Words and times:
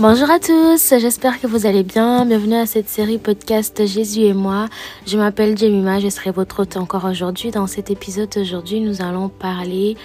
Bonjour 0.00 0.30
à 0.30 0.38
tous, 0.38 0.94
j'espère 0.98 1.42
que 1.42 1.46
vous 1.46 1.66
allez 1.66 1.82
bien. 1.82 2.24
Bienvenue 2.24 2.54
à 2.54 2.64
cette 2.64 2.88
série 2.88 3.18
podcast 3.18 3.86
Jésus 3.86 4.22
et 4.22 4.32
moi. 4.32 4.66
Je 5.06 5.18
m'appelle 5.18 5.58
Jemima, 5.58 6.00
je 6.00 6.08
serai 6.08 6.30
votre 6.30 6.60
hôte 6.62 6.78
encore 6.78 7.04
aujourd'hui. 7.04 7.50
Dans 7.50 7.66
cet 7.66 7.90
épisode 7.90 8.30
aujourd'hui, 8.34 8.80
nous 8.80 9.02
allons 9.02 9.28
parler 9.28 9.98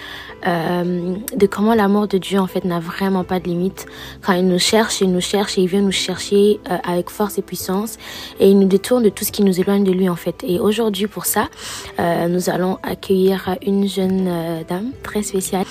euh, 0.46 1.14
de 1.34 1.46
comment 1.46 1.74
l'amour 1.74 2.08
de 2.08 2.18
Dieu 2.18 2.38
en 2.38 2.46
fait 2.46 2.66
n'a 2.66 2.78
vraiment 2.78 3.24
pas 3.24 3.40
de 3.40 3.48
limite. 3.48 3.86
Quand 4.20 4.34
il 4.34 4.46
nous 4.46 4.58
cherche, 4.58 5.00
il 5.00 5.10
nous 5.10 5.22
cherche 5.22 5.56
et 5.56 5.62
il 5.62 5.68
vient 5.68 5.80
nous 5.80 5.92
chercher 5.92 6.60
euh, 6.70 6.76
avec 6.86 7.08
force 7.08 7.38
et 7.38 7.42
puissance 7.42 7.96
et 8.38 8.50
il 8.50 8.58
nous 8.58 8.68
détourne 8.68 9.02
de 9.02 9.08
tout 9.08 9.24
ce 9.24 9.32
qui 9.32 9.44
nous 9.44 9.58
éloigne 9.58 9.84
de 9.84 9.92
lui 9.92 10.10
en 10.10 10.16
fait. 10.16 10.44
Et 10.46 10.60
aujourd'hui 10.60 11.06
pour 11.06 11.24
ça, 11.24 11.48
euh, 12.00 12.28
nous 12.28 12.50
allons 12.50 12.76
accueillir 12.82 13.56
une 13.64 13.88
jeune 13.88 14.62
dame 14.68 14.90
très 15.02 15.22
spéciale. 15.22 15.64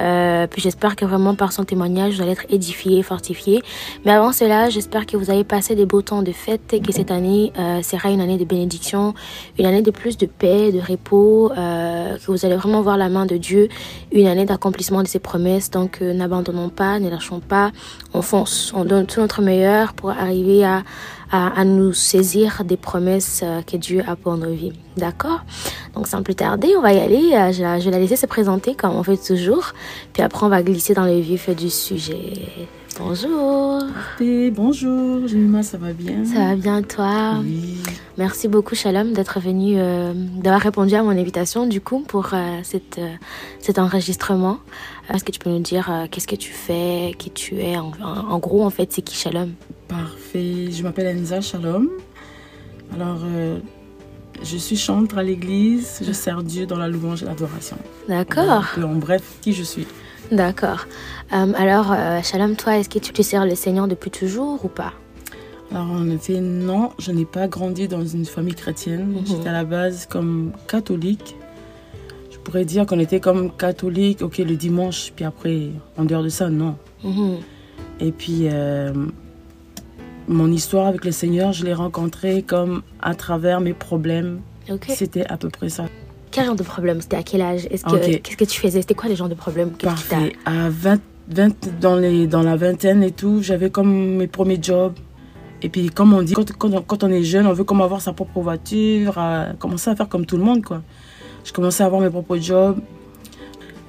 Euh, 0.00 0.46
puis 0.46 0.62
j'espère 0.62 0.96
que 0.96 1.04
vraiment 1.04 1.34
par 1.34 1.52
son 1.52 1.64
témoignage, 1.64 2.14
vous 2.14 2.22
allez 2.22 2.32
être 2.32 2.46
édifié, 2.48 3.02
fortifié. 3.02 3.62
Mais 4.04 4.12
avant 4.12 4.32
cela, 4.32 4.70
j'espère 4.70 5.06
que 5.06 5.16
vous 5.16 5.30
avez 5.30 5.44
passé 5.44 5.74
des 5.74 5.86
beaux 5.86 6.02
temps 6.02 6.22
de 6.22 6.32
fête 6.32 6.72
et 6.72 6.80
que 6.80 6.92
cette 6.92 7.10
année 7.10 7.52
euh, 7.58 7.82
sera 7.82 8.10
une 8.10 8.20
année 8.20 8.38
de 8.38 8.44
bénédiction, 8.44 9.14
une 9.58 9.66
année 9.66 9.82
de 9.82 9.90
plus 9.90 10.16
de 10.16 10.26
paix, 10.26 10.72
de 10.72 10.80
repos, 10.80 11.52
euh, 11.56 12.16
que 12.16 12.26
vous 12.30 12.44
allez 12.44 12.56
vraiment 12.56 12.82
voir 12.82 12.96
la 12.96 13.08
main 13.08 13.26
de 13.26 13.36
Dieu, 13.36 13.68
une 14.12 14.26
année 14.26 14.44
d'accomplissement 14.44 15.02
de 15.02 15.08
ses 15.08 15.18
promesses. 15.18 15.70
Donc 15.70 15.98
euh, 16.02 16.12
n'abandonnons 16.12 16.68
pas, 16.68 16.98
ne 16.98 17.10
lâchons 17.10 17.40
pas, 17.40 17.70
on 18.14 18.22
fonce, 18.22 18.72
on 18.74 18.84
donne 18.84 19.06
tout 19.06 19.20
notre 19.20 19.42
meilleur 19.42 19.92
pour 19.92 20.10
arriver 20.10 20.64
à, 20.64 20.82
à, 21.30 21.48
à 21.60 21.64
nous 21.64 21.92
saisir 21.92 22.62
des 22.64 22.76
promesses 22.76 23.40
euh, 23.42 23.62
que 23.62 23.76
Dieu 23.76 24.02
a 24.06 24.16
pour 24.16 24.36
nos 24.36 24.52
vies. 24.52 24.72
D'accord? 24.96 25.40
Donc 25.94 26.06
sans 26.08 26.22
plus 26.22 26.34
tarder, 26.34 26.74
on 26.76 26.82
va 26.82 26.92
y 26.92 26.98
aller. 27.00 27.32
Euh, 27.34 27.52
Je, 27.52 27.80
je 27.80 27.84
vais 27.84 27.90
la 27.92 27.98
laisser 27.98 28.16
se 28.16 28.26
présenter 28.26 28.74
comme 28.74 28.94
on 28.96 29.02
fait 29.02 29.16
toujours. 29.16 29.72
Puis 30.12 30.22
après, 30.22 30.44
on 30.46 30.48
va 30.48 30.62
glisser 30.62 30.94
dans 30.94 31.04
le 31.04 31.18
vif 31.20 31.48
du 31.54 31.70
sujet. 31.70 32.42
Bonjour. 32.98 33.78
Et 34.20 34.50
bonjour, 34.50 35.26
Jemima, 35.26 35.62
ça 35.62 35.78
va 35.78 35.92
bien? 35.92 36.24
Ça 36.24 36.40
va 36.48 36.56
bien 36.56 36.82
toi? 36.82 37.36
Oui. 37.42 37.76
Merci 38.18 38.46
beaucoup 38.48 38.74
Shalom 38.74 39.12
d'être 39.12 39.40
venu, 39.40 39.74
euh, 39.78 40.12
d'avoir 40.14 40.60
répondu 40.60 40.94
à 40.96 41.02
mon 41.02 41.10
invitation 41.10 41.66
du 41.66 41.80
coup 41.80 42.00
pour 42.00 42.30
euh, 42.34 42.58
cette, 42.62 42.98
euh, 42.98 43.08
cet 43.60 43.78
enregistrement. 43.78 44.58
Est-ce 45.14 45.24
que 45.24 45.30
tu 45.32 45.38
peux 45.38 45.48
nous 45.50 45.60
dire 45.60 45.90
qu'est-ce 46.10 46.26
que 46.28 46.36
tu 46.36 46.52
fais, 46.52 47.14
qui 47.16 47.30
tu 47.30 47.56
es 47.60 47.78
en, 47.78 47.92
en- 48.02 48.32
en 48.32 48.38
gros 48.38 48.64
en 48.64 48.70
fait 48.70 48.92
c'est 48.92 49.02
qui 49.02 49.14
Shalom? 49.16 49.52
Parfait. 49.90 50.70
Je 50.70 50.82
m'appelle 50.84 51.08
Anisa 51.08 51.40
Shalom. 51.40 51.88
Alors, 52.94 53.18
euh, 53.24 53.58
je 54.40 54.56
suis 54.56 54.76
chantre 54.76 55.18
à 55.18 55.24
l'église. 55.24 56.00
Je 56.06 56.12
sers 56.12 56.44
Dieu 56.44 56.64
dans 56.64 56.78
la 56.78 56.86
louange 56.86 57.24
et 57.24 57.26
l'adoration. 57.26 57.76
D'accord, 58.08 58.64
En 58.80 58.94
bref, 58.94 59.22
qui 59.40 59.52
je 59.52 59.64
suis. 59.64 59.86
d'accord. 60.30 60.86
Euh, 61.32 61.52
alors 61.56 61.90
euh, 61.92 62.20
Shalom 62.22 62.54
toi 62.54 62.76
est-ce 62.78 62.88
que 62.88 63.00
tu 63.00 63.12
te 63.12 63.22
sers 63.22 63.44
le 63.44 63.56
Seigneur 63.56 63.88
depuis 63.88 64.12
toujours 64.12 64.64
ou 64.64 64.68
pas? 64.68 64.92
Alors, 65.72 65.90
en 65.90 66.08
effet, 66.10 66.40
non, 66.40 66.90
je 67.00 67.10
n'ai 67.10 67.24
pas 67.24 67.48
grandi 67.48 67.88
dans 67.88 68.04
une 68.06 68.24
famille 68.24 68.54
chrétienne. 68.54 69.06
Mhm. 69.08 69.26
J'étais 69.26 69.48
à 69.48 69.52
la 69.52 69.64
base 69.64 70.06
comme 70.06 70.52
catholique. 70.68 71.34
Je 72.30 72.38
pourrais 72.38 72.64
dire 72.64 72.86
qu'on 72.86 72.98
était 73.00 73.20
comme 73.20 73.50
catholique, 73.56 74.22
ok, 74.22 74.38
le 74.38 74.54
dimanche, 74.56 75.12
puis 75.16 75.24
après, 75.24 75.70
en 75.98 76.04
dehors 76.04 76.22
de 76.22 76.28
ça, 76.28 76.48
non. 76.48 76.76
Mhm. 77.04 77.38
Et 78.00 78.12
puis, 78.12 78.48
mon 80.30 80.50
histoire 80.50 80.86
avec 80.86 81.04
le 81.04 81.12
Seigneur, 81.12 81.52
je 81.52 81.64
l'ai 81.64 81.74
rencontré 81.74 82.42
comme 82.42 82.82
à 83.02 83.14
travers 83.14 83.60
mes 83.60 83.74
problèmes. 83.74 84.40
C'était 84.88 85.26
à 85.26 85.36
peu 85.36 85.48
près 85.50 85.68
ça. 85.68 85.86
Quel 86.30 86.46
genre 86.46 86.54
de 86.54 86.62
problème? 86.62 87.00
C'était 87.00 87.16
à 87.16 87.22
quel 87.24 87.42
âge? 87.42 87.66
Est-ce 87.70 87.84
que 87.84 88.16
qu'est-ce 88.18 88.36
que 88.36 88.44
tu 88.44 88.60
faisais? 88.60 88.80
C'était 88.80 88.94
quoi 88.94 89.08
les 89.08 89.16
genres 89.16 89.28
de 89.28 89.34
problèmes 89.34 89.72
que 89.72 89.78
tu 89.78 89.86
Parfait. 89.86 90.32
À 90.44 90.70
20, 90.70 91.00
20 91.28 91.80
dans, 91.80 91.96
les, 91.96 92.28
dans 92.28 92.42
la 92.42 92.54
vingtaine 92.56 93.02
et 93.02 93.10
tout, 93.10 93.42
j'avais 93.42 93.70
comme 93.70 94.16
mes 94.16 94.28
premiers 94.28 94.58
jobs. 94.62 94.94
Et 95.62 95.68
puis, 95.68 95.88
comme 95.90 96.14
on 96.14 96.22
dit, 96.22 96.32
quand, 96.34 96.50
quand, 96.56 96.72
on- 96.72 96.82
quand 96.82 97.02
on 97.02 97.08
est 97.10 97.24
jeune, 97.24 97.46
on 97.48 97.52
veut 97.52 97.64
comme 97.64 97.80
avoir 97.80 98.00
sa 98.00 98.12
propre 98.12 98.40
voiture, 98.40 99.18
à 99.18 99.48
commencer 99.58 99.90
à 99.90 99.96
faire 99.96 100.08
comme 100.08 100.24
tout 100.24 100.36
le 100.36 100.44
monde, 100.44 100.62
quoi. 100.64 100.82
Je 101.44 101.52
commençais 101.52 101.82
à 101.82 101.86
avoir 101.86 102.00
mes 102.00 102.10
propres 102.10 102.36
jobs. 102.36 102.78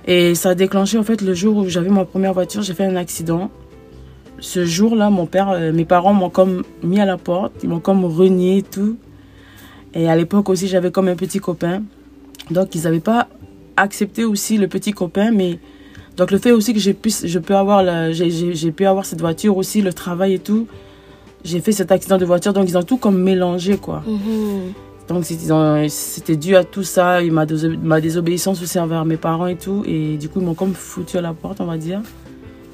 Et 0.08 0.34
ça 0.34 0.50
a 0.50 0.56
déclenché, 0.56 0.98
en 0.98 1.04
fait, 1.04 1.22
le 1.22 1.34
jour 1.36 1.56
où 1.58 1.70
j'avais 1.70 1.90
ma 1.90 2.06
première 2.06 2.34
voiture, 2.34 2.64
j'ai 2.64 2.74
fait 2.74 2.86
un 2.86 2.96
accident. 2.96 3.52
Ce 4.42 4.66
jour-là, 4.66 5.10
mon 5.10 5.26
père, 5.28 5.50
euh, 5.52 5.72
mes 5.72 5.86
parents 5.86 6.14
m'ont 6.14 6.30
comme 6.32 6.64
mis 6.84 7.00
à 7.00 7.06
la 7.06 7.18
porte, 7.18 7.54
ils 7.64 7.70
m'ont 7.70 7.80
comme 7.80 8.04
renié 8.06 8.58
et 8.58 8.64
tout. 8.64 8.98
Et 9.94 10.10
à 10.10 10.16
l'époque 10.16 10.50
aussi, 10.50 10.68
j'avais 10.68 10.92
comme 10.92 11.08
un 11.08 11.16
petit 11.16 11.40
copain. 11.40 11.84
Donc, 12.50 12.74
ils 12.76 12.82
n'avaient 12.84 13.00
pas 13.00 13.28
accepté 13.78 14.26
aussi 14.26 14.58
le 14.58 14.68
petit 14.68 14.92
copain, 14.94 15.32
mais 15.32 15.60
donc 16.18 16.32
le 16.32 16.38
fait 16.40 16.52
aussi 16.52 16.74
que 16.74 16.80
j'ai 16.80 16.94
pu, 16.94 17.10
je 17.24 17.40
peux 17.40 17.56
avoir 17.56 17.84
la- 17.84 18.12
j'ai, 18.12 18.30
j'ai- 18.30 18.54
j'ai 18.54 18.72
pu 18.72 18.86
avoir 18.86 19.06
cette 19.06 19.22
voiture 19.22 19.56
aussi, 19.58 19.82
le 19.82 19.94
travail 19.94 20.34
et 20.34 20.40
tout. 20.40 20.68
J'ai 21.44 21.60
fait 21.62 21.72
cet 21.72 21.92
accident 21.92 22.18
de 22.18 22.26
voiture, 22.26 22.52
donc 22.54 22.68
ils 22.68 22.78
ont 22.78 22.84
tout 22.84 22.98
comme 22.98 23.20
mélangé, 23.22 23.78
quoi. 23.78 24.04
Mhm. 24.06 24.74
Donc 25.08 25.26
c'est- 25.26 25.36
ils 25.42 25.54
ont- 25.54 25.86
c'était 25.90 26.36
dû 26.36 26.56
à 26.56 26.64
tout 26.64 26.84
ça, 26.84 27.22
et 27.24 27.30
ma 27.30 27.46
désobéissance 28.02 28.62
aussi 28.62 28.80
envers 28.80 29.06
mes 29.06 29.18
parents 29.18 29.48
et 29.48 29.56
tout. 29.56 29.84
Et 29.88 30.18
du 30.18 30.30
coup, 30.30 30.40
ils 30.42 30.46
m'ont 30.46 30.54
comme 30.56 30.74
foutu 30.74 31.18
à 31.18 31.22
la 31.22 31.34
porte, 31.34 31.62
on 31.62 31.66
va 31.66 31.78
dire. 31.78 32.02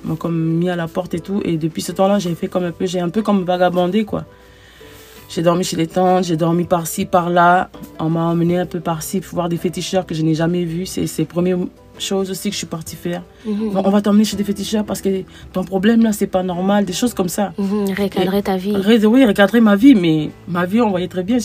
M'ont 0.03 0.15
comme 0.15 0.37
mis 0.37 0.69
à 0.69 0.75
la 0.75 0.87
porte 0.87 1.13
et 1.13 1.19
tout. 1.19 1.41
Et 1.43 1.57
depuis 1.57 1.81
ce 1.81 1.91
temps-là, 1.91 2.19
j'ai 2.19 2.33
fait 2.35 2.47
comme 2.47 2.63
un 2.63 2.71
peu, 2.71 2.85
j'ai 2.85 2.99
un 2.99 3.09
peu 3.09 3.21
comme 3.21 3.43
vagabondé, 3.43 4.05
quoi. 4.05 4.25
J'ai 5.29 5.41
dormi 5.41 5.63
chez 5.63 5.75
les 5.75 5.87
tantes, 5.87 6.23
j'ai 6.23 6.37
dormi 6.37 6.63
par-ci, 6.63 7.05
par-là. 7.05 7.69
On 7.99 8.09
m'a 8.09 8.25
emmené 8.25 8.57
un 8.57 8.65
peu 8.65 8.79
par-ci 8.79 9.19
pour 9.19 9.35
voir 9.35 9.49
des 9.49 9.57
féticheurs 9.57 10.05
que 10.05 10.15
je 10.15 10.21
n'ai 10.21 10.35
jamais 10.35 10.63
vus. 10.63 10.85
C'est 10.85 11.05
les 11.17 11.25
premières 11.25 11.57
choses 11.99 12.29
aussi 12.31 12.49
que 12.49 12.53
je 12.53 12.59
suis 12.59 12.67
partie 12.67 12.95
faire. 12.95 13.23
Mhm. 13.45 13.71
On 13.75 13.89
va 13.89 14.01
t'emmener 14.01 14.23
chez 14.23 14.37
des 14.37 14.43
féticheurs 14.43 14.85
parce 14.85 15.01
que 15.01 15.23
ton 15.51 15.63
problème 15.63 16.01
là, 16.03 16.13
c'est 16.13 16.27
pas 16.27 16.43
normal. 16.43 16.85
Des 16.85 16.93
choses 16.93 17.13
comme 17.13 17.27
ça. 17.27 17.53
Mhm. 17.57 17.89
Recadrer 17.97 18.41
ta 18.41 18.55
vie. 18.55 18.75
Oui, 19.05 19.25
recadrer 19.25 19.59
ma 19.59 19.75
vie, 19.75 19.95
mais 19.95 20.29
ma 20.47 20.65
vie, 20.65 20.79
on 20.79 20.89
voyait 20.89 21.09
très 21.09 21.23
bien. 21.23 21.39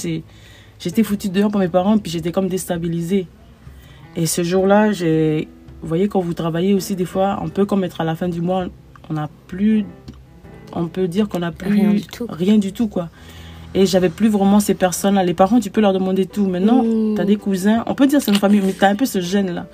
J'étais 0.78 1.02
foutue 1.02 1.28
dehors 1.28 1.50
par 1.50 1.60
mes 1.60 1.68
parents, 1.68 1.98
puis 1.98 2.12
j'étais 2.12 2.32
comme 2.32 2.48
déstabilisée. 2.48 3.26
Et 4.14 4.26
ce 4.26 4.42
jour-là, 4.42 4.92
j'ai. 4.92 5.48
Vous 5.82 5.88
voyez, 5.88 6.08
quand 6.08 6.20
vous 6.20 6.34
travaillez 6.34 6.74
aussi, 6.74 6.94
des 6.96 7.04
fois, 7.04 7.38
on 7.42 7.48
peut 7.48 7.64
comme 7.66 7.82
être 7.84 8.00
à 8.00 8.04
la 8.04 8.14
fin 8.14 8.28
du 8.28 8.40
mois, 8.40 8.66
on 9.10 9.14
n'a 9.14 9.28
plus. 9.48 9.84
On 10.74 10.86
peut 10.86 11.08
dire 11.08 11.28
qu'on 11.28 11.40
n'a 11.40 11.52
plus. 11.52 11.70
Rien 11.72 11.90
du 11.92 12.02
tout. 12.06 12.26
Rien 12.30 12.58
du 12.58 12.72
tout, 12.72 12.86
quoi. 12.88 13.08
Et 13.74 13.84
j'avais 13.86 14.10
plus 14.10 14.28
vraiment 14.28 14.60
ces 14.60 14.74
personnes-là. 14.74 15.24
Les 15.24 15.34
parents, 15.34 15.58
tu 15.58 15.70
peux 15.70 15.80
leur 15.80 15.92
demander 15.92 16.26
tout. 16.26 16.46
Maintenant, 16.46 16.82
Mm. 16.82 17.14
tu 17.16 17.20
as 17.20 17.24
des 17.24 17.36
cousins. 17.36 17.82
On 17.86 17.94
peut 17.94 18.06
dire 18.06 18.20
c'est 18.22 18.30
une 18.30 18.38
famille, 18.38 18.60
mais 18.64 18.72
tu 18.74 18.84
as 18.84 18.88
un 18.88 18.94
peu 18.94 19.06
ce 19.06 19.20
gêne-là 19.20 19.66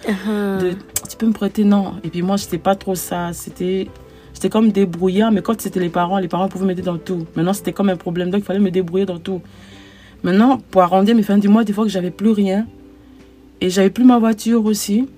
de 0.60 0.70
tu 1.08 1.16
peux 1.16 1.26
me 1.26 1.32
prêter 1.32 1.64
non 1.64 1.94
et 2.04 2.10
puis 2.10 2.20
moi 2.22 2.36
j'étais 2.36 2.58
pas 2.58 2.76
trop 2.76 2.94
ça 2.94 3.30
c'était 3.32 3.88
j'étais 4.34 4.50
comme 4.50 4.70
débrouillard 4.70 5.32
mais 5.32 5.40
quand 5.40 5.58
c'était 5.60 5.80
les 5.80 5.88
parents 5.88 6.18
les 6.18 6.28
parents 6.28 6.48
pouvaient 6.48 6.66
m'aider 6.66 6.82
dans 6.82 6.98
tout 6.98 7.26
maintenant 7.34 7.54
c'était 7.54 7.72
comme 7.72 7.88
un 7.88 7.96
problème 7.96 8.28
donc 8.30 8.42
il 8.42 8.44
fallait 8.44 8.60
me 8.60 8.70
débrouiller 8.70 9.06
dans 9.06 9.18
tout 9.18 9.40
maintenant 10.22 10.58
pour 10.70 10.82
arrondir 10.82 11.16
mes 11.16 11.22
fins 11.22 11.38
du 11.38 11.48
mois 11.48 11.64
des 11.64 11.72
fois 11.72 11.84
que 11.84 11.90
j'avais 11.90 12.10
plus 12.10 12.30
rien 12.30 12.66
et 13.62 13.70
j'avais 13.70 13.88
plus 13.90 14.04
ma 14.04 14.18
voiture 14.18 14.64
aussi 14.66 15.08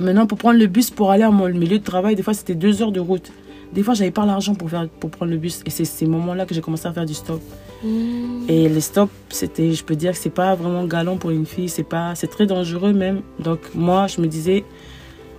maintenant 0.00 0.26
pour 0.26 0.38
prendre 0.38 0.58
le 0.58 0.66
bus 0.66 0.90
pour 0.90 1.10
aller 1.10 1.22
à 1.24 1.30
mon 1.30 1.48
milieu 1.48 1.78
de 1.78 1.84
travail 1.84 2.14
des 2.16 2.22
fois 2.22 2.34
c'était 2.34 2.54
deux 2.54 2.82
heures 2.82 2.92
de 2.92 3.00
route 3.00 3.30
des 3.72 3.82
fois 3.82 3.94
j'avais 3.94 4.10
pas 4.10 4.26
l'argent 4.26 4.54
pour 4.54 4.68
faire 4.70 4.88
pour 5.00 5.10
prendre 5.10 5.30
le 5.32 5.38
bus 5.38 5.60
et 5.66 5.70
c'est 5.70 5.84
ces 5.84 6.06
moments 6.06 6.34
là 6.34 6.44
que 6.46 6.54
j'ai 6.54 6.60
commencé 6.60 6.86
à 6.86 6.92
faire 6.92 7.06
du 7.06 7.14
stop 7.14 7.40
Mhm. 7.84 8.44
et 8.48 8.68
les 8.68 8.80
stops, 8.80 9.10
c'était, 9.30 9.72
je 9.72 9.82
peux 9.82 9.96
dire 9.96 10.12
que 10.12 10.18
c'est 10.18 10.30
pas 10.30 10.54
vraiment 10.54 10.84
galant 10.86 11.16
pour 11.16 11.30
une 11.30 11.46
fille, 11.46 11.68
c'est 11.68 11.82
pas, 11.82 12.14
c'est 12.14 12.28
très 12.28 12.46
dangereux 12.46 12.92
même. 12.92 13.22
Donc 13.40 13.58
moi, 13.74 14.06
je 14.06 14.20
me 14.20 14.28
disais, 14.28 14.62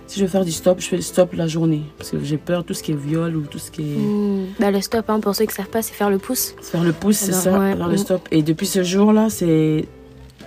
si 0.06 0.20
je 0.20 0.26
veux 0.26 0.30
faire 0.30 0.44
du 0.44 0.52
stop, 0.52 0.78
je 0.78 0.86
fais 0.86 0.96
le 0.96 1.00
stop 1.02 1.32
la 1.32 1.46
journée 1.46 1.80
parce 1.96 2.10
que 2.10 2.22
j'ai 2.22 2.36
peur 2.36 2.62
tout 2.62 2.74
ce 2.74 2.82
qui 2.82 2.92
est 2.92 2.96
viol 2.96 3.34
ou 3.34 3.44
tout 3.46 3.58
ce 3.58 3.70
qui 3.70 3.80
est 3.80 3.96
Mhm. 3.96 4.46
Bah, 4.60 4.70
le 4.70 4.82
stop, 4.82 5.08
hein, 5.08 5.20
pour 5.20 5.34
ceux 5.34 5.44
qui 5.46 5.52
ne 5.52 5.54
savent 5.54 5.70
pas, 5.70 5.80
c'est 5.80 5.94
faire 5.94 6.10
le 6.10 6.18
pouce. 6.18 6.54
faire 6.60 6.84
le 6.84 6.92
pouce, 6.92 7.16
c'est 7.16 7.32
ça, 7.32 7.58
ouais. 7.58 7.76
faire 7.76 7.88
le 7.88 7.96
stop. 7.96 8.28
Et 8.30 8.42
depuis 8.42 8.66
ce 8.66 8.82
jour-là, 8.82 9.30
c'est 9.30 9.86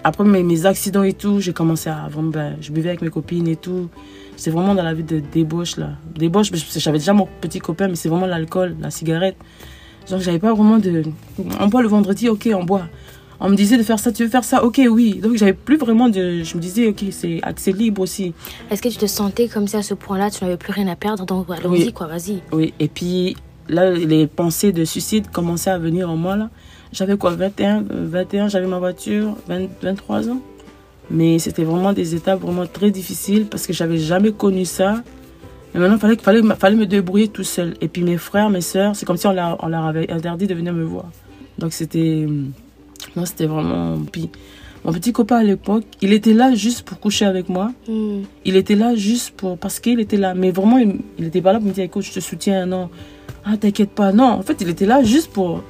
après 0.07 0.23
mes, 0.23 0.41
mes 0.43 0.65
accidents 0.65 1.03
et 1.03 1.13
tout, 1.13 1.39
j'ai 1.41 1.51
commencé 1.53 1.89
à 1.89 2.07
vraiment, 2.09 2.29
ben, 2.29 2.55
je 2.61 2.71
buvais 2.71 2.89
avec 2.89 3.01
mes 3.01 3.09
copines 3.09 3.47
et 3.47 3.55
tout. 3.57 3.89
C'est 4.37 4.51
vraiment 4.51 4.73
dans 4.75 4.83
la 4.83 4.93
vie 4.93 5.03
de 5.03 5.19
débauche 5.19 5.77
là, 5.77 5.89
débauche. 6.15 6.49
J'avais 6.77 6.99
déjà 6.99 7.11
mon 7.13 7.27
petit 7.41 7.59
copain, 7.59 7.87
mais 7.87 7.95
c'est 7.95 8.07
vraiment 8.07 8.27
l'alcool, 8.27 8.75
la 8.79 8.89
cigarette. 8.91 9.35
Donc 10.09 10.21
j'avais 10.21 10.39
pas 10.39 10.53
vraiment 10.53 10.77
de. 10.77 11.03
On 11.59 11.67
boit 11.67 11.81
le 11.81 11.87
vendredi, 11.89 12.29
ok, 12.29 12.47
on 12.53 12.63
boit. 12.63 12.83
On 13.39 13.49
me 13.49 13.55
disait 13.55 13.77
de 13.77 13.83
faire 13.83 13.99
ça, 13.99 14.11
tu 14.11 14.23
veux 14.23 14.29
faire 14.29 14.43
ça, 14.43 14.63
ok, 14.63 14.79
oui. 14.89 15.19
Donc 15.21 15.35
j'avais 15.35 15.53
plus 15.53 15.77
vraiment 15.77 16.07
de. 16.07 16.43
Je 16.43 16.55
me 16.55 16.61
disais, 16.61 16.87
ok, 16.87 17.03
c'est 17.11 17.39
accès 17.43 17.71
libre 17.71 18.01
aussi. 18.01 18.33
Est-ce 18.71 18.81
que 18.81 18.89
tu 18.89 18.97
te 18.97 19.05
sentais 19.07 19.47
comme 19.47 19.67
si 19.67 19.75
à 19.75 19.83
ce 19.83 19.93
point-là, 19.93 20.29
tu 20.31 20.43
n'avais 20.43 20.57
plus 20.57 20.71
rien 20.71 20.87
à 20.87 20.95
perdre 20.95 21.25
Donc, 21.25 21.47
allons-y, 21.49 21.85
Oui. 21.85 21.93
quoi, 21.93 22.07
vas-y. 22.07 22.41
Oui, 22.53 22.73
et 22.79 22.87
puis 22.87 23.35
là, 23.69 23.91
les 23.91 24.25
pensées 24.27 24.71
de 24.71 24.85
suicide 24.85 25.29
commençaient 25.31 25.71
à 25.71 25.77
venir 25.77 26.09
en 26.09 26.15
moi 26.15 26.35
là. 26.37 26.49
J'avais 26.91 27.17
quoi, 27.17 27.31
21, 27.31 27.79
euh, 27.79 28.07
21, 28.07 28.47
j'avais 28.47 28.67
ma 28.67 28.79
voiture, 28.79 29.35
20 29.47 29.67
23 29.81 30.29
ans. 30.29 30.41
Mais 31.09 31.39
c'était 31.39 31.63
vraiment 31.63 31.93
des 31.93 32.15
étapes 32.15 32.41
vraiment 32.41 32.65
très 32.65 32.91
difficiles 32.91 33.45
parce 33.45 33.65
que 33.65 33.73
j'avais 33.73 33.97
jamais 33.97 34.31
connu 34.31 34.65
ça. 34.65 35.03
Et 35.73 35.79
maintenant, 35.79 35.95
il 35.95 35.99
fallait, 35.99 36.17
fallait, 36.17 36.55
fallait 36.55 36.75
me 36.75 36.85
débrouiller 36.85 37.27
tout 37.27 37.43
seul. 37.43 37.75
Et 37.81 37.87
puis 37.87 38.03
mes 38.03 38.17
frères, 38.17 38.49
mes 38.49 38.61
sœurs, 38.61 38.95
c'est 38.95 39.05
comme 39.05 39.17
si 39.17 39.27
on 39.27 39.33
leur, 39.33 39.57
on 39.63 39.67
leur 39.67 39.85
avait 39.85 40.11
interdit 40.11 40.47
de 40.47 40.53
venir 40.53 40.73
me 40.73 40.83
voir. 40.83 41.05
Donc 41.57 41.73
c'était. 41.73 42.27
Non, 43.15 43.25
c'était 43.25 43.45
vraiment. 43.45 43.97
Puis 44.11 44.29
mon 44.83 44.91
petit 44.91 45.11
copain 45.11 45.37
à 45.37 45.43
l'époque, 45.43 45.85
il 46.01 46.13
était 46.13 46.33
là 46.33 46.55
juste 46.55 46.83
pour 46.83 46.99
coucher 46.99 47.25
avec 47.25 47.49
moi. 47.49 47.71
Mhm. 47.87 48.23
Il 48.45 48.55
était 48.55 48.75
là 48.75 48.95
juste 48.95 49.31
pour. 49.31 49.57
Parce 49.57 49.79
qu'il 49.79 49.99
était 49.99 50.17
là. 50.17 50.33
Mais 50.33 50.51
vraiment, 50.51 50.77
il 50.77 50.99
n'était 51.19 51.41
pas 51.41 51.53
là 51.53 51.59
pour 51.59 51.67
me 51.67 51.73
dire 51.73 51.85
écoute, 51.85 52.03
je 52.03 52.13
te 52.13 52.19
soutiens. 52.19 52.65
Non. 52.65 52.89
Ah, 53.45 53.57
t'inquiète 53.57 53.91
pas. 53.91 54.11
Non, 54.11 54.25
en 54.25 54.41
fait, 54.41 54.57
il 54.61 54.69
était 54.69 54.85
là 54.85 55.03
juste 55.03 55.31
pour. 55.31 55.63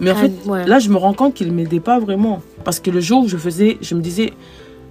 Mais 0.00 0.10
en 0.10 0.14
Ah, 0.16 0.20
fait, 0.20 0.32
ouais. 0.46 0.66
là, 0.66 0.78
je 0.78 0.88
me 0.88 0.96
rends 0.96 1.12
compte 1.12 1.34
qu'il 1.34 1.52
m'aidait 1.52 1.80
pas 1.80 1.98
vraiment. 1.98 2.42
Parce 2.64 2.80
que 2.80 2.90
le 2.90 3.00
jour 3.00 3.24
où 3.24 3.28
je 3.28 3.36
faisais, 3.36 3.78
je 3.82 3.94
me 3.94 4.00
disais, 4.00 4.32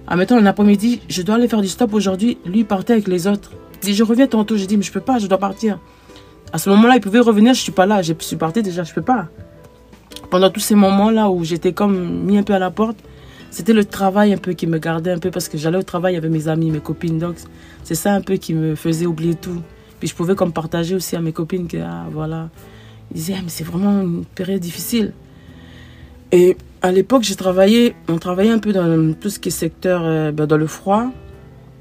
admettons, 0.06 0.40
l'après-midi, 0.40 1.00
je 1.08 1.22
dois 1.22 1.34
aller 1.34 1.48
faire 1.48 1.60
du 1.62 1.68
stop 1.68 1.92
aujourd'hui. 1.94 2.38
Lui, 2.46 2.64
partait 2.64 2.92
avec 2.94 3.08
les 3.08 3.26
autres. 3.26 3.50
Il 3.82 3.86
dit, 3.86 3.94
je 3.94 4.04
reviens 4.04 4.26
tantôt. 4.26 4.56
J'ai 4.56 4.66
dit, 4.66 4.76
mais 4.76 4.82
je 4.82 4.92
peux 4.92 5.00
pas, 5.00 5.18
je 5.18 5.26
dois 5.26 5.38
partir. 5.38 5.78
À 6.52 6.58
ce 6.58 6.70
moment-là, 6.70 6.94
il 6.96 7.00
pouvait 7.00 7.20
revenir, 7.20 7.54
je 7.54 7.60
suis 7.60 7.72
pas 7.72 7.86
là. 7.86 8.02
Je 8.02 8.12
suis 8.20 8.36
partie 8.36 8.62
déjà, 8.62 8.82
je 8.84 8.92
peux 8.94 9.02
pas. 9.02 9.28
Pendant 10.30 10.50
tous 10.50 10.60
ces 10.60 10.74
moments-là 10.76 11.28
où 11.30 11.44
j'étais 11.44 11.72
comme 11.72 12.22
mis 12.24 12.38
un 12.38 12.42
peu 12.44 12.54
à 12.54 12.58
la 12.58 12.70
porte, 12.70 12.96
c'était 13.50 13.72
le 13.72 13.84
travail 13.84 14.32
un 14.32 14.36
peu 14.36 14.52
qui 14.52 14.68
me 14.68 14.78
gardait 14.78 15.10
un 15.10 15.18
peu 15.18 15.30
parce 15.32 15.48
que 15.48 15.58
j'allais 15.58 15.78
au 15.78 15.82
travail 15.82 16.16
avec 16.16 16.30
mes 16.30 16.46
amis, 16.46 16.70
mes 16.70 16.78
copines. 16.78 17.18
Donc, 17.18 17.34
c'est 17.82 17.96
ça 17.96 18.12
un 18.14 18.20
peu 18.20 18.34
qui 18.36 18.54
me 18.54 18.76
faisait 18.76 19.06
oublier 19.06 19.34
tout. 19.34 19.60
Puis 19.98 20.08
je 20.08 20.14
pouvais 20.14 20.34
comme 20.36 20.52
partager 20.52 20.94
aussi 20.94 21.16
à 21.16 21.20
mes 21.20 21.32
copines 21.32 21.66
que, 21.66 21.78
ah, 21.78 22.06
voilà. 22.12 22.48
Ils 23.12 23.16
disaient, 23.16 23.34
Ah, 23.38 23.40
mais 23.42 23.48
c'est 23.50 23.64
vraiment 23.64 24.02
une 24.02 24.24
période 24.24 24.60
difficile. 24.60 25.12
Et 26.32 26.56
à 26.82 26.92
l'époque, 26.92 27.22
j'ai 27.24 27.34
travaillé, 27.34 27.94
on 28.08 28.18
travaillait 28.18 28.52
un 28.52 28.58
peu 28.58 28.72
dans 28.72 29.12
tout 29.14 29.30
ce 29.30 29.38
qui 29.38 29.48
est 29.48 29.52
secteur, 29.52 30.02
euh, 30.04 30.32
ben, 30.32 30.46
dans 30.46 30.56
le 30.56 30.66
froid. 30.66 31.10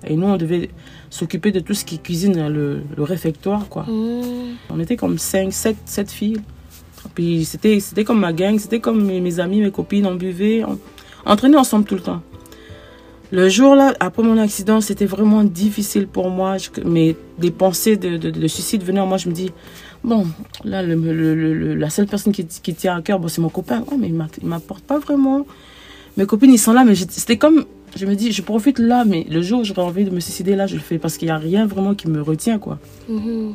Et 0.08 0.16
nous, 0.16 0.28
on 0.28 0.38
devait 0.38 0.70
s'occuper 1.10 1.52
de 1.52 1.60
tout 1.60 1.74
ce 1.74 1.86
qui 1.86 1.96
est 1.96 2.04
cuisine, 2.04 2.48
le, 2.48 2.82
le 2.96 3.04
réfectoire, 3.04 3.68
quoi. 3.70 3.84
Hmm. 3.84 4.56
On 4.70 4.80
était 4.80 4.96
comme 4.96 5.18
5, 5.18 5.52
7, 5.54 5.76
7 5.86 6.12
filles. 6.12 6.42
Puis 7.16 7.46
c'était, 7.46 7.80
c'était 7.80 8.04
comme 8.04 8.20
ma 8.20 8.34
gang, 8.34 8.58
c'était 8.60 8.80
comme 8.80 9.04
mes, 9.06 9.22
mes 9.22 9.40
amis, 9.40 9.62
mes 9.62 9.72
copines, 9.72 10.06
on 10.06 10.16
buvait, 10.16 10.64
on, 10.66 10.78
on 11.26 11.32
entraînait 11.32 11.58
ensemble 11.58 11.86
tout 11.86 11.96
le 11.96 12.02
temps. 12.02 12.22
Le 13.32 13.48
jour 13.48 13.76
là, 13.76 13.94
après 14.00 14.24
mon 14.24 14.38
accident, 14.38 14.82
c'était 14.82 15.06
vraiment 15.06 15.44
difficile 15.44 16.08
pour 16.08 16.30
moi. 16.30 16.58
Je- 16.58 16.70
mais 16.86 17.16
des 17.38 17.52
pensées 17.52 17.96
de, 17.96 18.18
de, 18.18 18.32
de 18.32 18.48
suicide 18.48 18.84
venaient 18.84 19.00
en 19.00 19.06
moi. 19.08 19.18
Je 19.18 19.30
me 19.30 19.34
dis, 19.34 19.52
bon, 20.04 20.26
là, 20.64 20.82
le, 20.84 20.96
le- 20.96 21.36
le- 21.36 21.54
le- 21.54 21.76
la 21.76 21.90
seule 21.90 22.08
personne 22.08 22.34
qui, 22.34 22.46
qui 22.46 22.74
tient 22.74 22.96
à 22.98 23.02
cœur, 23.02 23.20
bon, 23.20 23.28
c'est 23.28 23.42
mon 23.42 23.50
copain. 23.50 23.80
Ouais, 23.92 23.98
mais 23.98 24.08
il 24.08 24.14
m'a- 24.14 24.28
il 24.42 24.48
m'apporte 24.48 24.84
pas 24.84 25.00
vraiment. 25.00 25.46
Mes 26.18 26.26
copines, 26.26 26.52
ils 26.52 26.58
sont 26.60 26.74
là, 26.74 26.84
mais 26.84 26.96
c'était 26.96 27.38
comme, 27.38 27.66
je 27.96 28.06
me 28.06 28.16
dis, 28.16 28.32
je 28.32 28.42
profite 28.42 28.80
là, 28.80 29.06
mais 29.06 29.26
le 29.30 29.42
jour 29.42 29.62
où 29.62 29.64
j'aurais 29.64 29.82
envie 29.84 30.04
de 30.06 30.10
me 30.10 30.20
suicider, 30.20 30.56
là, 30.56 30.68
je 30.68 30.76
le 30.76 30.82
fais 30.82 30.98
parce 30.98 31.18
qu'il 31.18 31.28
n'y 31.28 31.32
a 31.32 31.38
rien 31.38 31.66
vraiment 31.66 31.94
qui 31.96 32.10
me 32.10 32.22
retient, 32.22 32.60
quoi. 32.60 32.80
Mhm. 33.08 33.54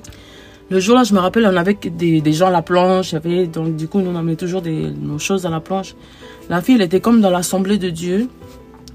Le 0.70 0.80
jour-là, 0.80 1.04
je 1.04 1.12
me 1.12 1.18
rappelle, 1.18 1.44
on 1.46 1.56
avait 1.56 1.74
des, 1.98 2.20
des 2.22 2.32
gens 2.32 2.46
à 2.46 2.50
la 2.50 2.62
planche. 2.62 3.12
y 3.12 3.16
avait- 3.16 3.46
donc, 3.46 3.76
du 3.76 3.86
coup, 3.86 4.00
nous, 4.00 4.10
on 4.10 4.16
amenait 4.16 4.36
toujours 4.36 4.62
des, 4.62 4.90
nos 4.90 5.18
choses 5.18 5.44
à 5.44 5.50
la 5.50 5.60
planche. 5.60 5.94
La 6.48 6.62
fille, 6.62 6.76
elle 6.76 6.82
était 6.82 7.00
comme 7.00 7.20
dans 7.20 7.28
l'assemblée 7.30 7.76
de 7.76 7.90
Dieu. 7.90 8.28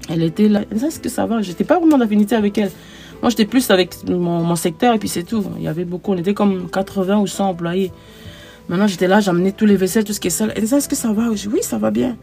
Elle 0.08 0.22
était 0.24 0.48
là. 0.48 0.62
Est-ce 0.74 0.98
que 0.98 1.08
ça 1.08 1.26
va? 1.26 1.40
J'étais 1.42 1.62
pas 1.62 1.78
vraiment 1.78 1.96
d'affinité 1.98 2.34
avec 2.34 2.58
elle. 2.58 2.72
Moi, 3.22 3.30
j'étais 3.30 3.44
plus 3.44 3.70
avec 3.70 3.96
mon, 4.08 4.42
mon 4.42 4.56
secteur 4.56 4.94
et 4.94 4.98
puis 4.98 5.08
c'est 5.08 5.22
tout. 5.22 5.44
Il 5.58 5.62
y 5.62 5.68
avait 5.68 5.84
beaucoup. 5.84 6.12
On 6.12 6.16
était 6.16 6.34
comme 6.34 6.70
80 6.70 7.18
ou 7.18 7.26
100 7.26 7.50
employés. 7.50 7.92
Maintenant, 8.68 8.86
j'étais 8.86 9.08
là, 9.08 9.20
j'amenais 9.20 9.52
tous 9.52 9.66
les 9.66 9.76
vaisselles, 9.76 10.04
tout 10.04 10.12
ce 10.12 10.20
qui 10.20 10.28
est 10.28 10.30
sale. 10.30 10.52
Elle 10.54 10.62
disait, 10.62 10.76
est-ce 10.76 10.88
que 10.88 10.96
ça 10.96 11.12
va? 11.12 11.34
Je 11.34 11.48
dis, 11.48 11.48
oui, 11.48 11.58
ça 11.62 11.76
va 11.76 11.90
bien. 11.90 12.16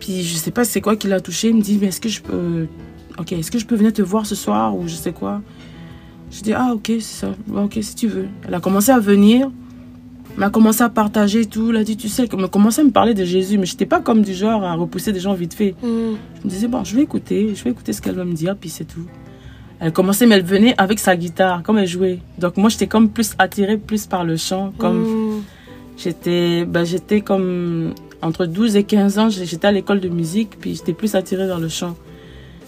Puis, 0.00 0.22
je 0.24 0.36
sais 0.36 0.50
pas 0.50 0.64
c'est 0.64 0.80
quoi 0.80 0.96
qui 0.96 1.06
l'a 1.06 1.20
touché? 1.20 1.48
Il 1.48 1.56
me 1.56 1.62
dit, 1.62 1.78
mais 1.80 1.88
est-ce 1.88 2.00
que 2.00 2.08
je 2.08 2.20
peux. 2.20 2.66
Ok, 3.18 3.32
est-ce 3.32 3.50
que 3.50 3.58
je 3.58 3.66
peux 3.66 3.76
venir 3.76 3.92
te 3.92 4.02
voir 4.02 4.26
ce 4.26 4.34
soir 4.34 4.76
ou 4.76 4.88
je 4.88 4.94
sais 4.94 5.12
quoi? 5.12 5.40
Je 6.30 6.42
dis, 6.42 6.52
ah, 6.52 6.72
ok, 6.74 6.86
c'est 6.86 7.00
ça. 7.00 7.34
Ok, 7.54 7.78
si 7.80 7.94
tu 7.94 8.08
veux. 8.08 8.26
Elle 8.46 8.54
a 8.54 8.60
commencé 8.60 8.90
à 8.90 8.98
venir. 8.98 9.50
Elle 10.36 10.42
a 10.42 10.50
commencé 10.50 10.82
à 10.82 10.88
partager 10.88 11.46
tout. 11.46 11.70
Elle 11.70 11.76
a 11.76 11.84
dit, 11.84 11.96
tu 11.96 12.08
sais, 12.08 12.28
elle 12.30 12.44
a 12.44 12.48
commencé 12.48 12.80
à 12.80 12.84
me 12.84 12.90
parler 12.90 13.14
de 13.14 13.24
Jésus. 13.24 13.58
Mais 13.58 13.66
je 13.66 13.72
n'étais 13.74 13.86
pas 13.86 14.00
comme 14.00 14.22
du 14.22 14.34
genre 14.34 14.62
à 14.64 14.74
repousser 14.74 15.12
des 15.12 15.20
gens 15.20 15.34
vite 15.34 15.54
fait. 15.54 15.74
Hmm. 15.82 16.16
Je 16.40 16.44
me 16.44 16.50
disais, 16.50 16.68
bon, 16.68 16.84
je 16.84 16.94
vais 16.94 17.02
écouter. 17.02 17.54
Je 17.54 17.64
vais 17.64 17.70
écouter 17.70 17.92
ce 17.92 18.02
qu'elle 18.02 18.16
va 18.16 18.24
me 18.24 18.34
dire, 18.34 18.56
puis 18.56 18.70
c'est 18.70 18.84
tout. 18.84 19.06
Elle 19.80 19.92
commençait, 19.92 20.26
mais 20.26 20.36
elle 20.36 20.44
venait 20.44 20.74
avec 20.76 20.98
sa 20.98 21.16
guitare, 21.16 21.62
comme 21.62 21.78
elle 21.78 21.86
jouait. 21.86 22.18
Donc 22.38 22.56
moi, 22.56 22.68
j'étais 22.68 22.88
comme 22.88 23.08
plus 23.10 23.32
attirée 23.38 23.76
plus 23.76 24.06
par 24.06 24.24
le 24.24 24.36
chant. 24.36 24.72
Comme 24.76 25.02
Hmm. 25.04 25.42
j'étais 25.96 26.64
ben, 26.64 26.84
j'étais 26.84 27.20
comme 27.20 27.94
entre 28.20 28.46
12 28.46 28.74
et 28.76 28.82
15 28.82 29.18
ans, 29.18 29.28
j'étais 29.30 29.66
à 29.66 29.72
l'école 29.72 30.00
de 30.00 30.08
musique, 30.08 30.58
puis 30.60 30.74
j'étais 30.74 30.92
plus 30.92 31.14
attirée 31.14 31.46
vers 31.46 31.60
le 31.60 31.68
chant. 31.68 31.94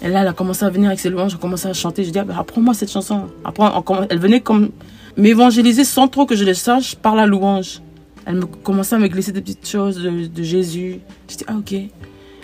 Et 0.03 0.09
là, 0.09 0.23
elle 0.23 0.29
a 0.29 0.33
commencé 0.33 0.65
à 0.65 0.71
venir 0.71 0.89
avec 0.89 1.01
ses 1.01 1.11
louanges, 1.11 1.33
j'ai 1.33 1.39
commencé 1.39 1.67
à 1.69 1.73
chanter. 1.73 2.05
Je 2.05 2.11
dis, 2.11 2.19
ah, 2.19 2.25
ben, 2.25 2.37
apprends-moi 2.39 2.73
cette 2.75 2.91
chanson. 2.91 3.25
Apprends, 3.45 3.85
on 3.87 4.07
elle 4.09 4.19
venait 4.19 4.41
comme 4.41 4.71
m'évangéliser 5.17 5.85
sans 5.85 6.07
trop 6.09 6.25
que 6.27 6.37
je 6.37 6.45
le 6.45 6.55
sache 6.55 6.95
par 6.95 7.17
la 7.17 7.27
louange. 7.27 7.83
Elle 8.25 8.37
me 8.37 8.47
commençait 8.47 8.95
à 8.95 8.99
me 8.99 9.09
glisser 9.09 9.33
des 9.33 9.41
petites 9.41 9.69
choses 9.69 9.97
de, 10.01 10.27
de 10.27 10.43
Jésus. 10.43 11.01
Je 11.29 11.37
dis, 11.37 11.45
ah, 11.49 11.57
ok. 11.59 11.75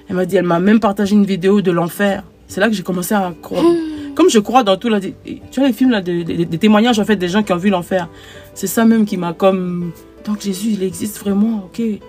Elle 0.09 0.17
m'a 0.17 0.25
dit, 0.27 0.37
elle 0.37 0.45
m'a 0.45 0.59
même 0.59 0.81
partagé 0.81 1.15
une 1.15 1.25
vidéo 1.25 1.61
de 1.63 1.71
l'enfer. 1.71 2.25
C'est 2.49 2.61
là 2.61 2.69
que 2.69 2.75
j'ai 2.75 2.83
commencé 2.83 3.15
à 3.15 3.33
croire. 3.41 3.65
Comme 4.17 4.29
je 4.31 4.41
crois 4.41 4.65
dans 4.65 4.77
tout, 4.77 4.89
là, 4.89 4.99
tu 5.01 5.13
vois 5.57 5.69
les 5.69 5.73
films, 5.73 5.91
là, 5.91 6.01
de- 6.01 6.23
de- 6.25 6.43
des 6.45 6.59
témoignages, 6.59 6.99
en 6.99 7.05
fait, 7.05 7.15
des 7.17 7.29
gens 7.29 7.45
qui 7.45 7.53
ont 7.53 7.57
vu 7.59 7.71
l'enfer. 7.71 8.09
C'est 8.55 8.67
ça 8.67 8.85
même 8.85 9.05
qui 9.05 9.17
m'a 9.17 9.33
comme. 9.33 9.93
Donc 10.25 10.41
Jésus, 10.41 10.71
il 10.73 10.83
existe 10.83 11.19
vraiment, 11.21 11.67
ok. 11.67 11.79
Et 11.79 12.01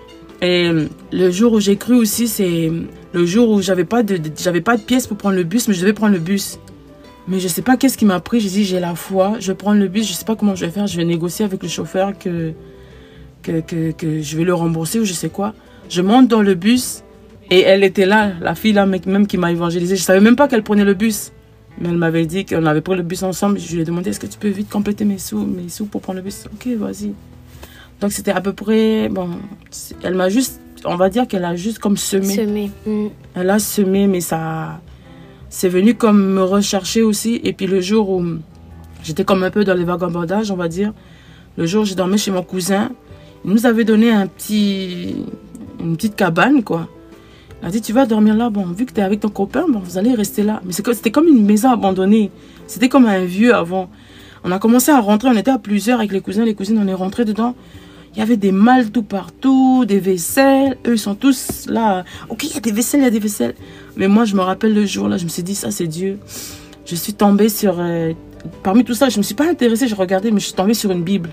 euh, 0.42 0.86
le 1.12 1.30
jour 1.30 1.52
où 1.52 1.60
j'ai 1.60 1.76
cru 1.76 1.94
aussi, 1.94 2.26
c'est 2.26 2.72
le 3.12 3.26
jour 3.26 3.50
où 3.50 3.60
j'avais 3.62 3.84
pas 3.84 4.02
de, 4.02 4.16
de- 4.16 4.30
j'avais 4.36 4.60
pas 4.60 4.76
de 4.76 4.82
pièces 4.82 5.06
pour 5.06 5.16
prendre 5.16 5.36
le 5.36 5.44
bus, 5.44 5.68
mais 5.68 5.74
je 5.74 5.80
devais 5.82 5.92
prendre 5.92 6.14
le 6.14 6.18
bus. 6.18 6.58
Mais 7.28 7.40
je 7.40 7.46
sais 7.48 7.60
pas 7.62 7.76
qu'est-ce 7.76 7.98
qui 7.98 8.06
m'a 8.06 8.20
pris. 8.20 8.40
J'ai 8.40 8.48
dit, 8.48 8.64
j'ai 8.64 8.80
la 8.80 8.94
foi, 8.94 9.34
je 9.38 9.48
vais 9.52 9.54
prendre 9.56 9.78
le 9.78 9.86
bus, 9.88 10.08
je 10.08 10.14
sais 10.14 10.24
pas 10.24 10.34
comment 10.34 10.54
je 10.56 10.64
vais 10.64 10.72
faire. 10.72 10.86
Je 10.86 10.96
vais 10.96 11.04
négocier 11.04 11.44
avec 11.44 11.62
le 11.62 11.68
chauffeur 11.68 12.18
que, 12.18 12.52
que, 13.42 13.60
que, 13.60 13.90
que 13.92 14.22
je 14.22 14.36
vais 14.36 14.44
le 14.44 14.54
rembourser 14.54 14.98
ou 14.98 15.04
je 15.04 15.12
sais 15.12 15.28
quoi. 15.28 15.52
Je 15.90 16.00
monte 16.02 16.26
dans 16.28 16.40
le 16.42 16.54
bus 16.54 17.02
et 17.50 17.60
elle 17.60 17.84
était 17.84 18.06
là, 18.06 18.32
la 18.40 18.54
fille 18.54 18.72
là 18.72 18.86
même 18.86 19.26
qui 19.26 19.36
m'a 19.36 19.52
évangélisé. 19.52 19.94
Je 19.96 20.02
savais 20.02 20.20
même 20.20 20.36
pas 20.36 20.48
qu'elle 20.48 20.62
prenait 20.62 20.84
le 20.86 20.94
bus. 20.94 21.32
Mais 21.80 21.90
elle 21.90 21.96
m'avait 21.96 22.26
dit 22.26 22.44
qu'on 22.44 22.66
avait 22.66 22.80
pris 22.80 22.96
le 22.96 23.02
bus 23.02 23.22
ensemble. 23.22 23.58
Je 23.58 23.74
lui 23.74 23.82
ai 23.82 23.84
demandé 23.84 24.10
est-ce 24.10 24.20
que 24.20 24.26
tu 24.26 24.38
peux 24.38 24.48
vite 24.48 24.68
compléter 24.68 25.04
mes 25.04 25.18
sous, 25.18 25.38
mes 25.38 25.68
sous 25.68 25.86
pour 25.86 26.00
prendre 26.00 26.18
le 26.18 26.24
bus? 26.24 26.44
Ok, 26.52 26.66
vas-y. 26.76 27.12
Donc 28.00 28.12
c'était 28.12 28.32
à 28.32 28.40
peu 28.40 28.52
près. 28.52 29.08
Bon, 29.08 29.30
elle 30.02 30.14
m'a 30.14 30.28
juste. 30.28 30.60
On 30.84 30.96
va 30.96 31.08
dire 31.08 31.26
qu'elle 31.26 31.44
a 31.44 31.56
juste 31.56 31.78
comme 31.78 31.96
semé. 31.96 32.34
Semé. 32.34 32.70
Hmm. 32.86 33.08
Elle 33.34 33.50
a 33.50 33.58
semé, 33.58 34.06
mais 34.06 34.20
ça. 34.20 34.80
C'est 35.50 35.68
venu 35.68 35.94
comme 35.94 36.34
me 36.34 36.42
rechercher 36.42 37.02
aussi. 37.02 37.40
Et 37.44 37.52
puis 37.52 37.66
le 37.66 37.80
jour 37.80 38.10
où 38.10 38.24
j'étais 39.02 39.24
comme 39.24 39.42
un 39.42 39.50
peu 39.50 39.64
dans 39.64 39.74
les 39.74 39.84
vagabondages, 39.84 40.50
on 40.50 40.56
va 40.56 40.68
dire. 40.68 40.92
Le 41.56 41.66
jour 41.66 41.82
où 41.82 41.84
j'ai 41.84 41.96
dormi 41.96 42.18
chez 42.18 42.30
mon 42.30 42.42
cousin, 42.42 42.90
il 43.44 43.50
nous 43.50 43.66
avait 43.66 43.84
donné 43.84 44.10
un 44.10 44.26
petit. 44.26 45.24
Une 45.80 45.96
petite 45.96 46.16
cabane, 46.16 46.64
quoi. 46.64 46.88
Il 47.62 47.68
a 47.68 47.70
dit, 47.70 47.80
tu 47.80 47.92
vas 47.92 48.06
dormir 48.06 48.34
là. 48.34 48.50
Bon, 48.50 48.64
vu 48.66 48.86
que 48.86 48.92
tu 48.92 49.00
es 49.00 49.02
avec 49.02 49.20
ton 49.20 49.28
copain, 49.28 49.64
bon, 49.68 49.80
vous 49.80 49.98
allez 49.98 50.14
rester 50.14 50.42
là. 50.42 50.60
Mais 50.64 50.72
c'était 50.72 51.10
comme 51.10 51.26
une 51.26 51.44
maison 51.44 51.70
abandonnée. 51.70 52.30
C'était 52.66 52.88
comme 52.88 53.06
un 53.06 53.24
vieux 53.24 53.54
avant. 53.54 53.90
On 54.44 54.52
a 54.52 54.58
commencé 54.58 54.90
à 54.92 55.00
rentrer, 55.00 55.28
on 55.28 55.36
était 55.36 55.50
à 55.50 55.58
plusieurs 55.58 55.98
avec 55.98 56.12
les 56.12 56.20
cousins, 56.20 56.44
les 56.44 56.54
cousines, 56.54 56.78
on 56.82 56.86
est 56.86 56.94
rentré 56.94 57.24
dedans. 57.24 57.56
Il 58.14 58.20
y 58.20 58.22
avait 58.22 58.36
des 58.36 58.52
malles 58.52 58.90
tout 58.90 59.02
partout, 59.02 59.84
des 59.84 59.98
vaisselles. 59.98 60.78
Eux, 60.86 60.94
ils 60.94 60.98
sont 60.98 61.14
tous 61.14 61.66
là. 61.68 62.04
Ok, 62.28 62.44
il 62.44 62.54
y 62.54 62.56
a 62.56 62.60
des 62.60 62.72
vaisselles, 62.72 63.00
il 63.00 63.04
y 63.04 63.06
a 63.06 63.10
des 63.10 63.18
vaisselles. 63.18 63.54
Mais 63.96 64.08
moi, 64.08 64.24
je 64.24 64.34
me 64.34 64.40
rappelle 64.40 64.74
le 64.74 64.86
jour 64.86 65.08
là, 65.08 65.16
je 65.18 65.24
me 65.24 65.28
suis 65.28 65.42
dit, 65.42 65.54
ça, 65.54 65.70
c'est 65.70 65.86
Dieu. 65.86 66.18
Je 66.86 66.94
suis 66.94 67.12
tombée 67.12 67.48
sur. 67.48 67.76
euh, 67.78 68.12
parmi 68.62 68.84
tout 68.84 68.94
ça, 68.94 69.08
je 69.08 69.18
me 69.18 69.22
suis 69.22 69.34
pas 69.34 69.48
intéressée, 69.48 69.88
je 69.88 69.94
regardais, 69.94 70.30
mais 70.30 70.40
je 70.40 70.46
suis 70.46 70.54
tombée 70.54 70.74
sur 70.74 70.90
une 70.90 71.02
Bible. 71.02 71.30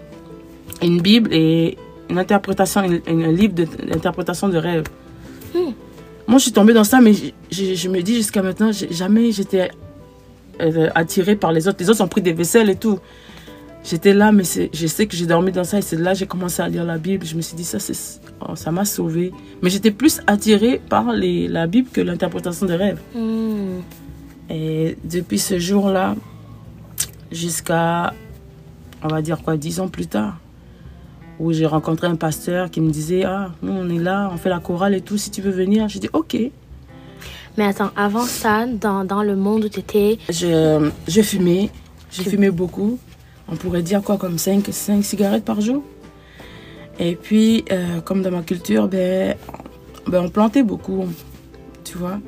Une 0.82 1.02
Bible 1.02 1.30
et 1.32 1.78
une 2.10 2.18
interprétation, 2.18 2.82
un 2.82 3.32
livre 3.32 3.54
d'interprétation 3.54 4.50
de 4.50 4.58
rêve. 4.58 4.84
Hmm. 5.54 5.72
Moi, 6.28 6.38
je 6.40 6.44
suis 6.44 6.52
tombée 6.52 6.74
dans 6.74 6.84
ça, 6.84 7.02
mais 7.02 7.14
je, 7.14 7.28
je- 7.52 7.76
je 7.76 7.90
me 7.90 8.02
dis 8.02 8.16
jusqu'à 8.16 8.42
maintenant, 8.42 8.72
jamais 8.92 9.32
j'étais 9.32 9.70
euh, 10.62 10.90
attirée 10.96 11.36
par 11.36 11.52
les 11.52 11.68
autres. 11.68 11.78
Les 11.80 11.90
autres 11.90 12.02
ont 12.04 12.08
pris 12.08 12.22
des 12.22 12.34
vaisselles 12.34 12.70
et 12.70 12.76
tout. 12.76 13.00
J'étais 13.84 14.14
là, 14.16 14.32
mais 14.32 14.44
je 14.74 14.88
sais 14.88 15.06
que 15.06 15.16
j'ai 15.16 15.28
dormi 15.28 15.52
dans 15.52 15.64
ça 15.64 15.78
et 15.78 15.82
c'est 15.84 15.96
là 15.98 16.14
que 16.14 16.18
j'ai 16.20 16.26
commencé 16.26 16.60
à 16.64 16.68
lire 16.68 16.84
la 16.84 16.98
Bible. 16.98 17.24
Je 17.24 17.36
me 17.36 17.42
suis 17.42 17.56
dit, 17.56 17.64
ça, 17.64 17.78
oh, 18.42 18.56
ça 18.56 18.72
m'a 18.72 18.84
sauvée. 18.86 19.32
Mais 19.62 19.70
j'étais 19.70 19.92
plus 19.92 20.22
attirée 20.26 20.82
par 20.90 21.12
les, 21.14 21.48
la 21.48 21.68
Bible 21.68 21.90
que 21.94 22.02
l'interprétation 22.02 22.66
des 22.66 22.76
rêves. 22.76 23.00
Hmm. 23.14 23.82
Et 24.50 24.98
depuis 25.04 25.38
ce 25.38 25.60
jour-là, 25.60 26.16
jusqu'à, 27.32 28.14
on 29.04 29.08
va 29.08 29.22
dire 29.22 29.42
quoi, 29.44 29.56
dix 29.58 29.80
ans 29.80 29.88
plus 29.88 30.08
tard, 30.08 30.40
où 31.40 31.52
j'ai 31.52 31.66
rencontré 31.66 32.08
un 32.08 32.16
pasteur 32.16 32.70
qui 32.72 32.82
me 32.82 32.90
disait, 32.92 33.24
ah, 33.26 33.52
nous, 33.62 33.74
on 33.74 33.90
est 33.90 34.00
là, 34.00 34.30
on 34.34 34.38
fait 34.38 34.50
la 34.50 34.60
chorale 34.60 34.96
et 34.96 35.02
tout, 35.02 35.18
si 35.18 35.32
tu 35.32 35.42
veux 35.42 35.52
venir. 35.52 35.88
J'ai 35.90 36.00
dit, 36.00 36.10
ok. 36.14 36.38
Mais 37.58 37.64
attends, 37.66 37.92
avant 37.96 38.24
ça, 38.24 38.66
dans, 38.66 39.06
dans 39.06 39.24
le 39.24 39.36
monde 39.36 39.66
où 39.66 39.70
tu 39.70 39.80
étais, 39.80 40.18
Je, 40.30 40.90
je 41.08 41.22
fumais, 41.22 41.70
j'ai 42.12 42.24
Tu- 42.24 42.30
fumé 42.32 42.52
beaucoup. 42.52 42.98
On 43.48 43.56
pourrait 43.56 43.84
dire 43.84 44.02
quoi, 44.02 44.18
comme 44.18 44.38
5, 44.38 44.66
cinq 44.72 45.04
cigarettes 45.04 45.46
par 45.46 45.62
jour. 45.62 45.84
Et 47.00 47.16
puis, 47.16 47.64
euh, 47.72 48.00
comme 48.02 48.22
dans 48.22 48.32
ma 48.32 48.42
culture, 48.42 48.88
ben, 48.88 49.36
ben, 50.08 50.24
on 50.26 50.30
plantait 50.30 50.64
beaucoup, 50.64 51.06
tu 51.84 51.98
vois. 51.98 52.20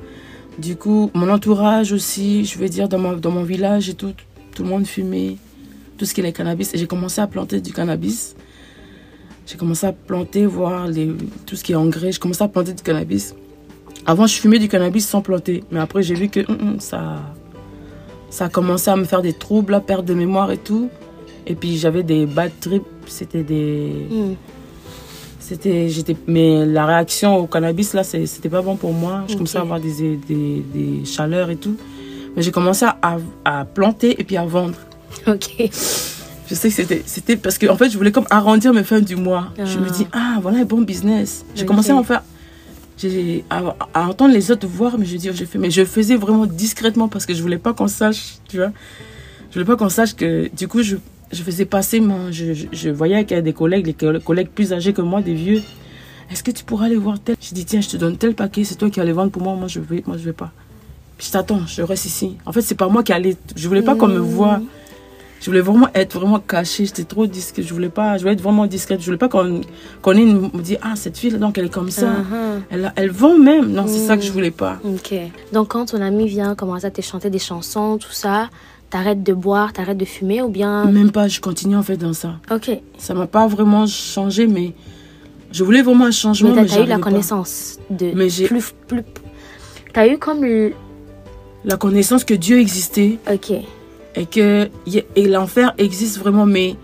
Du 0.60 0.76
coup, 0.76 1.12
mon 1.14 1.30
entourage 1.30 1.92
aussi, 1.94 2.44
je 2.46 2.58
veux 2.58 2.68
dire, 2.70 2.88
dans, 2.90 3.00
mon- 3.00 3.16
dans 3.18 3.32
mon 3.32 3.44
village 3.44 3.90
et 3.90 3.94
tout, 3.94 4.14
tout 4.54 4.64
le 4.64 4.70
monde 4.70 4.86
fumait, 4.86 5.38
tout 5.98 6.06
ce 6.06 6.14
qui 6.14 6.22
est 6.22 6.32
cannabis. 6.34 6.74
Et 6.74 6.78
j'ai 6.78 6.88
commencé 6.88 7.22
à 7.22 7.28
planter 7.28 7.62
du 7.62 7.72
cannabis. 7.74 8.36
J'ai 9.48 9.56
commencé 9.56 9.88
à 9.88 9.94
planter, 9.94 10.46
voir 10.46 10.88
les, 10.88 11.10
tout 11.46 11.56
ce 11.56 11.63
qui 11.63 11.72
est 11.72 11.75
engrais. 11.75 12.12
J'ai 12.12 12.20
commencé 12.20 12.44
à 12.44 12.50
planter 12.50 12.74
du 12.74 12.84
cannabis. 12.84 13.34
Avant, 14.06 14.27
je 14.27 14.36
fumais 14.36 14.60
du 14.60 14.68
cannabis 14.68 15.08
sans 15.08 15.22
planter. 15.22 15.63
Mais 15.72 15.80
après, 15.80 16.04
j'ai 16.04 16.16
vu 16.16 16.27
que 16.27 16.42
hum, 16.51 16.58
hum, 16.62 16.80
ça, 16.80 17.22
ça 18.30 18.46
a 18.46 18.50
commencé 18.50 18.92
à 18.92 18.98
me 18.98 19.06
faire 19.06 19.22
des 19.22 19.32
troubles, 19.34 19.74
à 19.74 19.80
perte 19.80 20.06
de 20.06 20.13
mémoire 20.13 20.51
et 20.51 20.58
tout. 20.58 20.89
Et 21.46 21.56
puis 21.56 21.77
j'avais 21.77 22.04
des 22.04 22.25
bad 22.25 22.51
trips, 22.60 22.84
c'était 23.08 23.44
des. 23.44 24.08
Hmm. 24.10 24.34
C'était, 25.39 25.88
j'étais, 25.88 26.18
mais 26.27 26.66
la 26.66 26.86
réaction 26.86 27.38
au 27.38 27.48
cannabis, 27.48 27.94
là, 27.94 28.04
c'était 28.04 28.50
pas 28.50 28.62
bon 28.62 28.75
pour 28.75 28.92
moi. 28.92 29.24
Je 29.30 29.36
commençais 29.36 29.58
à 29.58 29.62
avoir 29.62 29.80
des, 29.80 30.18
des, 30.18 30.62
des 30.74 31.06
chaleurs 31.06 31.50
et 31.50 31.56
tout. 31.56 31.77
Mais 32.36 32.42
j'ai 32.42 32.51
commencé 32.51 32.86
à, 32.86 33.18
à 33.46 33.63
planter 33.63 34.20
et 34.20 34.25
puis 34.25 34.36
à 34.36 34.44
vendre. 34.44 34.75
Ok. 35.25 35.70
Je 36.50 36.56
sais 36.56 36.70
que 36.70 36.75
c'était, 36.75 37.04
c'était 37.06 37.36
parce 37.36 37.58
que, 37.58 37.68
en 37.68 37.75
fait, 37.77 37.89
je 37.89 37.98
voulais 37.98 38.12
comme 38.12 38.27
arrondir 38.30 38.74
mes 38.74 38.84
fins 38.84 39.01
du 39.01 39.16
mois. 39.16 39.50
Je 39.63 39.80
me 39.80 39.88
Ah. 39.88 39.92
dis, 39.92 40.08
ah, 40.13 40.38
voilà 40.42 40.60
un 40.60 40.63
bon 40.66 40.82
business. 40.82 41.46
J'ai 41.56 41.66
commencé 41.66 41.92
à 41.92 41.96
en 41.96 42.04
faire. 42.04 42.24
J'ai, 42.98 43.44
à, 43.50 43.75
à 43.94 44.08
entendre 44.08 44.34
les 44.34 44.50
autres 44.50 44.66
voir, 44.68 44.98
mais 44.98 45.06
je 45.06 45.18
dis, 45.18 45.30
oh, 45.30 45.34
j'ai 45.36 45.46
fait, 45.46 45.60
mais 45.60 45.70
je 45.70 45.84
faisais 45.86 46.16
vraiment 46.16 46.46
discrètement 46.48 47.08
parce 47.08 47.25
que 47.25 47.34
je 47.34 47.42
voulais 47.42 47.60
pas 47.60 47.74
qu'on 47.74 47.88
sache, 47.88 48.38
tu 48.48 48.58
vois. 48.58 48.72
Je 49.50 49.54
voulais 49.56 49.66
pas 49.66 49.75
qu'on 49.75 49.89
sache 49.89 50.16
que, 50.16 50.50
du 50.56 50.68
coup, 50.68 50.82
je, 50.82 50.96
je 51.32 51.44
faisais 51.44 51.66
passer 51.66 52.00
mon. 52.00 52.32
Je, 52.32 52.54
je, 52.54 52.66
je 52.72 52.89
voyais 52.89 53.24
qu'il 53.25 53.36
y 53.36 53.39
a 53.39 53.44
des 53.44 53.54
collègues, 53.54 53.86
les 53.86 53.94
coll- 53.94 54.20
collègues 54.22 54.50
plus 54.50 54.74
âgés 54.74 54.94
que 54.94 55.01
moi, 55.01 55.22
des 55.22 55.34
vieux. 55.36 55.62
Est-ce 56.32 56.44
que 56.44 56.51
tu 56.51 56.63
pourras 56.63 56.86
aller 56.88 56.96
voir 56.98 57.20
tel? 57.20 57.36
Je 57.42 57.54
dis, 57.54 57.66
tiens, 57.66 57.82
je 57.82 57.89
te 57.89 57.98
donne 57.98 58.18
tel 58.18 58.34
paquet, 58.34 58.63
c'est 58.63 58.75
toi 58.75 58.89
qui 58.89 59.00
vas 59.00 59.06
les 59.06 59.12
vendre 59.13 59.32
pour 59.32 59.42
moi, 59.44 59.56
moi 59.56 59.68
je 59.68 59.80
vais, 59.80 60.04
moi 60.08 60.18
je 60.18 60.24
vais 60.24 60.34
pas. 60.34 60.51
Puis 61.18 61.27
je 61.27 61.32
t'attends, 61.34 61.62
je 61.68 61.82
reste 61.84 62.06
ici. 62.06 62.36
En 62.46 62.51
fait, 62.51 62.62
c'est 62.62 62.75
pas 62.75 62.88
moi 62.89 63.04
qui 63.04 63.13
allais. 63.13 63.38
Je 63.56 63.68
voulais 63.68 63.82
pas 63.84 63.96
qu'on 63.96 64.08
me 64.08 64.20
Hmm. 64.20 64.24
voie. 64.24 64.62
Je 65.39 65.46
voulais 65.46 65.62
vraiment 65.62 65.88
être 65.94 66.17
vraiment 66.20 66.39
cachée. 66.39 66.86
J'étais 66.86 67.03
trop 67.03 67.27
discrète. 67.27 67.65
Je 67.67 67.74
voulais 67.74 67.89
pas. 67.89 68.17
Je 68.17 68.24
voulais 68.24 68.34
être 68.34 68.41
vraiment 68.41 68.65
discrète. 68.65 69.00
Je 69.01 69.06
voulais 69.06 69.17
pas 69.17 69.29
qu'on 69.29 69.62
qu'on 70.01 70.13
me 70.15 70.62
dit 70.62 70.77
ah 70.82 70.94
cette 70.96 71.17
fille 71.17 71.32
donc 71.38 71.58
elle 71.58 71.65
est 71.65 71.74
comme 71.74 71.91
ça. 71.91 72.08
Uh-huh. 72.08 72.62
Elle, 72.72 72.91
elle 72.96 73.12
vend 73.12 73.38
même. 73.38 73.72
Non, 73.72 73.86
c'est 73.88 74.06
ça 74.06 74.17
que 74.17 74.24
je 74.24 74.29
Mm. 74.29 74.34
voulais 74.34 74.51
pas. 74.51 74.79
Ok. 74.84 75.13
Donc 75.53 75.70
quand 75.70 75.86
ton 75.86 76.01
ami 76.01 76.27
vient 76.27 76.56
commencer 76.56 76.86
à 76.86 76.91
te 76.91 77.01
chanter 77.01 77.29
des 77.29 77.39
chansons, 77.39 77.98
tout 78.00 78.12
ça, 78.12 78.50
t'arrêtes 78.89 79.22
de 79.24 79.34
boire, 79.34 79.74
t'arrêtes 79.74 79.98
de 79.98 80.06
fumer 80.06 80.41
ou 80.41 80.50
bien... 80.50 80.86
Même 80.86 81.12
pas. 81.12 81.27
Je 81.27 81.39
continue 81.39 81.75
en 81.75 81.84
fait 81.84 81.98
dans 81.98 82.13
ça. 82.13 82.36
Ok. 82.51 82.72
Ça 82.98 83.13
m'a 83.13 83.27
pas 83.27 83.46
vraiment 83.48 83.86
changé, 83.86 84.48
mais 84.48 84.74
je 85.51 85.63
voulais 85.63 85.82
vraiment 85.84 86.06
un 86.06 86.12
changement. 86.12 86.53
Mais 86.56 86.65
t'as 86.65 86.84
eu 86.84 86.88
la 86.88 86.96
pas. 86.96 87.01
connaissance 87.03 87.77
de... 87.91 88.12
Mais 88.15 88.29
j'ai- 88.29 88.48
Plus... 88.48 88.74
plus... 88.88 89.03
T'as 89.94 90.08
eu 90.08 90.17
comme... 90.17 90.44
le- 90.44 90.74
La 91.65 91.77
connaissance 91.77 92.24
que 92.24 92.34
Dieu 92.34 92.60
existait 92.60 93.20
Ok. 93.32 93.51
Et 94.18 94.26
que 94.26 94.70
et 95.16 95.28
l'enfer 95.28 95.74
existe 95.78 96.18
vraiment, 96.18 96.46
mais 96.46 96.76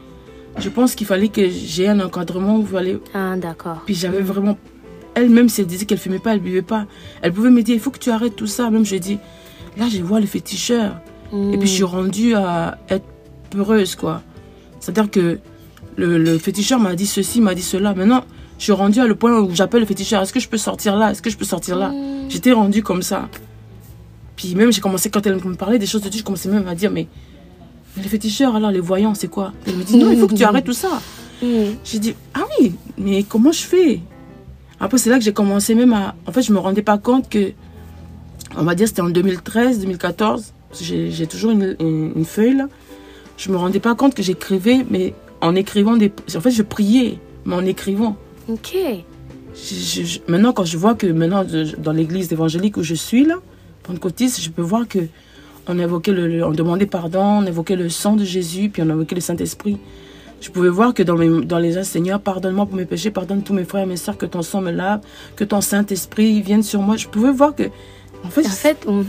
je 0.60 0.70
pense 0.70 0.94
qu'il 0.94 1.08
fallait 1.08 1.30
que 1.30 1.50
j'ai 1.50 1.88
un 1.88 2.00
encadrement 2.00 2.58
où 2.58 2.68
Ah, 3.14 3.36
d'accord. 3.36 3.82
Puis 3.86 3.96
j'avais 3.96 4.22
vraiment. 4.22 4.58
Elle-même, 5.16 5.50
si 5.50 5.62
elle 5.62 5.68
disait 5.68 5.86
qu'elle 5.86 5.98
fumait 5.98 6.20
pas, 6.20 6.34
elle 6.34 6.40
buvait 6.40 6.62
pas. 6.62 6.86
Elle 7.22 7.34
pouvait 7.34 7.50
me 7.50 7.62
dire 7.62 7.76
il 7.76 7.82
faut 7.82 7.92
que 7.92 8.00
tu 8.00 8.12
arrêtes 8.12 8.36
tout 8.36 8.48
ça. 8.48 8.70
Même 8.70 8.86
je 8.86 8.96
dis 8.96 9.18
là, 9.78 9.86
je 9.92 10.02
vois 10.02 10.20
le 10.20 10.28
féticheur. 10.28 10.96
Et 11.34 11.58
puis 11.58 11.68
je 11.68 11.74
suis 11.74 11.84
rendue 11.84 12.36
à 12.36 12.78
être 12.90 13.06
peureuse, 13.50 13.96
quoi. 13.96 14.22
C'est-à-dire 14.80 15.10
que 15.10 15.40
le, 15.96 16.20
le 16.20 16.38
féticheur 16.38 16.80
m'a 16.80 16.94
dit 16.94 17.08
ceci, 17.08 17.42
m'a 17.42 17.56
dit 17.56 17.64
cela. 17.64 17.96
Maintenant, 17.96 18.24
je 18.60 18.66
suis 18.66 18.72
rendue 18.72 19.00
à 19.00 19.08
le 19.08 19.16
point 19.16 19.40
où 19.40 19.50
j'appelle 19.56 19.80
le 19.80 19.88
féticheur 19.88 20.22
est-ce 20.22 20.32
que 20.32 20.40
je 20.40 20.48
peux 20.48 20.58
sortir 20.58 20.96
là? 20.96 21.10
Est-ce 21.10 21.24
que 21.24 21.32
je 21.32 21.38
peux 21.38 21.46
sortir 21.46 21.76
là? 21.76 21.90
Mm. 21.90 22.30
J'étais 22.30 22.52
rendue 22.52 22.84
comme 22.84 23.02
ça. 23.02 23.30
Puis 24.36 24.56
même, 24.56 24.72
j'ai 24.72 24.82
commencé, 24.82 25.10
quand 25.10 25.26
elle 25.28 25.36
me 25.36 25.56
parlait 25.56 25.80
des 25.80 25.86
choses 25.86 26.02
de 26.02 26.10
Dieu, 26.10 26.20
je 26.20 26.24
commençais 26.24 26.50
même 26.50 26.68
à 26.68 26.76
dire 26.76 26.90
mais, 26.92 27.08
mais 27.96 28.04
les 28.04 28.10
féticheurs, 28.10 28.56
alors 28.56 28.72
les 28.72 28.80
voyants, 28.80 29.14
c'est 29.14 29.28
quoi? 29.28 29.54
Elle 29.68 29.76
me 29.76 29.84
dit 29.84 29.98
non, 29.98 30.12
il 30.12 30.18
faut 30.20 30.28
que 30.28 30.34
tu 30.36 30.44
arrêtes 30.44 30.66
tout 30.66 30.74
ça. 30.74 31.02
Mm. 31.42 31.46
J'ai 31.84 32.00
dit, 32.00 32.16
ah 32.34 32.46
oui, 32.60 32.74
mais 32.98 33.24
comment 33.24 33.52
je 33.52 33.62
fais? 33.62 34.00
Après, 34.80 34.98
c'est 34.98 35.10
là 35.10 35.18
que 35.18 35.24
j'ai 35.24 35.34
commencé 35.34 35.76
même 35.76 35.94
à... 35.94 36.16
En 36.26 36.32
fait, 36.32 36.42
je 36.42 36.52
me 36.52 36.58
rendais 36.60 36.82
pas 36.82 36.98
compte 36.98 37.30
que, 37.30 37.52
on 38.58 38.64
va 38.64 38.76
dire, 38.76 38.88
c'était 38.88 39.02
en 39.02 39.10
2013, 39.10 39.80
2014. 39.80 40.54
J'ai 40.82 41.28
toujours 41.28 41.52
une, 41.52 41.76
une- 41.80 42.14
une 42.16 42.26
feuille 42.26 42.56
là. 42.58 42.68
Je 43.38 43.52
me 43.52 43.58
rendais 43.58 43.80
pas 43.80 43.94
compte 43.96 44.14
que 44.16 44.24
j'écrivais, 44.24 44.86
mais 44.90 45.14
en 45.42 45.56
écrivant 45.56 45.96
des... 45.98 46.12
En 46.36 46.42
fait, 46.42 46.52
je 46.52 46.64
priais, 46.64 47.20
mais 47.46 47.56
en 47.56 47.66
écrivant. 47.66 48.16
Ok. 48.48 48.76
Je- 49.56 49.76
je- 49.76 50.04
je- 50.04 50.20
maintenant, 50.28 50.54
quand 50.54 50.66
je 50.66 50.78
vois 50.78 50.96
que 50.96 51.06
maintenant, 51.08 51.46
dans 51.78 51.92
l'église 51.92 52.32
évangélique 52.34 52.78
où 52.78 52.84
je 52.84 52.96
suis 52.96 53.26
là, 53.26 53.36
pentecôtiste, 53.84 54.42
je 54.42 54.50
peux 54.50 54.62
voir 54.62 54.88
que 54.88 55.00
on 55.68 55.78
évoquait 55.80 56.12
le, 56.12 56.28
le- 56.28 56.46
on 56.46 56.52
demandait 56.52 56.86
pardon, 56.86 57.22
on 57.24 57.46
évoquait 57.46 57.76
le 57.76 57.90
sang 57.90 58.16
de 58.16 58.24
Jésus, 58.26 58.70
puis 58.70 58.82
on 58.82 58.90
évoquait 58.90 59.16
le 59.16 59.22
Saint-Esprit. 59.22 59.78
Je 60.42 60.50
pouvais 60.50 60.68
voir 60.70 60.94
que 60.94 61.04
dans, 61.04 61.16
mes, 61.16 61.46
dans 61.46 61.58
les 61.60 61.78
uns, 61.78 61.84
Seigneur, 61.84 62.20
pardonne-moi 62.20 62.66
pour 62.66 62.76
mes 62.76 62.84
péchés, 62.86 63.12
pardonne 63.12 63.44
tous 63.44 63.54
mes 63.54 63.64
frères 63.64 63.84
et 63.84 63.86
mes 63.86 63.96
sœurs, 63.96 64.18
que 64.18 64.26
ton 64.26 64.42
sang 64.42 64.60
me 64.60 64.72
lave, 64.72 65.00
que 65.38 65.46
ton 65.46 65.62
Saint-Esprit 65.62 66.42
vienne 66.42 66.64
sur 66.64 66.82
moi. 66.82 66.98
Je 66.98 67.08
pouvais 67.08 67.32
voir 67.32 67.56
que, 67.56 67.64
en 68.26 68.30
fait, 68.30 68.46
En 68.88 69.04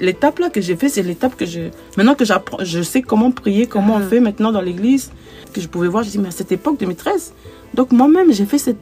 l'étape 0.00 0.38
là 0.38 0.50
que 0.50 0.60
j'ai 0.60 0.76
fait, 0.76 0.90
c'est 0.90 1.02
l'étape 1.02 1.34
que 1.36 1.46
je. 1.46 1.60
Maintenant 1.96 2.14
que 2.14 2.26
j'apprends, 2.26 2.58
je 2.62 2.82
sais 2.82 3.00
comment 3.00 3.30
prier, 3.30 3.66
comment 3.66 3.96
Ah. 3.98 4.02
on 4.04 4.08
fait 4.08 4.20
maintenant 4.20 4.52
dans 4.52 4.60
l'église, 4.60 5.12
que 5.54 5.62
je 5.62 5.68
pouvais 5.68 5.88
voir, 5.88 6.04
je 6.04 6.10
dis, 6.10 6.18
mais 6.18 6.28
à 6.28 6.30
cette 6.30 6.52
époque 6.52 6.78
2013, 6.78 7.32
donc 7.72 7.92
moi-même, 7.92 8.30
j'ai 8.32 8.44
fait 8.44 8.58
cette. 8.58 8.78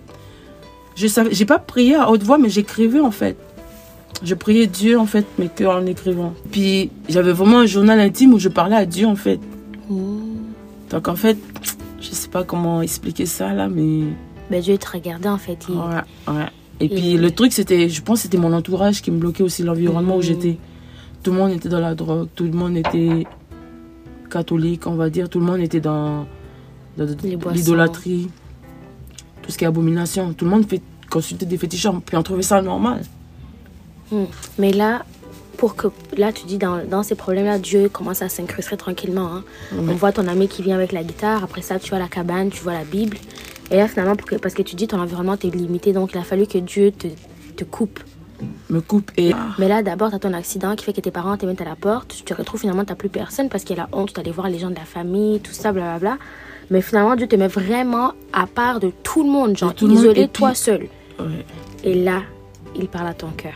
Je 0.96 1.06
savais, 1.06 1.30
j'ai 1.32 1.44
pas 1.44 1.60
prié 1.60 1.94
à 1.94 2.10
haute 2.10 2.24
voix, 2.24 2.38
mais 2.38 2.48
j'écrivais 2.48 2.98
en 3.00 3.12
fait. 3.12 3.36
Je 4.22 4.34
priais 4.34 4.66
Dieu 4.66 4.98
en 4.98 5.06
fait, 5.06 5.24
mais 5.38 5.48
que 5.48 5.64
en 5.64 5.84
écrivant. 5.86 6.34
Puis 6.50 6.90
j'avais 7.08 7.32
vraiment 7.32 7.60
un 7.60 7.66
journal 7.66 8.00
intime 8.00 8.34
où 8.34 8.38
je 8.38 8.48
parlais 8.48 8.76
à 8.76 8.84
Dieu 8.86 9.06
en 9.06 9.16
fait. 9.16 9.38
Mm. 9.88 10.18
Donc 10.90 11.08
en 11.08 11.14
fait, 11.16 11.36
je 12.00 12.10
sais 12.10 12.28
pas 12.28 12.42
comment 12.44 12.82
expliquer 12.82 13.26
ça 13.26 13.52
là, 13.52 13.68
mais. 13.68 14.04
Ben, 14.50 14.60
Dieu 14.60 14.76
te 14.78 14.90
regardait 14.90 15.28
en 15.28 15.38
fait. 15.38 15.58
il- 15.68 15.74
Ouais, 15.76 16.34
ouais. 16.34 16.46
Et 16.80 16.88
puis 16.88 17.16
le 17.16 17.30
truc, 17.30 17.52
c'était, 17.52 17.88
je 17.88 18.02
pense, 18.02 18.18
que 18.18 18.22
c'était 18.24 18.38
mon 18.38 18.52
entourage 18.52 19.02
qui 19.02 19.10
me 19.10 19.18
bloquait 19.18 19.42
aussi 19.42 19.62
l'environnement 19.62 20.14
où 20.14 20.18
Mhm. 20.18 20.22
j'étais. 20.22 20.58
Tout 21.22 21.32
le 21.32 21.36
monde 21.38 21.50
était 21.52 21.68
dans 21.68 21.80
la 21.80 21.94
drogue, 21.94 22.28
tout 22.34 22.44
le 22.44 22.52
monde 22.52 22.76
était 22.76 23.26
catholique, 24.30 24.86
on 24.86 24.94
va 24.94 25.10
dire, 25.10 25.28
tout 25.28 25.40
le 25.40 25.46
monde 25.46 25.60
était 25.60 25.80
dans, 25.80 26.26
l'idolâtrie, 27.52 28.28
tout 29.42 29.50
ce 29.50 29.58
qui 29.58 29.64
est 29.64 29.66
abomination. 29.66 30.32
Tout 30.32 30.44
le 30.44 30.50
monde 30.50 30.66
fait 30.68 30.80
consulter 31.10 31.46
des 31.46 31.56
féticheurs, 31.58 32.00
puis 32.04 32.16
on 32.16 32.22
trouvait 32.22 32.42
ça 32.42 32.60
normal. 32.62 33.02
Mais 34.58 34.72
là, 34.72 35.04
pour 35.56 35.74
que 35.76 35.88
là, 36.16 36.32
tu 36.32 36.46
dis 36.46 36.56
dans, 36.58 36.84
dans 36.84 37.02
ces 37.02 37.14
problèmes-là, 37.14 37.58
Dieu 37.58 37.88
commence 37.88 38.22
à 38.22 38.28
s'incruster 38.28 38.76
tranquillement. 38.76 39.30
hein. 39.34 39.44
On 39.90 39.94
voit 39.94 40.12
ton 40.12 40.26
ami 40.28 40.48
qui 40.48 40.62
vient 40.62 40.76
avec 40.76 40.92
la 40.92 41.02
guitare. 41.02 41.42
Après 41.44 41.62
ça, 41.62 41.78
tu 41.78 41.90
vois 41.90 41.98
la 41.98 42.08
cabane, 42.08 42.50
tu 42.50 42.62
vois 42.62 42.74
la 42.74 42.84
Bible. 42.84 43.16
Et 43.70 43.76
là, 43.76 43.88
finalement, 43.88 44.16
pour 44.16 44.26
que- 44.28 44.36
parce 44.36 44.54
que 44.54 44.62
tu 44.62 44.76
dis 44.76 44.86
ton 44.86 44.98
environnement 45.00 45.36
t'es 45.36 45.50
limité, 45.50 45.92
donc 45.92 46.12
il 46.14 46.18
a 46.18 46.22
fallu 46.22 46.46
que 46.46 46.58
Dieu 46.58 46.90
te, 46.92 47.08
te 47.56 47.64
coupe. 47.64 48.00
Me 48.70 48.80
coupe 48.80 49.10
et. 49.16 49.32
Mais 49.58 49.66
là, 49.66 49.82
d'abord, 49.82 50.10
t'as 50.12 50.20
ton 50.20 50.32
accident 50.32 50.76
qui 50.76 50.84
fait 50.84 50.92
que 50.92 51.00
tes 51.00 51.10
parents 51.10 51.36
te 51.36 51.44
mettent 51.44 51.60
à 51.60 51.64
la 51.64 51.74
porte. 51.74 52.14
Tu 52.16 52.22
te 52.22 52.32
retrouves 52.32 52.60
finalement, 52.60 52.84
t'as 52.84 52.94
plus 52.94 53.08
personne 53.08 53.48
parce 53.48 53.64
qu'il 53.64 53.76
y 53.76 53.80
a 53.80 53.82
la 53.82 53.98
honte 53.98 54.14
d'aller 54.14 54.30
voir 54.30 54.48
les 54.48 54.60
gens 54.60 54.70
de 54.70 54.76
la 54.76 54.84
famille, 54.84 55.40
tout 55.40 55.52
ça, 55.52 55.72
blablabla. 55.72 56.18
Mais 56.70 56.80
finalement, 56.82 57.16
Dieu 57.16 57.26
te 57.26 57.34
met 57.34 57.48
vraiment 57.48 58.12
à 58.32 58.46
part 58.46 58.78
de 58.78 58.92
tout 59.02 59.24
le 59.24 59.28
monde, 59.30 59.56
genre 59.56 59.70
isolé, 59.96 60.28
toi 60.28 60.54
seul. 60.54 60.88
Ouais, 61.18 61.44
Et 61.82 61.94
là, 61.94 62.22
il 62.76 62.86
parle 62.86 63.08
à 63.08 63.14
ton 63.14 63.30
cœur. 63.36 63.54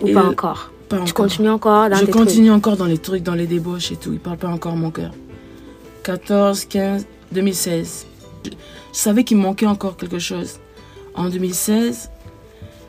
Ou 0.00 0.08
Et 0.08 0.12
pas 0.12 0.24
encore. 0.26 0.70
pas 0.88 0.96
Tu 0.96 1.02
encore. 1.02 1.14
continues 1.14 1.48
encore 1.50 1.88
dans 1.90 1.96
Je 1.96 2.04
tes 2.04 2.10
continue 2.12 2.50
encore 2.50 2.76
dans 2.76 2.86
les 2.86 2.98
trucs, 2.98 3.22
dans 3.22 3.34
les 3.34 3.46
débauches 3.46 3.92
et 3.92 3.96
tout. 3.96 4.12
Il 4.12 4.18
parle 4.20 4.36
pas 4.38 4.48
encore 4.48 4.76
mon 4.76 4.90
cœur. 4.90 5.12
14, 6.02 6.64
15, 6.66 7.06
2016. 7.32 8.06
Je, 8.44 8.50
je 8.50 8.56
savais 8.92 9.24
qu'il 9.24 9.36
manquait 9.38 9.66
encore 9.66 9.96
quelque 9.96 10.18
chose. 10.18 10.58
En 11.14 11.28
2016, 11.28 12.10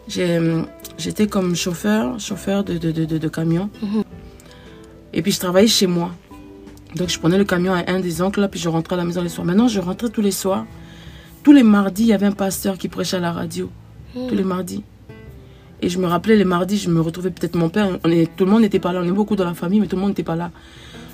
j'ai, 0.08 0.38
hum, 0.38 0.66
j'étais 0.98 1.28
comme 1.28 1.56
chauffeur, 1.56 2.20
chauffeur 2.20 2.64
de, 2.64 2.78
de, 2.78 2.92
de, 2.92 3.06
de- 3.06 3.18
de 3.18 3.28
camion. 3.28 3.70
Mhm. 3.82 4.04
Et 5.14 5.22
puis 5.22 5.32
je 5.32 5.40
travaillais 5.40 5.68
chez 5.68 5.88
moi. 5.88 6.12
Donc 6.96 7.10
je 7.10 7.20
prenais 7.20 7.38
le 7.38 7.46
camion 7.46 7.74
à 7.74 7.90
un 7.90 8.00
des 8.00 8.22
oncles, 8.22 8.42
là, 8.42 8.48
puis 8.48 8.60
je 8.60 8.68
rentrais 8.70 8.96
à 8.96 8.98
la 8.98 9.04
maison 9.06 9.22
les 9.22 9.30
soirs. 9.30 9.46
Maintenant, 9.46 9.68
je 9.68 9.80
rentrais 9.80 10.10
tous 10.10 10.22
les 10.22 10.32
soirs. 10.32 10.66
Tous 11.44 11.52
les 11.54 11.64
mardis, 11.64 12.04
il 12.04 12.08
y 12.08 12.14
avait 12.14 12.26
un 12.26 12.32
pasteur 12.32 12.78
qui 12.78 12.88
prêchait 12.90 13.18
à 13.18 13.20
la 13.20 13.32
radio. 13.32 13.70
Tous 14.14 14.34
les 14.34 14.44
mardis. 14.44 14.84
Et 15.82 15.90
je 15.90 16.00
me 16.00 16.08
rappelais 16.08 16.36
les 16.36 16.46
mardis, 16.46 16.78
je 16.78 16.90
me 16.90 17.02
retrouvais 17.02 17.32
peut-être 17.32 17.56
mon 17.56 17.70
père. 17.70 18.00
On 18.04 18.12
est, 18.12 18.34
tout 18.36 18.46
le 18.46 18.52
monde 18.52 18.62
n'était 18.62 18.80
pas 18.80 18.94
là. 18.94 19.02
On 19.04 19.08
est 19.08 19.12
beaucoup 19.12 19.36
dans 19.36 19.46
la 19.46 19.54
famille, 19.54 19.80
mais 19.80 19.88
tout 19.88 19.96
le 19.96 20.02
monde 20.02 20.12
n'était 20.12 20.24
pas 20.24 20.36
là. 20.36 20.52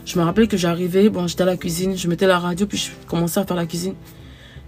Je 0.05 0.17
me 0.17 0.23
rappelais 0.23 0.47
que 0.47 0.57
j'arrivais, 0.57 1.09
bon, 1.09 1.27
j'étais 1.27 1.43
à 1.43 1.45
la 1.45 1.57
cuisine, 1.57 1.97
je 1.97 2.07
mettais 2.07 2.27
la 2.27 2.39
radio, 2.39 2.65
puis 2.65 2.77
je 2.77 2.89
commençais 3.07 3.39
à 3.39 3.45
faire 3.45 3.55
la 3.55 3.65
cuisine. 3.65 3.93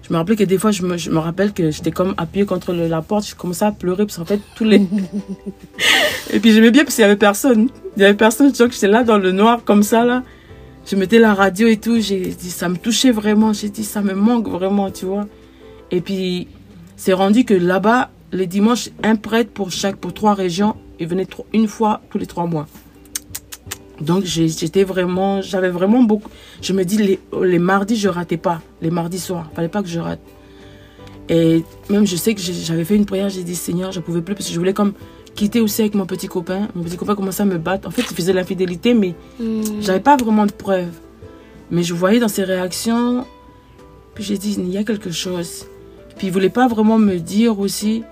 Je 0.07 0.11
me 0.11 0.17
rappelais 0.17 0.35
que 0.35 0.43
des 0.43 0.57
fois, 0.57 0.71
je 0.71 0.83
me, 0.83 0.97
je 0.97 1.09
me 1.09 1.17
rappelle 1.17 1.53
que 1.53 1.71
j'étais 1.71 1.91
comme 1.91 2.13
appuyée 2.17 2.45
contre 2.45 2.73
la 2.73 3.01
porte, 3.01 3.27
je 3.27 3.35
commençais 3.35 3.65
à 3.65 3.71
pleurer, 3.71 4.05
parce 4.05 4.17
qu'en 4.17 4.25
fait, 4.25 4.41
tous 4.55 4.65
les. 4.65 4.81
Et 6.33 6.39
puis 6.39 6.51
j'aimais 6.51 6.71
bien, 6.71 6.83
parce 6.83 6.95
qu'il 6.95 7.03
y 7.03 7.05
avait 7.05 7.15
personne. 7.15 7.69
Il 7.95 8.01
y 8.01 8.05
avait 8.05 8.13
personne, 8.13 8.53
je 8.53 8.63
que 8.63 8.73
j'étais 8.73 8.87
là 8.87 9.03
dans 9.03 9.17
le 9.17 9.31
noir, 9.31 9.63
comme 9.63 9.83
ça, 9.83 10.03
là. 10.03 10.23
Je 10.85 10.97
mettais 10.97 11.19
la 11.19 11.33
radio 11.33 11.67
et 11.67 11.77
tout, 11.77 12.01
j'ai 12.01 12.19
dit, 12.19 12.49
ça 12.49 12.67
me 12.67 12.75
touchait 12.75 13.11
vraiment. 13.11 13.53
J'ai 13.53 13.69
dit, 13.69 13.85
ça 13.85 14.01
me 14.01 14.13
manque 14.13 14.49
vraiment, 14.49 14.91
tu 14.91 15.05
vois. 15.05 15.25
Et 15.91 16.01
puis, 16.01 16.47
c'est 16.97 17.13
rendu 17.13 17.45
que 17.45 17.53
là-bas, 17.53 18.09
les 18.33 18.47
dimanches, 18.47 18.89
un 19.03 19.15
prêtre 19.15 19.51
pour 19.51 19.71
chaque, 19.71 19.95
pour 19.97 20.13
trois 20.13 20.33
régions, 20.33 20.75
il 20.99 21.07
venait 21.07 21.27
une 21.53 21.67
fois 21.67 22.01
tous 22.09 22.17
les 22.17 22.25
trois 22.25 22.45
mois. 22.45 22.67
Donc 24.01 24.25
j'étais 24.25 24.83
vraiment, 24.83 25.41
j'avais 25.41 25.69
vraiment 25.69 26.01
beaucoup. 26.03 26.29
Je 26.61 26.73
me 26.73 26.83
dis 26.83 26.97
les, 26.97 27.19
les 27.43 27.59
mardis 27.59 27.95
je 27.95 28.09
ratais 28.09 28.37
pas, 28.37 28.61
les 28.81 28.89
mardis 28.89 29.19
soirs, 29.19 29.49
fallait 29.55 29.69
pas 29.69 29.81
que 29.83 29.87
je 29.87 29.99
rate. 29.99 30.19
Et 31.29 31.63
même 31.89 32.05
je 32.05 32.15
sais 32.15 32.33
que 32.33 32.41
j'avais 32.41 32.83
fait 32.83 32.95
une 32.95 33.05
prière, 33.05 33.29
j'ai 33.29 33.43
dit 33.43 33.55
Seigneur, 33.55 33.91
je 33.91 33.99
pouvais 33.99 34.21
plus 34.21 34.35
parce 34.35 34.47
que 34.47 34.53
je 34.53 34.59
voulais 34.59 34.73
comme 34.73 34.93
quitter 35.35 35.61
aussi 35.61 35.81
avec 35.81 35.95
mon 35.95 36.05
petit 36.05 36.27
copain. 36.27 36.67
Mon 36.75 36.83
petit 36.83 36.97
copain 36.97 37.15
commençait 37.15 37.43
à 37.43 37.45
me 37.45 37.57
battre. 37.57 37.87
En 37.87 37.91
fait, 37.91 38.03
il 38.09 38.15
faisait 38.15 38.33
l'infidélité, 38.33 38.93
mais 38.93 39.15
Hmm. 39.39 39.61
j'avais 39.79 39.99
pas 40.01 40.17
vraiment 40.17 40.45
de 40.45 40.51
preuves. 40.51 40.93
Mais 41.71 41.81
je 41.83 41.93
voyais 41.93 42.19
dans 42.19 42.27
ses 42.27 42.43
réactions, 42.43 43.25
puis 44.15 44.23
j'ai 44.23 44.37
dit, 44.37 44.55
il 44.59 44.69
y 44.69 44.77
a 44.77 44.83
quelque 44.83 45.11
chose. 45.11 45.65
Puis 46.17 46.27
il 46.27 46.33
voulait 46.33 46.49
pas 46.49 46.67
vraiment 46.67 46.97
me 46.99 47.17
dire 47.17 47.59
aussi. 47.59 48.03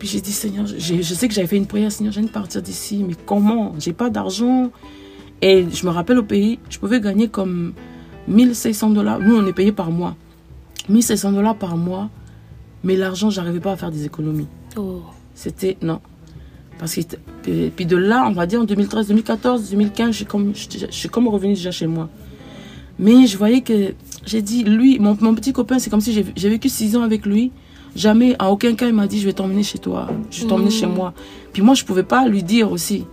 Puis 0.00 0.08
j'ai 0.08 0.22
dit, 0.22 0.32
Seigneur, 0.32 0.66
je, 0.66 0.76
je 0.78 1.14
sais 1.14 1.28
que 1.28 1.34
j'avais 1.34 1.46
fait 1.46 1.58
une 1.58 1.66
prière, 1.66 1.92
Seigneur, 1.92 2.10
je 2.14 2.20
viens 2.20 2.26
de 2.26 2.32
partir 2.32 2.62
d'ici, 2.62 3.04
mais 3.06 3.14
comment? 3.26 3.74
J'ai 3.78 3.92
pas 3.92 4.08
d'argent. 4.08 4.70
Et 5.42 5.66
je 5.70 5.84
me 5.84 5.90
rappelle 5.90 6.18
au 6.18 6.22
pays, 6.22 6.58
je 6.70 6.78
pouvais 6.78 7.02
gagner 7.02 7.28
comme 7.28 7.74
1600 8.26 8.90
dollars. 8.90 9.20
Nous, 9.20 9.36
on 9.36 9.46
est 9.46 9.52
payé 9.52 9.72
par 9.72 9.90
mois. 9.90 10.16
1600 10.88 11.32
dollars 11.32 11.54
par 11.54 11.76
mois. 11.76 12.08
Mais 12.82 12.96
l'argent, 12.96 13.28
j'arrivais 13.28 13.60
pas 13.60 13.72
à 13.72 13.76
faire 13.76 13.90
des 13.90 14.06
économies. 14.06 14.46
Oh. 14.78 15.02
C'était 15.34 15.76
non. 15.82 16.00
Parce 16.78 16.94
que 16.94 17.02
puis 17.76 17.84
de 17.84 17.96
là, 17.96 18.24
on 18.26 18.32
va 18.32 18.46
dire 18.46 18.62
en 18.62 18.64
2013, 18.64 19.08
2014, 19.08 19.68
2015, 19.68 20.12
je 20.12 20.16
suis 20.16 20.24
comme, 20.24 20.54
je, 20.54 20.66
je 20.78 20.86
suis 20.90 21.10
comme 21.10 21.28
revenu 21.28 21.52
déjà 21.52 21.72
chez 21.72 21.86
moi. 21.86 22.08
Mais 22.98 23.26
je 23.26 23.36
voyais 23.36 23.60
que 23.60 23.92
j'ai 24.24 24.40
dit, 24.40 24.64
lui, 24.64 24.98
mon, 24.98 25.14
mon 25.20 25.34
petit 25.34 25.52
copain, 25.52 25.78
c'est 25.78 25.90
comme 25.90 26.00
si 26.00 26.14
j'ai 26.14 26.48
vécu 26.48 26.70
six 26.70 26.96
ans 26.96 27.02
avec 27.02 27.26
lui. 27.26 27.52
Jamais, 27.96 28.36
à 28.38 28.50
aucun 28.50 28.74
cas, 28.74 28.86
il 28.86 28.94
m'a 28.94 29.06
dit, 29.06 29.20
je 29.20 29.26
vais 29.26 29.32
t'emmener 29.32 29.62
chez 29.62 29.78
toi, 29.78 30.08
je 30.30 30.42
vais 30.42 30.48
t'emmener 30.48 30.70
chez 30.70 30.86
moi. 30.86 31.12
Puis 31.52 31.62
moi, 31.62 31.74
je 31.74 31.84
pouvais 31.84 32.02
pas 32.04 32.26
lui 32.28 32.42
dire 32.42 32.70
aussi. 32.70 33.04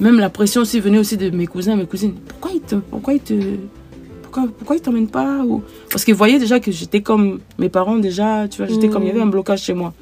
Même 0.00 0.18
la 0.18 0.30
pression 0.30 0.62
aussi 0.62 0.80
venait 0.80 0.98
aussi 0.98 1.16
de 1.16 1.30
mes 1.30 1.46
cousins, 1.46 1.76
mes 1.76 1.86
cousines. 1.86 2.14
Pourquoi 2.26 2.50
il 2.54 2.60
te, 2.60 2.74
pourquoi 2.76 3.14
il 3.14 3.20
te, 3.20 3.34
pourquoi, 4.22 4.48
pourquoi 4.58 4.76
il 4.76 4.82
t'emmène 4.82 5.06
pas 5.08 5.44
ou... 5.44 5.62
Parce 5.90 6.04
qu'ils 6.04 6.14
voyaient 6.14 6.38
déjà 6.38 6.58
que 6.58 6.72
j'étais 6.72 7.00
comme 7.02 7.40
mes 7.58 7.68
parents 7.68 7.98
déjà, 7.98 8.48
tu 8.48 8.58
vois, 8.58 8.66
j'étais 8.66 8.88
comme 8.88 9.02
il 9.04 9.08
y 9.08 9.10
avait 9.12 9.20
un 9.20 9.26
blocage 9.26 9.62
chez 9.62 9.74
moi. 9.74 9.92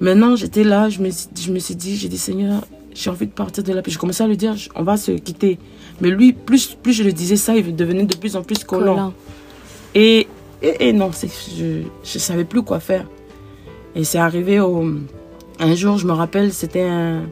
Maintenant, 0.00 0.36
j'étais 0.36 0.62
là, 0.64 0.88
je 0.88 1.00
me, 1.00 1.10
suis- 1.10 1.28
je 1.40 1.50
me 1.52 1.58
suis 1.58 1.74
dit, 1.74 1.96
j'ai 1.96 2.08
dit 2.08 2.18
Seigneur, 2.18 2.64
j'ai 2.94 3.08
envie 3.10 3.26
de 3.26 3.32
partir 3.32 3.64
de 3.64 3.72
là. 3.72 3.82
Puis 3.82 3.92
je 3.92 3.98
commençais 3.98 4.22
à 4.24 4.28
lui 4.28 4.36
dire, 4.36 4.54
on 4.76 4.82
va 4.82 4.96
se 4.96 5.12
quitter. 5.12 5.58
Mais 6.00 6.10
lui, 6.10 6.32
plus, 6.32 6.76
plus 6.80 6.92
je 6.92 7.02
le 7.02 7.12
disais 7.12 7.36
ça, 7.36 7.56
il 7.56 7.74
devenait 7.74 8.04
de 8.04 8.16
plus 8.16 8.36
en 8.36 8.42
plus 8.42 8.62
collant. 8.64 8.94
Collant. 8.94 9.14
Et, 9.94 10.26
et, 10.62 10.88
et 10.88 10.92
non, 10.92 11.10
je 11.12 11.64
ne 11.64 12.20
savais 12.20 12.44
plus 12.44 12.62
quoi 12.62 12.78
faire. 12.80 13.06
Et 13.94 14.04
c'est 14.04 14.18
arrivé 14.18 14.58
au, 14.60 14.84
un 15.60 15.74
jour, 15.74 15.98
je 15.98 16.06
me 16.06 16.12
rappelle, 16.12 16.52
c'était 16.52 16.82
un, 16.84 17.22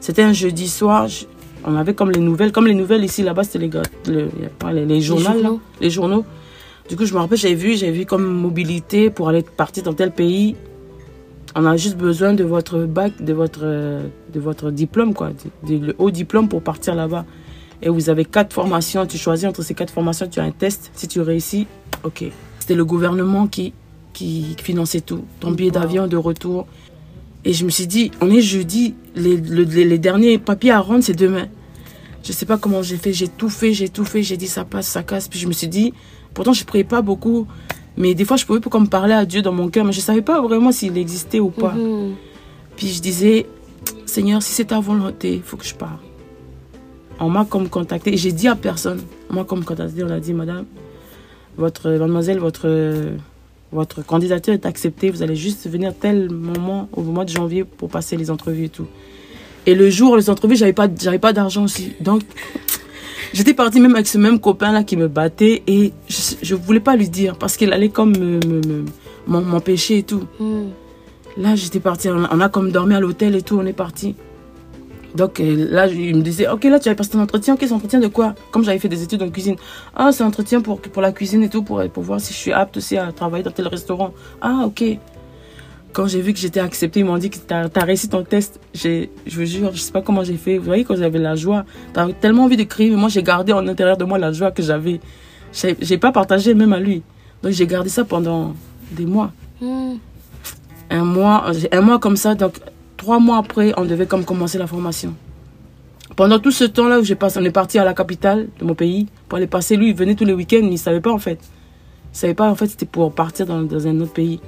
c'était 0.00 0.22
un 0.22 0.32
jeudi 0.32 0.68
soir. 0.68 1.08
je- 1.08 1.26
on 1.66 1.76
avait 1.76 1.94
comme 1.94 2.10
les 2.10 2.20
nouvelles, 2.20 2.52
comme 2.52 2.66
les 2.66 2.74
nouvelles 2.74 3.04
ici, 3.04 3.22
là-bas, 3.22 3.42
c'était 3.44 3.58
les, 3.58 3.70
le- 4.06 4.28
les, 4.72 4.84
les 4.86 5.00
journaux. 5.00 5.24
les 5.80 5.90
journaux. 5.90 6.24
Du 6.88 6.96
coup, 6.96 7.06
je 7.06 7.14
me 7.14 7.18
rappelle, 7.18 7.38
j'avais 7.38 7.54
vu, 7.54 7.74
j'avais 7.76 7.92
vu 7.92 8.04
comme 8.06 8.24
mobilité 8.24 9.08
pour 9.08 9.28
aller 9.30 9.42
partir 9.42 9.82
dans 9.82 9.94
tel 9.94 10.12
pays. 10.12 10.54
On 11.56 11.64
a 11.66 11.76
juste 11.76 11.96
besoin 11.96 12.34
de 12.34 12.44
votre 12.44 12.80
bac, 12.80 13.22
de 13.22 13.32
votre, 13.32 13.60
de 13.62 14.40
votre 14.40 14.70
diplôme, 14.70 15.14
quoi, 15.14 15.30
de- 15.66 15.76
de- 15.78 15.86
le 15.86 15.94
haut 15.98 16.10
diplôme 16.10 16.48
pour 16.48 16.62
partir 16.62 16.94
là-bas. 16.94 17.24
Et 17.82 17.88
vous 17.88 18.08
avez 18.10 18.24
quatre 18.24 18.52
formations, 18.52 19.06
tu 19.06 19.16
choisis 19.18 19.48
entre 19.48 19.62
ces 19.62 19.74
quatre 19.74 19.92
formations, 19.92 20.26
tu 20.28 20.40
as 20.40 20.44
un 20.44 20.50
test. 20.50 20.90
Si 20.94 21.08
tu 21.08 21.20
réussis, 21.20 21.66
ok. 22.02 22.24
C'était 22.58 22.74
le 22.74 22.84
gouvernement 22.84 23.46
qui, 23.46 23.72
qui 24.14 24.56
finançait 24.62 25.02
tout. 25.02 25.24
Ton 25.40 25.50
billet 25.50 25.70
d'avion 25.70 26.06
de 26.06 26.16
retour. 26.16 26.66
Et 27.44 27.52
je 27.52 27.66
me 27.66 27.70
suis 27.70 27.86
dit, 27.86 28.10
on 28.22 28.30
est 28.30 28.40
jeudi, 28.40 28.94
les, 29.14 29.36
le- 29.36 29.64
les, 29.64 29.84
les 29.84 29.98
derniers 29.98 30.38
papiers 30.38 30.70
à 30.70 30.80
rendre, 30.80 31.04
c'est 31.04 31.12
demain. 31.18 31.48
Je 32.22 32.32
sais 32.32 32.46
pas 32.46 32.56
comment 32.56 32.80
j'ai 32.82 32.96
fait, 32.96 33.12
j'ai 33.12 33.28
tout 33.28 33.50
fait, 33.50 33.74
j'ai 33.74 33.90
tout 33.90 34.06
fait, 34.06 34.22
j'ai 34.22 34.38
dit 34.38 34.46
ça 34.46 34.64
passe, 34.64 34.86
ça 34.86 35.02
casse. 35.02 35.28
Puis 35.28 35.38
je 35.38 35.46
me 35.46 35.52
suis 35.52 35.68
dit, 35.68 35.92
pourtant 36.32 36.54
je 36.54 36.64
priais 36.64 36.84
pas 36.84 37.02
beaucoup, 37.02 37.46
mais 37.98 38.14
des 38.14 38.24
fois 38.24 38.38
je 38.38 38.46
pouvais 38.46 38.60
comme 38.60 38.88
parler 38.88 39.12
à 39.12 39.26
Dieu 39.26 39.42
dans 39.42 39.52
mon 39.52 39.68
cœur, 39.68 39.84
mais 39.84 39.92
je 39.92 40.00
savais 40.00 40.22
pas 40.22 40.40
vraiment 40.40 40.72
s'il 40.72 40.96
existait 40.96 41.38
ou 41.40 41.50
pas. 41.50 41.72
Mhm. 41.72 42.14
Puis 42.76 42.88
je 42.88 43.02
disais, 43.02 43.44
Seigneur, 44.06 44.42
si 44.42 44.52
c'est 44.54 44.64
ta 44.66 44.80
volonté, 44.80 45.34
il 45.34 45.42
faut 45.42 45.58
que 45.58 45.66
je 45.66 45.74
parte. 45.74 46.00
On 47.20 47.28
m'a 47.28 47.44
comme 47.44 47.68
contacté, 47.68 48.14
et 48.14 48.16
j'ai 48.16 48.32
dit 48.32 48.48
à 48.48 48.56
personne, 48.56 49.02
on 49.28 49.34
m'a 49.34 49.44
comme 49.44 49.62
contacté, 49.64 50.02
on 50.02 50.08
a 50.10 50.18
dit, 50.18 50.32
madame, 50.32 50.64
votre, 51.58 51.90
mademoiselle, 51.90 52.38
votre, 52.38 52.66
votre 53.72 54.04
candidature 54.04 54.52
est 54.54 54.66
acceptée, 54.66 55.10
vous 55.10 55.22
allez 55.22 55.36
juste 55.36 55.68
venir 55.68 55.92
tel 55.98 56.30
moment, 56.30 56.88
au 56.92 57.02
mois 57.02 57.24
de 57.24 57.30
janvier, 57.30 57.64
pour 57.64 57.88
passer 57.88 58.16
les 58.16 58.30
entrevues 58.30 58.64
et 58.64 58.68
tout. 58.68 58.86
Et 59.66 59.74
le 59.74 59.90
jour, 59.90 60.16
les 60.16 60.30
entrevues, 60.30 60.56
j'avais 60.56 60.72
pas, 60.72 60.88
j'avais 61.00 61.18
pas 61.18 61.32
d'argent 61.32 61.64
aussi. 61.64 61.92
Donc, 62.00 62.22
j'étais 63.32 63.54
partie 63.54 63.80
même 63.80 63.94
avec 63.94 64.06
ce 64.06 64.18
même 64.18 64.38
copain-là 64.38 64.84
qui 64.84 64.96
me 64.96 65.08
battait, 65.08 65.62
et 65.66 65.92
je, 66.08 66.34
je 66.42 66.54
voulais 66.54 66.80
pas 66.80 66.96
lui 66.96 67.08
dire, 67.08 67.36
parce 67.36 67.56
qu'il 67.56 67.72
allait 67.72 67.88
comme 67.88 68.16
me- 68.16 68.40
me- 68.46 68.84
me- 69.26 69.40
m'empêcher 69.40 69.98
et 69.98 70.02
tout. 70.02 70.24
Mhm. 70.38 70.68
Là, 71.36 71.56
j'étais 71.56 71.80
partie. 71.80 72.08
On 72.10 72.40
a 72.40 72.48
comme 72.48 72.70
dormi 72.70 72.94
à 72.94 73.00
l'hôtel 73.00 73.34
et 73.34 73.42
tout, 73.42 73.58
on 73.60 73.66
est 73.66 73.72
parti. 73.72 74.14
Donc 75.14 75.38
euh, 75.40 75.68
là, 75.70 75.86
il 75.86 76.16
me 76.16 76.22
disait, 76.22 76.48
ok, 76.48 76.64
là, 76.64 76.80
tu 76.80 76.88
avais 76.88 76.96
passé 76.96 77.10
ton 77.10 77.20
entretien. 77.20 77.54
Ok, 77.54 77.60
c'est 77.62 77.72
entretien 77.72 78.00
de 78.00 78.08
quoi? 78.08 78.34
Comme 78.50 78.64
j'avais 78.64 78.78
fait 78.78 78.88
des 78.88 79.02
études 79.02 79.22
en 79.22 79.30
cuisine. 79.30 79.56
Ah, 79.94 80.10
c'est 80.12 80.24
un 80.24 80.26
entretien 80.26 80.60
pour, 80.60 80.80
pour 80.80 81.02
la 81.02 81.12
cuisine 81.12 81.42
et 81.42 81.48
tout, 81.48 81.62
pour, 81.62 81.82
pour 81.90 82.02
voir 82.02 82.20
si 82.20 82.32
je 82.32 82.38
suis 82.38 82.52
apte 82.52 82.76
aussi 82.76 82.96
à 82.96 83.12
travailler 83.12 83.44
dans 83.44 83.50
tel 83.52 83.68
restaurant. 83.68 84.12
Ah, 84.40 84.62
ok. 84.66 84.84
Quand 85.92 86.08
j'ai 86.08 86.20
vu 86.20 86.32
que 86.32 86.40
j'étais 86.40 86.58
acceptée, 86.58 87.00
ils 87.00 87.06
m'ont 87.06 87.18
dit 87.18 87.30
que 87.30 87.36
tu 87.36 87.54
as, 87.54 87.84
réussi 87.84 88.08
ton 88.08 88.24
test. 88.24 88.58
Je 88.74 89.06
vous 89.30 89.44
jure, 89.44 89.70
je 89.72 89.78
sais 89.78 89.92
pas 89.92 90.02
comment 90.02 90.24
j'ai 90.24 90.36
fait. 90.36 90.58
Vous 90.58 90.64
voyez, 90.64 90.84
quand 90.84 90.96
j'avais 90.96 91.20
la 91.20 91.36
joie, 91.36 91.64
t'avais 91.92 92.14
tellement 92.14 92.44
envie 92.44 92.56
de 92.56 92.64
crier, 92.64 92.90
mais 92.90 92.96
moi, 92.96 93.08
j'ai 93.08 93.22
gardé 93.22 93.52
en 93.52 93.68
intérieur 93.68 93.96
de 93.96 94.04
moi 94.04 94.18
la 94.18 94.32
joie 94.32 94.50
que 94.50 94.62
j'avais. 94.62 95.00
J'ai 95.52 95.98
pas 95.98 96.10
partagé 96.10 96.52
même 96.54 96.72
à 96.72 96.80
lui. 96.80 97.02
Donc, 97.44 97.52
j'ai 97.52 97.68
gardé 97.68 97.90
ça 97.90 98.04
pendant 98.04 98.54
des 98.90 99.06
mois 99.06 99.30
Mhm. 99.60 99.98
un 100.90 101.04
mois, 101.04 101.44
un 101.72 101.80
mois 101.80 101.98
comme 101.98 102.16
ça, 102.16 102.34
donc 102.34 102.54
trois 103.04 103.18
mois 103.18 103.36
après, 103.36 103.74
on 103.76 103.84
devait 103.84 104.06
comme 104.06 104.24
commencer 104.24 104.56
la 104.56 104.66
formation. 104.66 105.14
Pendant 106.16 106.38
tout 106.38 106.50
ce 106.50 106.64
temps-là 106.64 107.00
où 107.00 107.04
j'ai 107.04 107.16
passé, 107.16 107.38
on 107.38 107.44
est 107.44 107.50
parti 107.50 107.78
à 107.78 107.84
la 107.84 107.92
capitale 107.92 108.48
de 108.58 108.64
mon 108.64 108.74
pays 108.74 109.08
pour 109.28 109.36
aller 109.36 109.46
passer. 109.46 109.76
Lui, 109.76 109.90
il 109.90 109.94
venait 109.94 110.14
tous 110.14 110.24
les 110.24 110.32
week-ends, 110.32 110.66
il 110.70 110.78
savait 110.78 111.02
pas 111.02 111.12
en 111.12 111.18
fait. 111.18 111.38
Il 112.14 112.16
savait 112.16 112.32
pas 112.32 112.48
en 112.48 112.54
fait, 112.54 112.66
c'était 112.66 112.86
pour 112.86 113.12
partir 113.12 113.44
dans, 113.44 113.86
un 113.86 114.00
autre 114.00 114.14
pays. 114.14 114.40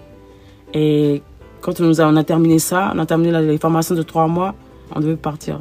Et 0.72 1.20
quand 1.60 1.78
on, 1.82 2.16
a, 2.16 2.24
terminé 2.24 2.58
ça, 2.58 2.92
on 2.94 2.98
a 2.98 3.04
terminé 3.04 3.30
la, 3.30 3.42
les 3.42 3.58
formations 3.58 3.94
de 3.94 4.02
trois 4.02 4.26
mois, 4.26 4.54
on 4.94 5.00
devait 5.00 5.16
partir. 5.16 5.60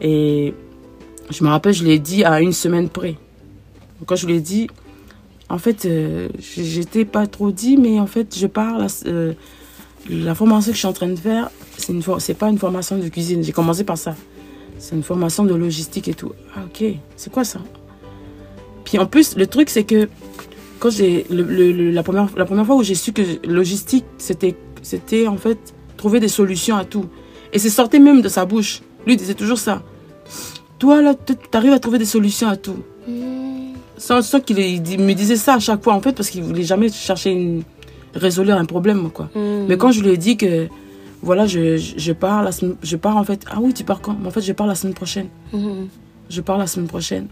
Et 0.00 0.54
je 1.28 1.44
me 1.44 1.50
rappelle, 1.50 1.74
je 1.74 1.84
l'ai 1.84 1.98
dit 1.98 2.24
à 2.24 2.40
une 2.40 2.54
semaine 2.54 2.88
près. 2.88 3.16
Quand 4.06 4.16
je 4.16 4.26
lui 4.26 4.36
ai 4.36 4.40
dit, 4.40 4.68
en 5.50 5.58
fait, 5.58 5.84
euh, 5.84 6.28
j'étais 6.38 7.04
pas 7.04 7.26
trop 7.26 7.50
dit, 7.50 7.76
mais 7.76 8.00
en 8.00 8.06
fait, 8.06 8.34
je 8.34 8.46
parle. 8.46 8.86
euh, 9.04 9.34
la 10.08 10.34
formation 10.34 10.70
que 10.70 10.74
je 10.74 10.78
suis 10.78 10.88
en 10.88 10.92
train 10.92 11.08
de 11.08 11.16
faire, 11.16 11.50
c'est 11.78 11.92
une 11.92 12.02
c'est 12.18 12.34
pas 12.34 12.48
une 12.48 12.58
formation 12.58 12.98
de 12.98 13.08
cuisine. 13.08 13.42
J'ai 13.42 13.52
commencé 13.52 13.84
par 13.84 13.98
ça. 13.98 14.14
C'est 14.78 14.94
une 14.94 15.02
formation 15.02 15.44
de 15.44 15.54
logistique 15.54 16.08
et 16.08 16.14
tout. 16.14 16.32
Ah 16.54 16.60
ok, 16.66 16.84
c'est 17.16 17.32
quoi 17.32 17.44
ça? 17.44 17.60
Puis 18.84 18.98
en 18.98 19.06
plus, 19.06 19.36
le 19.36 19.46
truc 19.46 19.70
c'est 19.70 19.84
que 19.84 20.08
quand 20.78 20.90
j'ai 20.90 21.26
le, 21.30 21.90
la 21.90 22.02
première 22.02 22.28
la 22.36 22.44
première 22.44 22.66
fois 22.66 22.76
où 22.76 22.82
j'ai 22.82 22.94
su 22.94 23.12
que 23.12 23.22
logistique 23.46 24.04
c'était 24.18 24.54
c'était 24.82 25.26
en 25.26 25.36
fait 25.36 25.58
trouver 25.96 26.20
des 26.20 26.28
solutions 26.28 26.76
à 26.76 26.84
tout. 26.84 27.06
Et 27.52 27.58
c'est 27.58 27.70
sorti 27.70 28.00
même 28.00 28.20
de 28.22 28.28
sa 28.28 28.44
bouche. 28.44 28.82
Lui 29.06 29.14
il 29.14 29.16
disait 29.16 29.34
toujours 29.34 29.58
ça. 29.58 29.82
Toi 30.78 31.00
là, 31.00 31.14
tu 31.14 31.34
arrives 31.52 31.72
à 31.72 31.78
trouver 31.78 31.98
des 31.98 32.04
solutions 32.04 32.48
à 32.48 32.56
tout 32.56 32.76
sans, 33.98 34.22
sans 34.22 34.40
qu'il 34.40 34.56
me 34.56 35.12
disait 35.12 35.36
ça 35.36 35.54
à 35.54 35.58
chaque 35.58 35.82
fois 35.82 35.94
en 35.94 36.00
fait 36.00 36.12
parce 36.12 36.30
qu'il 36.30 36.42
voulait 36.42 36.62
jamais 36.62 36.90
chercher 36.90 37.30
une 37.30 37.62
résoudre 38.14 38.52
un 38.52 38.64
problème 38.64 39.10
quoi. 39.10 39.28
Mhm. 39.34 39.66
Mais 39.68 39.76
quand 39.76 39.92
je 39.92 40.02
lui 40.02 40.10
ai 40.10 40.16
dit 40.16 40.36
que 40.36 40.68
voilà 41.26 41.44
je, 41.46 41.76
je, 41.76 41.94
je 42.06 42.12
pars 42.22 42.42
la 42.48 42.52
semaine- 42.52 42.76
je 42.90 42.96
pars 43.04 43.16
en 43.16 43.24
fait 43.30 43.40
ah 43.50 43.58
oui 43.62 43.72
tu 43.78 43.84
pars 43.90 44.00
quand? 44.00 44.16
Mais 44.20 44.28
en 44.28 44.34
fait 44.36 44.40
je 44.50 44.52
pars 44.60 44.66
la 44.72 44.74
semaine 44.80 44.94
prochaine 45.02 45.28
Mhm. 45.52 45.88
je 46.34 46.40
pars 46.48 46.58
la 46.64 46.66
semaine 46.72 46.88
prochaine 46.88 47.26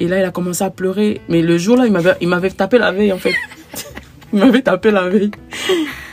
et 0.00 0.06
là 0.08 0.18
il 0.20 0.24
a 0.24 0.30
commencé 0.30 0.62
à 0.64 0.70
pleurer 0.70 1.20
mais 1.28 1.42
le 1.42 1.56
jour 1.58 1.76
là 1.76 1.84
il 1.86 1.92
m'avait 1.92 2.14
il 2.20 2.28
m'avait 2.28 2.50
tapé 2.50 2.78
la 2.78 2.90
veille 2.92 3.12
en 3.12 3.18
fait 3.24 3.34
il 4.32 4.38
m'avait 4.40 4.62
tapé 4.62 4.90
la 4.90 5.08
veille 5.08 5.30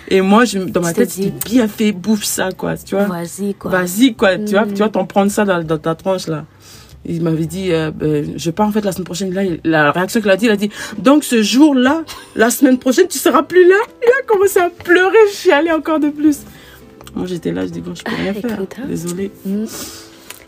et 0.07 0.21
moi 0.21 0.43
je, 0.45 0.59
dans 0.59 0.81
ma 0.81 0.93
tête 0.93 1.09
c'était 1.11 1.33
bien 1.45 1.67
fait 1.67 1.91
bouffe 1.91 2.23
ça 2.25 2.49
quoi 2.51 2.75
tu 2.77 2.95
vois 2.95 3.05
Vas-y, 3.05 3.53
quoi. 3.53 3.71
Vas-y, 3.71 4.13
quoi. 4.19 4.37
Tu 4.37 4.53
vas, 4.53 4.65
Mm. 4.65 4.73
tu 4.73 4.79
vas 4.83 4.89
t'en 4.89 5.05
prendre 5.05 5.31
ça 5.31 5.45
dans, 5.45 5.63
dans 5.63 5.77
ta 5.77 5.95
tronche, 5.95 6.27
là. 6.27 6.45
Il 7.05 7.23
m'avait 7.23 7.45
dit, 7.47 7.71
euh, 7.71 7.89
ben, 7.91 8.33
je 8.37 8.51
pars 8.51 8.67
en 8.67 8.71
fait 8.73 8.83
la 8.85 8.91
semaine 8.91 9.05
prochaine. 9.05 9.33
Là, 9.33 9.41
la 9.63 9.91
réaction 9.91 10.19
qu'il 10.21 10.29
a 10.29 10.35
dit, 10.37 10.45
il 10.47 10.51
a 10.51 10.55
dit, 10.57 10.69
donc 10.99 11.23
ce 11.23 11.41
jour-là, 11.41 12.03
la 12.35 12.49
semaine 12.51 12.77
prochaine, 12.77 13.07
tu 13.07 13.17
seras 13.17 13.41
plus 13.43 13.65
là? 13.67 13.79
Il 14.03 14.09
a 14.21 14.21
commencé 14.27 14.59
à 14.59 14.69
pleurer, 14.69 15.23
je 15.31 15.35
suis 15.35 15.51
allée 15.51 15.71
encore 15.71 15.99
de 16.01 16.09
plus. 16.09 16.39
Moi, 17.15 17.25
j'étais 17.25 17.51
là, 17.51 17.65
je 17.65 17.71
dis, 17.71 17.81
bon, 17.81 17.93
je 17.95 18.03
peux 18.03 18.15
rien 18.15 18.33
faire. 18.33 18.59
Hein. 18.59 18.87
Désolée. 18.87 19.31
Mhm. 19.45 19.67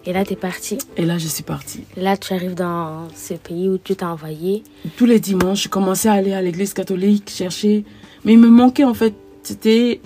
Et 0.06 0.12
là, 0.12 0.26
t'es 0.26 0.36
parti. 0.36 0.78
Et 0.98 1.06
là, 1.06 1.18
je 1.18 1.28
suis 1.28 1.44
partie. 1.44 1.86
Là, 1.96 2.18
tu 2.18 2.34
arrives 2.34 2.56
dans 2.56 3.08
ce 3.16 3.36
pays 3.36 3.70
où 3.70 3.78
tu 3.78 3.96
t'es 3.96 4.04
envoyé. 4.04 4.64
Tous 4.98 5.06
les 5.06 5.20
dimanches, 5.20 5.64
je 5.64 5.70
commençais 5.70 6.10
à 6.10 6.14
aller 6.14 6.34
à 6.34 6.42
l'église 6.42 6.74
catholique, 6.74 7.30
chercher. 7.30 7.86
Mais 8.26 8.34
il 8.34 8.40
me 8.40 8.50
manquait, 8.50 8.84
en 8.84 8.94
fait. 8.94 9.14
C'était. 9.44 10.02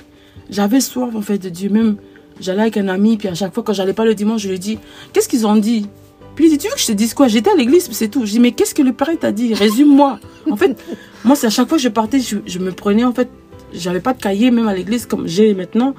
J'avais 0.49 0.81
soif, 0.81 1.15
en 1.15 1.21
fait, 1.21 1.39
de 1.39 1.49
Dieu. 1.49 1.69
Même, 1.69 1.97
j'allais 2.39 2.61
avec 2.61 2.77
un 2.77 2.87
ami, 2.89 3.17
puis 3.17 3.27
à 3.27 3.33
chaque 3.33 3.53
fois, 3.53 3.63
quand 3.63 3.73
j'allais 3.73 3.93
pas 3.93 4.05
le 4.05 4.13
dimanche, 4.13 4.41
je 4.41 4.49
lui 4.49 4.59
dis 4.59 4.77
Qu'est-ce 5.13 5.27
qu'ils 5.27 5.47
ont 5.47 5.55
dit? 5.55 5.87
Puis 6.35 6.45
il 6.45 6.49
dit 6.49 6.57
Tu 6.59 6.67
veux 6.67 6.75
que 6.75 6.81
je 6.81 6.87
te 6.87 6.91
dise 6.91 7.15
quoi? 7.15 7.27
J'étais 7.27 7.49
à 7.49 7.55
l'église, 7.55 7.89
c'est 7.91 8.07
tout. 8.07 8.25
Je 8.25 8.31
dis 8.33 8.39
Mais 8.39 8.51
qu'est-ce 8.51 8.75
que 8.75 8.83
le 8.83 8.93
père 8.93 9.09
t'a 9.19 9.31
dit? 9.31 9.55
Résume-moi. 9.55 10.19
En 10.49 10.55
fait, 10.55 10.77
moi, 11.25 11.35
c'est 11.35 11.47
à 11.47 11.49
chaque 11.49 11.67
fois 11.69 11.77
que 11.77 11.83
je 11.83 11.89
partais, 11.89 12.19
je, 12.19 12.37
je 12.45 12.59
me 12.59 12.71
prenais, 12.71 13.03
en 13.03 13.13
fait. 13.13 13.29
J'avais 13.73 13.99
pas 13.99 14.13
de 14.13 14.21
cahier, 14.21 14.51
même 14.51 14.67
à 14.67 14.75
l'église, 14.75 15.07
comme 15.07 15.27
j'ai 15.27 15.53
maintenant. 15.55 15.95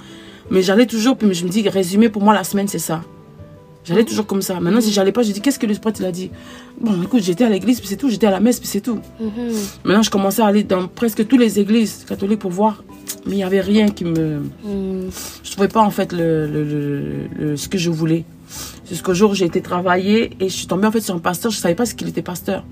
Mais 0.51 0.63
j'allais 0.63 0.87
toujours, 0.87 1.17
puis 1.17 1.33
je 1.35 1.45
me 1.45 1.51
dis 1.51 1.69
Résumé, 1.69 2.09
pour 2.09 2.23
moi, 2.23 2.35
la 2.35 2.45
semaine, 2.45 2.69
c'est 2.69 2.79
ça. 2.79 3.03
J'allais 3.85 4.05
toujours 4.05 4.27
comme 4.27 4.43
ça. 4.43 4.61
Maintenant, 4.61 4.81
si 4.83 4.93
j'allais 4.93 5.13
pas, 5.13 5.23
je 5.23 5.33
dis 5.33 5.41
qu'est-ce 5.41 5.59
que 5.59 5.67
le 5.67 5.75
prêtre 5.75 6.01
il 6.01 6.07
a 6.07 6.13
dit? 6.13 6.31
Bon, 6.81 7.03
écoute, 7.03 7.23
j'étais 7.23 7.45
à 7.45 7.49
l'église, 7.49 7.79
puis 7.81 7.89
c'est 7.89 7.97
tout. 7.97 8.11
J'étais 8.11 8.27
à 8.27 8.31
la 8.31 8.41
messe, 8.41 8.59
puis 8.59 8.69
c'est 8.69 8.83
tout. 8.83 9.01
Mhm. 9.19 9.31
Maintenant, 9.85 10.03
je 10.03 10.11
commençais 10.11 10.43
à 10.43 10.47
aller 10.47 10.63
dans 10.63 10.89
presque 10.89 11.27
toutes 11.27 11.41
les 11.41 11.59
églises 11.59 12.05
catholiques 12.07 12.41
pour 12.41 12.51
voir. 12.51 12.83
Mais 13.25 13.33
il 13.33 13.37
n'y 13.37 13.45
avait 13.45 13.61
rien 13.63 13.89
qui 13.89 14.05
me. 14.05 14.41
Mhm. 14.65 15.11
Je 15.43 15.51
trouvais 15.53 15.69
pas 15.69 15.81
en 15.81 15.91
fait 15.91 16.13
le, 16.13 16.47
le- 16.47 17.29
le- 17.39 17.57
ce 17.57 17.69
que 17.69 17.79
je 17.79 17.89
voulais. 17.91 18.25
Jusqu'au 18.91 19.15
jour 19.15 19.31
où 19.31 19.35
j'ai 19.35 19.45
été 19.47 19.61
travailler 19.63 20.31
et 20.41 20.49
je 20.49 20.55
suis 20.55 20.67
tombée 20.67 20.87
en 20.87 20.93
fait 20.93 21.01
sur 21.01 21.15
un 21.15 21.19
pasteur. 21.19 21.51
Je 21.51 21.57
savais 21.59 21.75
pas 21.75 21.87
ce 21.87 21.95
qu'il 21.95 22.09
était 22.09 22.23
pasteur. 22.23 22.65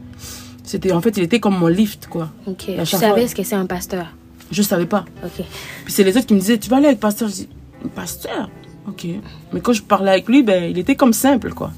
C'était 0.65 0.93
en 0.93 1.01
fait, 1.01 1.17
il 1.17 1.23
était 1.23 1.41
comme 1.41 1.57
mon 1.59 1.69
lift 1.69 2.09
quoi. 2.09 2.31
Ok. 2.47 2.65
chaque 2.85 2.87
savais 3.01 3.21
fois- 3.21 3.29
ce 3.29 3.35
que 3.35 3.43
c'est 3.43 3.55
un 3.55 3.67
pasteur? 3.67 4.07
Je 4.51 4.63
savais 4.63 4.87
pas. 4.87 5.05
Ok. 5.25 5.45
Puis 5.85 5.93
c'est 5.93 6.05
les 6.05 6.17
autres 6.17 6.27
qui 6.27 6.35
me 6.35 6.41
disaient, 6.41 6.59
tu 6.59 6.69
vas 6.71 6.77
aller 6.77 6.87
avec 6.87 7.01
pasteur. 7.01 7.29
Je 7.29 7.35
dis, 7.35 7.49
pasteur 7.89 8.51
Ok. 8.89 9.07
Mais 9.53 9.61
quand 9.61 9.73
je 9.73 9.83
parlais 9.83 10.13
avec 10.13 10.29
lui, 10.29 10.43
ben, 10.43 10.71
il 10.71 10.79
était 10.79 10.95
comme 10.95 11.13
simple, 11.13 11.53
quoi. 11.53 11.73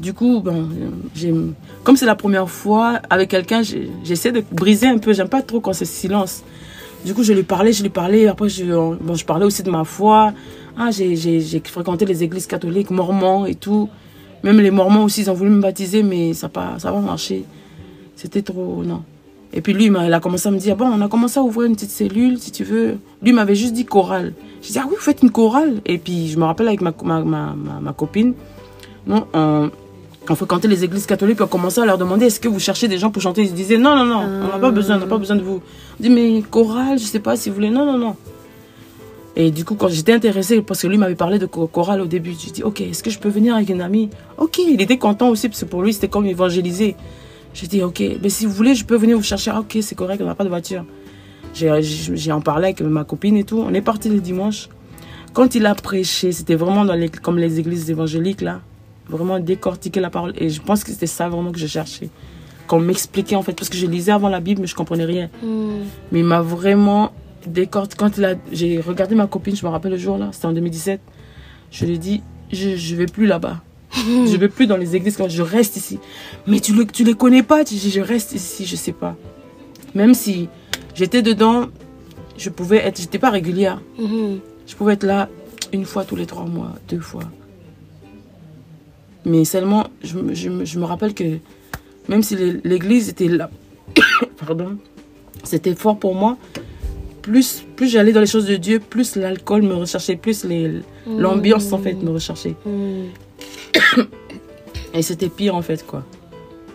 Du 0.00 0.14
coup, 0.14 0.42
comme 1.84 1.96
c'est 1.96 2.06
la 2.06 2.14
première 2.14 2.48
fois 2.48 3.00
avec 3.10 3.30
quelqu'un, 3.30 3.62
j'essaie 4.04 4.32
de 4.32 4.42
briser 4.52 4.86
un 4.88 4.98
peu. 4.98 5.12
J'aime 5.12 5.28
pas 5.28 5.42
trop 5.42 5.60
quand 5.60 5.72
c'est 5.72 5.84
silence. 5.84 6.42
Du 7.04 7.14
coup, 7.14 7.22
je 7.24 7.32
lui 7.32 7.42
parlais, 7.42 7.72
je 7.72 7.82
lui 7.82 7.88
parlais. 7.90 8.26
Après, 8.28 8.48
je, 8.48 8.64
je 8.64 9.24
parlais 9.24 9.44
aussi 9.44 9.62
de 9.62 9.70
ma 9.70 9.84
foi. 9.84 10.32
Ah, 10.76 10.90
j'ai- 10.90 11.60
fréquenté 11.64 12.04
les 12.04 12.22
églises 12.22 12.46
catholiques, 12.46 12.90
mormons 12.90 13.44
et 13.46 13.54
tout. 13.54 13.88
Même 14.42 14.58
les 14.60 14.70
mormons 14.70 15.04
aussi, 15.04 15.22
ils 15.22 15.30
ont 15.30 15.34
voulu 15.34 15.50
me 15.50 15.60
baptiser, 15.60 16.02
mais 16.02 16.32
ça 16.34 16.46
n'a 16.46 16.50
pas, 16.52 16.76
pas 16.82 17.00
marché. 17.00 17.44
C'était 18.16 18.42
trop. 18.42 18.82
Non. 18.84 19.02
Et 19.54 19.60
puis 19.60 19.74
lui, 19.74 19.84
il 19.86 20.12
a 20.14 20.20
commencé 20.20 20.48
à 20.48 20.50
me 20.50 20.58
dire, 20.58 20.76
bon, 20.76 20.86
on 20.86 21.00
a 21.02 21.08
commencé 21.08 21.38
à 21.38 21.42
ouvrir 21.42 21.68
une 21.68 21.74
petite 21.74 21.90
cellule, 21.90 22.38
si 22.38 22.50
tu 22.52 22.64
veux. 22.64 22.96
Lui 23.22 23.32
m'avait 23.32 23.54
juste 23.54 23.74
dit 23.74 23.84
chorale. 23.84 24.32
J'ai 24.62 24.72
dit, 24.72 24.78
ah 24.78 24.84
oui, 24.88 24.94
vous 24.96 25.02
faites 25.02 25.22
une 25.22 25.30
chorale. 25.30 25.82
Et 25.84 25.98
puis 25.98 26.28
je 26.28 26.38
me 26.38 26.44
rappelle 26.44 26.68
avec 26.68 26.80
ma, 26.80 26.92
ma, 27.04 27.20
ma, 27.22 27.54
ma, 27.80 27.92
copine, 27.92 28.32
non, 29.06 29.26
on, 29.34 29.70
on 30.30 30.34
fréquentait 30.34 30.68
les 30.68 30.84
églises 30.84 31.04
catholiques, 31.04 31.36
puis 31.36 31.44
on 31.44 31.48
commençait 31.48 31.82
à 31.82 31.84
leur 31.84 31.98
demander, 31.98 32.26
est-ce 32.26 32.40
que 32.40 32.48
vous 32.48 32.60
cherchez 32.60 32.88
des 32.88 32.96
gens 32.96 33.10
pour 33.10 33.20
chanter? 33.20 33.42
Ils 33.42 33.52
disaient, 33.52 33.76
non, 33.76 33.94
non, 33.94 34.06
non, 34.06 34.20
on 34.20 34.48
n'a 34.48 34.58
pas 34.58 34.70
besoin, 34.70 34.96
on 34.96 35.00
n'a 35.00 35.06
pas 35.06 35.18
besoin 35.18 35.36
de 35.36 35.42
vous. 35.42 35.60
On 36.00 36.02
dit, 36.02 36.08
mais 36.10 36.42
chorale, 36.50 36.98
je 36.98 37.04
sais 37.04 37.20
pas 37.20 37.36
si 37.36 37.48
vous 37.50 37.56
voulez. 37.56 37.70
Non, 37.70 37.84
non, 37.84 37.98
non. 37.98 38.16
Et 39.36 39.50
du 39.50 39.64
coup, 39.64 39.74
quand 39.74 39.88
j'étais 39.88 40.12
intéressée, 40.12 40.60
parce 40.62 40.80
que 40.82 40.86
lui 40.86 40.98
m'avait 40.98 41.14
parlé 41.14 41.38
de 41.38 41.48
cho- 41.52 41.66
chorale 41.66 42.00
au 42.00 42.06
début, 42.06 42.34
j'ai 42.38 42.50
dit, 42.50 42.62
ok, 42.62 42.80
est-ce 42.82 43.02
que 43.02 43.10
je 43.10 43.18
peux 43.18 43.30
venir 43.30 43.54
avec 43.54 43.68
une 43.70 43.80
amie? 43.80 44.08
Ok, 44.38 44.58
il 44.58 44.80
était 44.80 44.98
content 44.98 45.28
aussi, 45.28 45.48
parce 45.48 45.60
que 45.60 45.64
pour 45.66 45.82
lui, 45.82 45.92
c'était 45.92 46.08
comme 46.08 46.26
évangéliser. 46.26 46.96
J'ai 47.54 47.66
dit, 47.66 47.82
ok, 47.82 48.02
mais 48.22 48.28
si 48.30 48.46
vous 48.46 48.52
voulez, 48.52 48.74
je 48.74 48.84
peux 48.84 48.96
venir 48.96 49.16
vous 49.16 49.22
chercher. 49.22 49.50
Ah, 49.52 49.60
ok, 49.60 49.78
c'est 49.82 49.94
correct, 49.94 50.20
on 50.22 50.26
n'a 50.26 50.34
pas 50.34 50.44
de 50.44 50.48
voiture. 50.48 50.84
J'ai 51.54 52.32
en 52.32 52.40
parlé 52.40 52.64
avec 52.66 52.80
ma 52.80 53.04
copine 53.04 53.36
et 53.36 53.44
tout. 53.44 53.58
On 53.58 53.74
est 53.74 53.82
parti 53.82 54.08
le 54.08 54.20
dimanche. 54.20 54.68
Quand 55.34 55.54
il 55.54 55.66
a 55.66 55.74
prêché, 55.74 56.32
c'était 56.32 56.54
vraiment 56.54 56.84
dans 56.84 56.94
les, 56.94 57.08
comme 57.08 57.38
les 57.38 57.58
églises 57.58 57.90
évangéliques, 57.90 58.40
là. 58.40 58.60
Vraiment 59.08 59.38
décortiquer 59.38 60.00
la 60.00 60.08
parole. 60.10 60.32
Et 60.38 60.48
je 60.48 60.62
pense 60.62 60.84
que 60.84 60.90
c'était 60.92 61.06
ça 61.06 61.28
vraiment 61.28 61.52
que 61.52 61.58
je 61.58 61.66
cherchais. 61.66 62.08
Qu'on 62.66 62.80
m'expliquait, 62.80 63.34
en 63.36 63.42
fait, 63.42 63.52
parce 63.52 63.68
que 63.68 63.76
je 63.76 63.86
lisais 63.86 64.12
avant 64.12 64.28
la 64.30 64.40
Bible, 64.40 64.60
mais 64.62 64.66
je 64.66 64.74
comprenais 64.74 65.04
rien. 65.04 65.28
Mhm. 65.42 65.80
Mais 66.10 66.20
il 66.20 66.24
m'a 66.24 66.40
vraiment 66.40 67.12
décortiqué. 67.46 67.96
Quand 67.98 68.16
il 68.16 68.24
a- 68.24 68.34
j'ai 68.52 68.80
regardé 68.80 69.14
ma 69.14 69.26
copine, 69.26 69.54
je 69.56 69.64
me 69.66 69.70
rappelle 69.70 69.92
le 69.92 69.98
jour 69.98 70.16
là, 70.16 70.28
c'était 70.32 70.46
en 70.46 70.52
2017, 70.52 71.00
je 71.70 71.84
lui 71.84 71.94
ai 71.94 71.98
dit, 71.98 72.22
je 72.52 72.68
ne 72.70 72.96
vais 72.98 73.06
plus 73.06 73.26
là-bas. 73.26 73.60
je 73.96 74.36
vais 74.36 74.48
plus 74.48 74.66
dans 74.66 74.76
les 74.76 74.96
églises, 74.96 75.16
quand 75.16 75.28
je 75.28 75.42
reste 75.42 75.76
ici. 75.76 75.98
Mais 76.46 76.60
tu 76.60 76.72
ne 76.72 76.82
tu 76.84 77.04
les 77.04 77.14
connais 77.14 77.42
pas, 77.42 77.64
tu 77.64 77.74
dis, 77.74 77.90
je 77.90 78.00
reste 78.00 78.32
ici, 78.32 78.64
je 78.66 78.76
sais 78.76 78.92
pas. 78.92 79.16
Même 79.94 80.14
si 80.14 80.48
j'étais 80.94 81.22
dedans, 81.22 81.66
je 82.38 82.48
pouvais 82.50 82.78
être, 82.78 83.00
j'étais 83.00 83.18
pas 83.18 83.30
régulière. 83.30 83.80
Mhm. 83.98 84.38
Je 84.66 84.74
pouvais 84.74 84.94
être 84.94 85.04
là 85.04 85.28
une 85.72 85.84
fois 85.84 86.04
tous 86.04 86.16
les 86.16 86.26
trois 86.26 86.44
mois, 86.46 86.72
deux 86.88 87.00
fois. 87.00 87.24
Mais 89.24 89.44
seulement, 89.44 89.86
je, 90.02 90.18
me- 90.18 90.34
je 90.34 90.48
me- 90.48 90.64
je 90.64 90.78
me 90.78 90.84
rappelle 90.84 91.14
que 91.14 91.38
même 92.08 92.22
si 92.22 92.34
l'é- 92.36 92.60
l'église 92.64 93.08
était 93.08 93.28
là, 93.28 93.50
pardon, 94.46 94.76
c'était 95.44 95.74
fort 95.74 95.98
pour 95.98 96.14
moi, 96.14 96.36
plus, 97.20 97.62
plus 97.76 97.88
j'allais 97.88 98.12
dans 98.12 98.20
les 98.20 98.26
choses 98.26 98.46
de 98.46 98.56
Dieu, 98.56 98.80
plus 98.80 99.14
l'alcool 99.14 99.62
me 99.62 99.74
recherchait, 99.74 100.16
plus 100.16 100.44
les- 100.44 100.80
l'ambiance 101.06 101.72
en 101.72 101.78
fait 101.78 101.94
me 101.94 102.10
recherchait. 102.10 102.56
Mhm. 102.66 103.04
Et 104.94 105.02
c'était 105.02 105.28
pire 105.28 105.54
en 105.54 105.62
fait 105.62 105.86
quoi. 105.86 106.04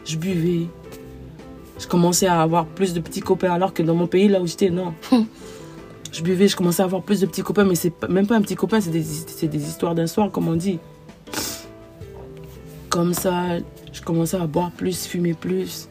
Je 0.06 0.18
buvais. 0.18 0.68
Je 1.80 1.88
commençais 1.88 2.28
à 2.28 2.42
avoir 2.42 2.66
plus 2.66 2.94
de 2.94 3.00
petits 3.00 3.22
copains 3.22 3.52
alors 3.52 3.74
que 3.74 3.84
dans 3.84 3.96
mon 3.96 4.08
pays 4.08 4.28
là 4.28 4.42
où 4.42 4.48
j'étais, 4.48 4.70
non. 4.70 4.94
je 6.12 6.22
buvais, 6.24 6.48
je 6.48 6.56
commençais 6.56 6.82
à 6.82 6.86
avoir 6.86 7.04
plus 7.04 7.22
de 7.22 7.26
petits 7.26 7.44
copains, 7.44 7.66
mais 7.66 7.76
c'est 7.76 7.94
même 8.10 8.26
pas 8.26 8.36
un 8.36 8.42
petit 8.42 8.56
copain, 8.56 8.82
c'est 8.82 8.90
des, 8.90 9.04
c'est 9.04 9.48
des 9.48 9.68
histoires 9.68 9.94
d'un 9.94 10.08
soir 10.08 10.32
comme 10.32 10.48
on 10.48 10.56
dit. 10.56 10.80
Comme 12.90 13.14
ça, 13.14 13.60
je 13.92 14.02
commençais 14.02 14.38
à 14.38 14.48
boire 14.48 14.72
plus, 14.72 15.06
fumer 15.06 15.34
plus. 15.34 15.90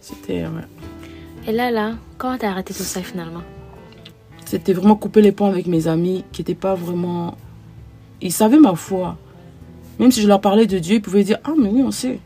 C'était 0.00 0.42
ouais. 0.42 0.66
Et 1.46 1.52
là, 1.52 1.70
là, 1.70 1.94
comment 2.16 2.38
t'as 2.38 2.50
arrêté 2.50 2.72
tout 2.72 2.82
ça 2.82 3.02
finalement? 3.02 3.42
C'était 4.46 4.72
vraiment 4.72 4.96
couper 4.96 5.20
les 5.20 5.32
ponts 5.32 5.46
avec 5.46 5.66
mes 5.66 5.88
amis 5.88 6.24
qui 6.32 6.40
n'étaient 6.40 6.54
pas 6.54 6.74
vraiment. 6.74 7.36
Ils 8.20 8.32
savaient 8.32 8.58
ma 8.58 8.74
foi. 8.74 9.18
Même 9.98 10.10
si 10.12 10.20
je 10.22 10.28
leur 10.28 10.40
parlais 10.40 10.66
de 10.66 10.78
Dieu, 10.78 10.96
ils 10.96 11.02
pouvaient 11.02 11.24
dire 11.24 11.38
Ah, 11.44 11.52
mais 11.58 11.68
oui, 11.68 11.82
on 11.84 11.90
sait. 11.90 12.18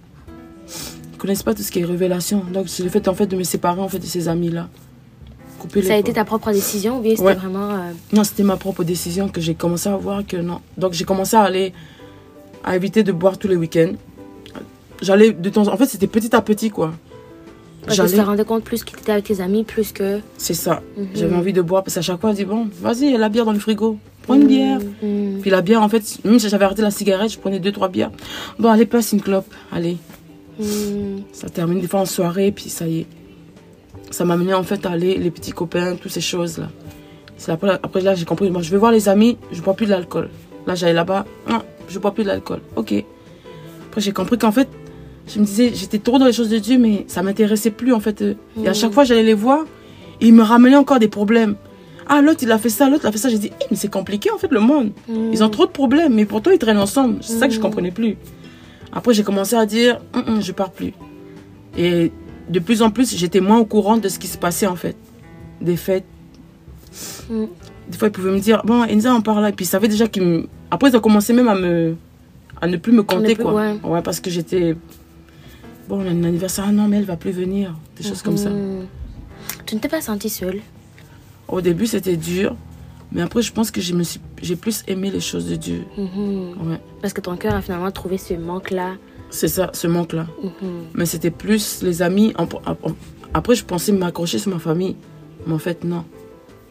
Ils 0.67 1.15
ne 1.15 1.19
connaissent 1.19 1.43
pas 1.43 1.55
tout 1.55 1.63
ce 1.63 1.71
qui 1.71 1.81
est 1.81 1.85
révélation. 1.85 2.43
Donc, 2.53 2.69
c'est 2.69 2.83
le 2.83 2.89
fait 2.89 3.09
en 3.09 3.15
fait 3.15 3.27
de 3.27 3.37
me 3.37 3.43
séparer 3.43 3.81
en 3.81 3.89
fait 3.89 3.99
de 3.99 4.07
ces 4.07 4.29
amis-là. 4.29 4.69
Couper 5.59 5.83
Ça 5.83 5.95
a 5.95 5.97
été 5.97 6.13
ta 6.13 6.25
propre 6.25 6.53
décision 6.53 6.99
ou 6.99 7.01
bien 7.03 7.13
c'était 7.13 7.25
Ouais. 7.25 7.35
vraiment. 7.35 7.71
euh, 7.73 7.91
Non, 8.13 8.23
c'était 8.25 8.45
ma 8.45 8.57
propre 8.57 8.85
décision 8.85 9.29
que 9.29 9.41
j'ai 9.41 9.55
commencé 9.55 9.89
à 9.89 9.97
voir 9.97 10.25
que 10.27 10.37
non. 10.37 10.61
Donc, 10.77 10.93
j'ai 10.93 11.05
commencé 11.05 11.37
à 11.37 11.43
aller. 11.43 11.73
à 12.65 12.77
éviter 12.77 13.03
de 13.03 13.13
boire 13.13 13.39
tous 13.39 13.49
les 13.49 13.57
week-ends. 13.57 13.93
J'allais 15.01 15.33
de 15.33 15.49
temps 15.49 15.67
en 15.69 15.77
fait, 15.77 15.87
c'était 15.87 16.09
petit 16.09 16.35
à 16.35 16.41
petit 16.43 16.71
quoi. 16.71 16.93
Te 17.87 17.93
J'allais. 17.95 18.21
rendais 18.21 18.45
compte 18.45 18.65
plus 18.65 18.83
que 18.85 18.91
tu 18.91 18.99
étais 18.99 19.13
avec 19.13 19.25
tes 19.27 19.41
amis, 19.41 19.63
plus 19.65 19.93
que. 19.93 20.21
C'est 20.37 20.55
ça. 20.55 20.83
Mhm. 20.97 21.07
J'avais 21.15 21.37
envie 21.37 21.53
de 21.53 21.63
boire 21.63 21.83
parce 21.85 21.95
qu'à 21.95 22.03
chaque 22.03 22.21
fois, 22.21 22.33
je 22.33 22.37
dis 22.39 22.45
bon, 22.45 22.69
vas-y, 22.83 23.03
il 23.07 23.13
y 23.13 23.15
a 23.15 23.19
la 23.19 23.29
bière 23.29 23.45
dans 23.45 23.53
le 23.53 23.59
frigo. 23.61 23.97
Prends 24.29 24.35
une 24.35 24.47
bière. 24.47 24.79
Mhm. 25.03 25.39
Puis 25.41 25.51
la 25.51 25.63
bière, 25.63 25.83
en 25.83 25.89
fait, 25.89 26.19
même 26.23 26.39
si 26.39 26.51
j'avais 26.51 26.67
arrêté 26.67 26.83
la 26.83 26.91
cigarette, 26.91 27.31
je 27.31 27.39
prenais 27.39 27.61
deux, 27.61 27.73
trois 27.73 27.89
bières. 27.89 28.11
Bon, 28.59 28.69
allez, 28.69 28.85
passe 28.85 29.13
une 29.13 29.23
clope. 29.23 29.47
Allez. 29.73 29.97
Mhm. 30.59 31.23
Ça 31.33 31.49
termine 31.49 31.81
des 31.81 31.87
fois 31.87 32.01
en 32.01 32.05
soirée, 32.05 32.53
puis 32.53 32.69
ça 32.69 32.87
y 32.87 33.01
est. 33.01 33.07
Ça 34.11 34.27
m'a 34.27 34.35
amené 34.35 34.53
en 34.53 34.63
fait 34.65 34.85
à 34.85 34.91
aller, 34.91 35.17
les 35.17 35.31
petits 35.31 35.53
copains, 35.53 35.97
toutes 35.97 36.13
ces 36.13 36.21
choses-là. 36.21 36.69
C'est 37.39 37.53
après, 37.53 37.71
après 37.71 38.03
là, 38.03 38.15
j'ai 38.15 38.27
compris. 38.27 38.51
Moi, 38.51 38.61
je 38.61 38.71
vais 38.71 38.77
voir 38.77 38.93
les 38.93 39.09
amis, 39.09 39.39
je 39.51 39.63
bois 39.63 39.73
plus 39.73 39.87
de 39.87 39.93
l'alcool. 39.93 40.29
Là, 40.67 40.75
j'allais 40.75 40.93
là-bas, 40.93 41.25
non, 41.49 41.63
je 41.89 41.99
bois 41.99 42.13
plus 42.13 42.25
de 42.25 42.29
l'alcool. 42.29 42.61
Ok. 42.77 42.93
Après, 43.89 44.03
j'ai 44.03 44.13
compris 44.13 44.37
qu'en 44.37 44.53
fait, 44.53 44.69
je 45.27 45.41
me 45.41 45.47
disais, 45.47 45.73
j'étais 45.75 46.01
trop 46.01 46.19
dans 46.19 46.27
les 46.27 46.35
choses 46.35 46.51
de 46.51 46.59
Dieu, 46.59 46.77
mais 46.77 47.07
ça 47.09 47.23
m'intéressait 47.23 47.71
plus 47.71 47.95
en 47.95 48.01
fait. 48.01 48.23
Et 48.63 48.69
à 48.69 48.75
chaque 48.75 48.93
fois, 48.93 49.05
j'allais 49.05 49.23
les 49.23 49.33
voir, 49.33 49.65
et 50.21 50.27
ils 50.27 50.35
me 50.35 50.43
ramenaient 50.43 50.77
encore 50.77 50.99
des 50.99 51.09
problèmes. 51.09 51.57
Ah, 52.09 52.23
l'autre, 52.23 52.41
il 52.43 52.51
a 52.53 52.59
fait 52.59 52.71
ça, 52.71 52.89
l'autre, 52.89 53.05
il 53.05 53.09
a 53.09 53.13
fait 53.13 53.19
ça. 53.19 53.29
J'ai 53.29 53.39
dit, 53.39 53.51
Eh, 53.61 53.65
mais 53.71 53.77
c'est 53.77 53.91
compliqué 53.91 54.31
en 54.31 54.39
fait 54.39 54.51
le 54.51 54.61
monde. 54.61 54.93
Mhm. 55.09 55.31
Ils 55.33 55.45
ont 55.45 55.51
trop 55.51 55.67
de 55.67 55.71
problèmes, 55.71 56.15
mais 56.15 56.25
pourtant 56.25 56.51
ils 56.51 56.59
traînent 56.59 56.79
ensemble. 56.79 57.19
C'est 57.23 57.39
ça 57.39 57.49
que 57.49 57.55
je 57.55 57.61
comprenais 57.61 57.91
plus. 57.91 58.17
Après, 58.93 59.13
j'ai 59.15 59.23
commencé 59.25 59.55
à 59.57 59.67
dire, 59.67 60.01
Hum, 60.15 60.25
hum, 60.27 60.43
je 60.43 60.53
pars 60.53 60.71
plus. 60.71 60.95
Et 61.77 62.11
de 62.49 62.59
plus 62.61 62.81
en 62.83 62.91
plus, 62.91 63.15
j'étais 63.15 63.41
moins 63.41 63.59
au 63.59 63.65
courant 63.67 63.99
de 63.99 64.09
ce 64.09 64.19
qui 64.19 64.27
se 64.27 64.39
passait 64.39 64.67
en 64.67 64.77
fait. 64.77 64.97
Des 65.61 65.77
fêtes. 65.77 66.07
Mm. 67.31 67.45
Des 67.91 67.99
fois, 67.99 68.09
ils 68.09 68.13
pouvaient 68.13 68.31
me 68.33 68.41
dire, 68.41 68.63
bon, 68.65 68.83
Enza, 68.85 69.15
on 69.15 69.21
part 69.23 69.41
là. 69.41 69.51
Et 69.51 69.53
puis, 69.53 69.65
ils 69.65 69.69
savaient 69.69 69.89
déjà 69.89 70.09
qu'ils 70.09 70.23
me. 70.23 70.47
Après, 70.71 70.91
ils 70.91 70.97
ont 70.97 71.01
commencé 71.01 71.33
même 71.33 71.49
à 71.49 71.55
me. 71.55 71.95
à 72.61 72.67
ne 72.67 72.77
plus 72.77 72.93
me 72.93 73.03
compter, 73.03 73.35
plus- 73.35 73.45
quoi. 73.45 73.75
ouais. 73.85 74.03
parce 74.03 74.21
que 74.21 74.31
j'étais. 74.31 74.75
Bon, 75.89 76.01
on 76.03 76.07
a 76.07 76.11
un 76.11 76.25
anniversaire, 76.25 76.65
ah 76.69 76.73
non, 76.73 76.89
mais 76.89 76.97
elle 76.99 77.05
va 77.05 77.17
plus 77.17 77.31
venir. 77.31 77.75
Des 77.97 78.03
choses 78.03 78.21
comme 78.23 78.37
ça. 78.37 78.51
Tu 79.65 79.75
ne 79.75 79.81
t'es 79.81 79.89
pas 79.89 80.01
sentie 80.01 80.29
seule? 80.29 80.61
Au 81.49 81.61
début, 81.61 81.87
c'était 81.87 82.17
dur. 82.17 82.55
Mais 83.11 83.23
après, 83.23 83.41
je 83.41 83.53
pense 83.53 83.71
que 83.71 83.81
j'ai 83.81 84.57
plus 84.57 84.85
aimé 84.87 85.11
les 85.11 85.21
choses 85.21 85.49
de 85.49 85.57
Dieu. 85.57 85.85
Mhm. 85.97 86.69
Ouais. 86.69 86.81
Parce 87.01 87.15
que 87.15 87.21
ton 87.23 87.37
cœur 87.37 87.55
a 87.55 87.63
finalement 87.63 87.91
trouvé 87.91 88.19
ce 88.19 88.35
manque-là. 88.35 88.97
C'est 89.31 89.49
ça, 89.49 89.71
ce 89.73 89.87
manque-là. 89.87 90.27
Mhm. 90.43 90.85
Mais 90.95 91.07
c'était 91.07 91.31
plus 91.31 91.83
les 91.83 92.03
amis. 92.03 92.35
Après, 93.35 93.55
je 93.55 93.65
pensais 93.65 93.93
m'accrocher 93.93 94.39
sur 94.39 94.53
ma 94.53 94.59
famille. 94.59 94.97
Mais 95.47 95.55
en 95.55 95.59
fait, 95.59 95.85
non. 95.85 96.05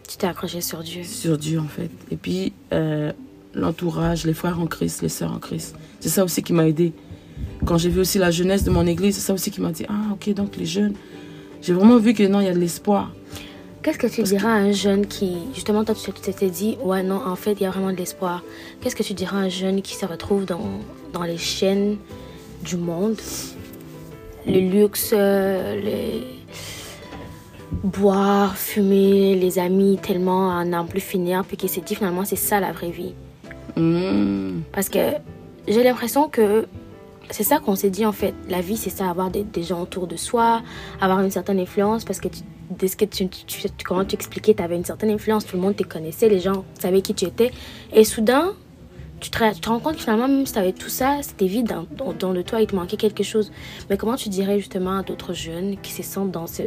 Tu 0.08 0.18
t'es 0.18 0.28
accroché 0.28 0.62
sur 0.62 0.84
Dieu. 0.84 1.04
Sur 1.04 1.38
Dieu, 1.38 1.60
en 1.60 1.68
fait. 1.68 1.90
Et 2.12 2.16
puis, 2.16 2.54
euh, 2.72 3.12
l'entourage, 3.54 4.26
les 4.26 4.34
frères 4.34 4.60
en 4.60 4.68
Christ, 4.68 5.02
les 5.02 5.10
sœurs 5.10 5.34
en 5.34 5.40
Christ. 5.40 5.76
C'est 6.00 6.10
ça 6.10 6.24
aussi 6.24 6.44
qui 6.44 6.54
m'a 6.54 6.68
aidé. 6.68 6.94
Quand 7.66 7.78
j'ai 7.78 7.90
vu 7.90 8.00
aussi 8.00 8.20
la 8.20 8.32
jeunesse 8.32 8.64
de 8.64 8.70
mon 8.70 8.86
église, 8.86 9.16
c'est 9.16 9.22
ça 9.22 9.34
aussi 9.34 9.50
qui 9.52 9.62
m'a 9.62 9.72
dit 9.72 9.86
Ah, 9.90 10.14
ok, 10.14 10.34
donc 10.34 10.56
les 10.56 10.66
jeunes. 10.66 10.94
J'ai 11.62 11.74
vraiment 11.74 11.98
vu 11.98 12.14
que 12.14 12.24
non, 12.24 12.40
il 12.40 12.46
y 12.46 12.50
a 12.50 12.54
de 12.54 12.60
l'espoir. 12.60 13.12
Qu'est-ce 13.84 13.98
que 13.98 14.08
tu 14.08 14.22
Parce 14.22 14.32
que- 14.32 14.36
diras 14.38 14.50
à 14.52 14.58
un 14.58 14.72
jeune 14.72 15.06
qui, 15.06 15.38
justement, 15.54 15.84
toi, 15.86 15.96
tu 15.96 16.12
t'étais 16.12 16.50
dit, 16.50 16.78
ouais, 16.84 17.04
non, 17.04 17.22
en 17.26 17.36
fait, 17.36 17.54
il 17.54 17.62
y 17.62 17.66
a 17.66 17.70
vraiment 17.70 17.92
de 17.92 17.98
l'espoir. 17.98 18.44
Qu'est-ce 18.82 18.96
que 18.96 19.04
tu 19.04 19.14
diras 19.14 19.38
à 19.38 19.42
un 19.42 19.50
jeune 19.50 19.82
qui 19.82 19.96
se 19.96 20.06
retrouve 20.06 20.46
dans, 20.46 20.60
dans 21.14 21.24
les 21.24 21.38
chaînes 21.38 21.98
du 22.64 22.76
monde? 22.78 23.18
Le 24.46 24.60
luxe, 24.60 25.12
euh, 25.14 25.80
les... 25.80 26.24
boire, 27.84 28.58
fumer, 28.58 29.36
les 29.36 29.60
amis 29.60 30.00
tellement 30.02 30.58
à 30.58 30.66
n'en 30.66 30.86
plus 30.86 31.02
finir, 31.02 31.44
puis 31.46 31.58
qui 31.58 31.68
s'est 31.68 31.82
dit, 31.82 31.96
finalement, 31.96 32.26
c'est 32.26 32.36
ça 32.38 32.60
la 32.60 32.72
vraie 32.72 32.92
vie. 32.92 33.14
Hmm. 33.76 34.62
Parce 34.72 34.90
que 34.90 35.00
j'ai 35.68 35.84
l'impression 35.84 36.30
que 36.30 36.66
c'est 37.30 37.44
ça 37.44 37.60
qu'on 37.60 37.76
s'est 37.76 37.90
dit 37.90 38.06
en 38.06 38.12
fait. 38.12 38.34
La 38.50 38.62
vie, 38.62 38.78
c'est 38.78 38.90
ça, 38.90 39.10
avoir 39.10 39.30
des, 39.30 39.44
des, 39.44 39.64
gens 39.64 39.82
autour 39.82 40.08
de 40.08 40.16
soi, 40.16 40.62
avoir 41.02 41.20
une 41.22 41.32
certaine 41.32 41.60
influence 41.60 42.06
parce 42.06 42.20
que 42.20 42.28
tu, 42.28 42.40
dès 42.70 42.90
que 42.90 43.06
tu, 43.06 43.28
tu, 43.28 43.68
comment 43.86 44.06
tu 44.06 44.16
expliquais, 44.16 44.54
tu 44.54 44.64
avais 44.64 44.76
une 44.76 44.86
certaine 44.86 45.10
influence, 45.10 45.46
tout 45.46 45.56
le 45.56 45.62
monde 45.62 45.76
te 45.76 45.84
connaissait, 45.84 46.30
les 46.30 46.40
gens 46.40 46.66
savaient 46.80 47.02
qui 47.02 47.14
tu 47.14 47.26
étais. 47.26 47.52
Et 47.94 48.04
soudain, 48.04 48.54
tu 49.20 49.30
te, 49.30 49.54
tu 49.54 49.60
te 49.60 49.70
rends 49.70 49.80
compte 49.80 49.96
que 49.96 50.02
finalement, 50.02 50.28
même 50.28 50.46
si 50.46 50.54
tu 50.54 50.60
avais 50.60 50.74
tout 50.74 50.90
ça, 50.90 51.18
c'était 51.22 51.48
vide 51.48 51.68
dans, 51.68 52.14
dans, 52.14 52.32
le 52.32 52.44
toi, 52.44 52.62
il 52.62 52.68
te 52.68 52.76
manquait 52.76 52.98
quelque 52.98 53.24
chose. 53.24 53.52
Mais 53.90 53.98
comment 53.98 54.16
tu 54.16 54.30
dirais 54.30 54.60
justement 54.60 55.00
à 55.00 55.04
d'autres 55.04 55.34
jeunes 55.34 55.78
qui 55.82 55.92
se 55.92 56.04
sentent 56.04 56.32
dans 56.32 56.48
ce, 56.48 56.64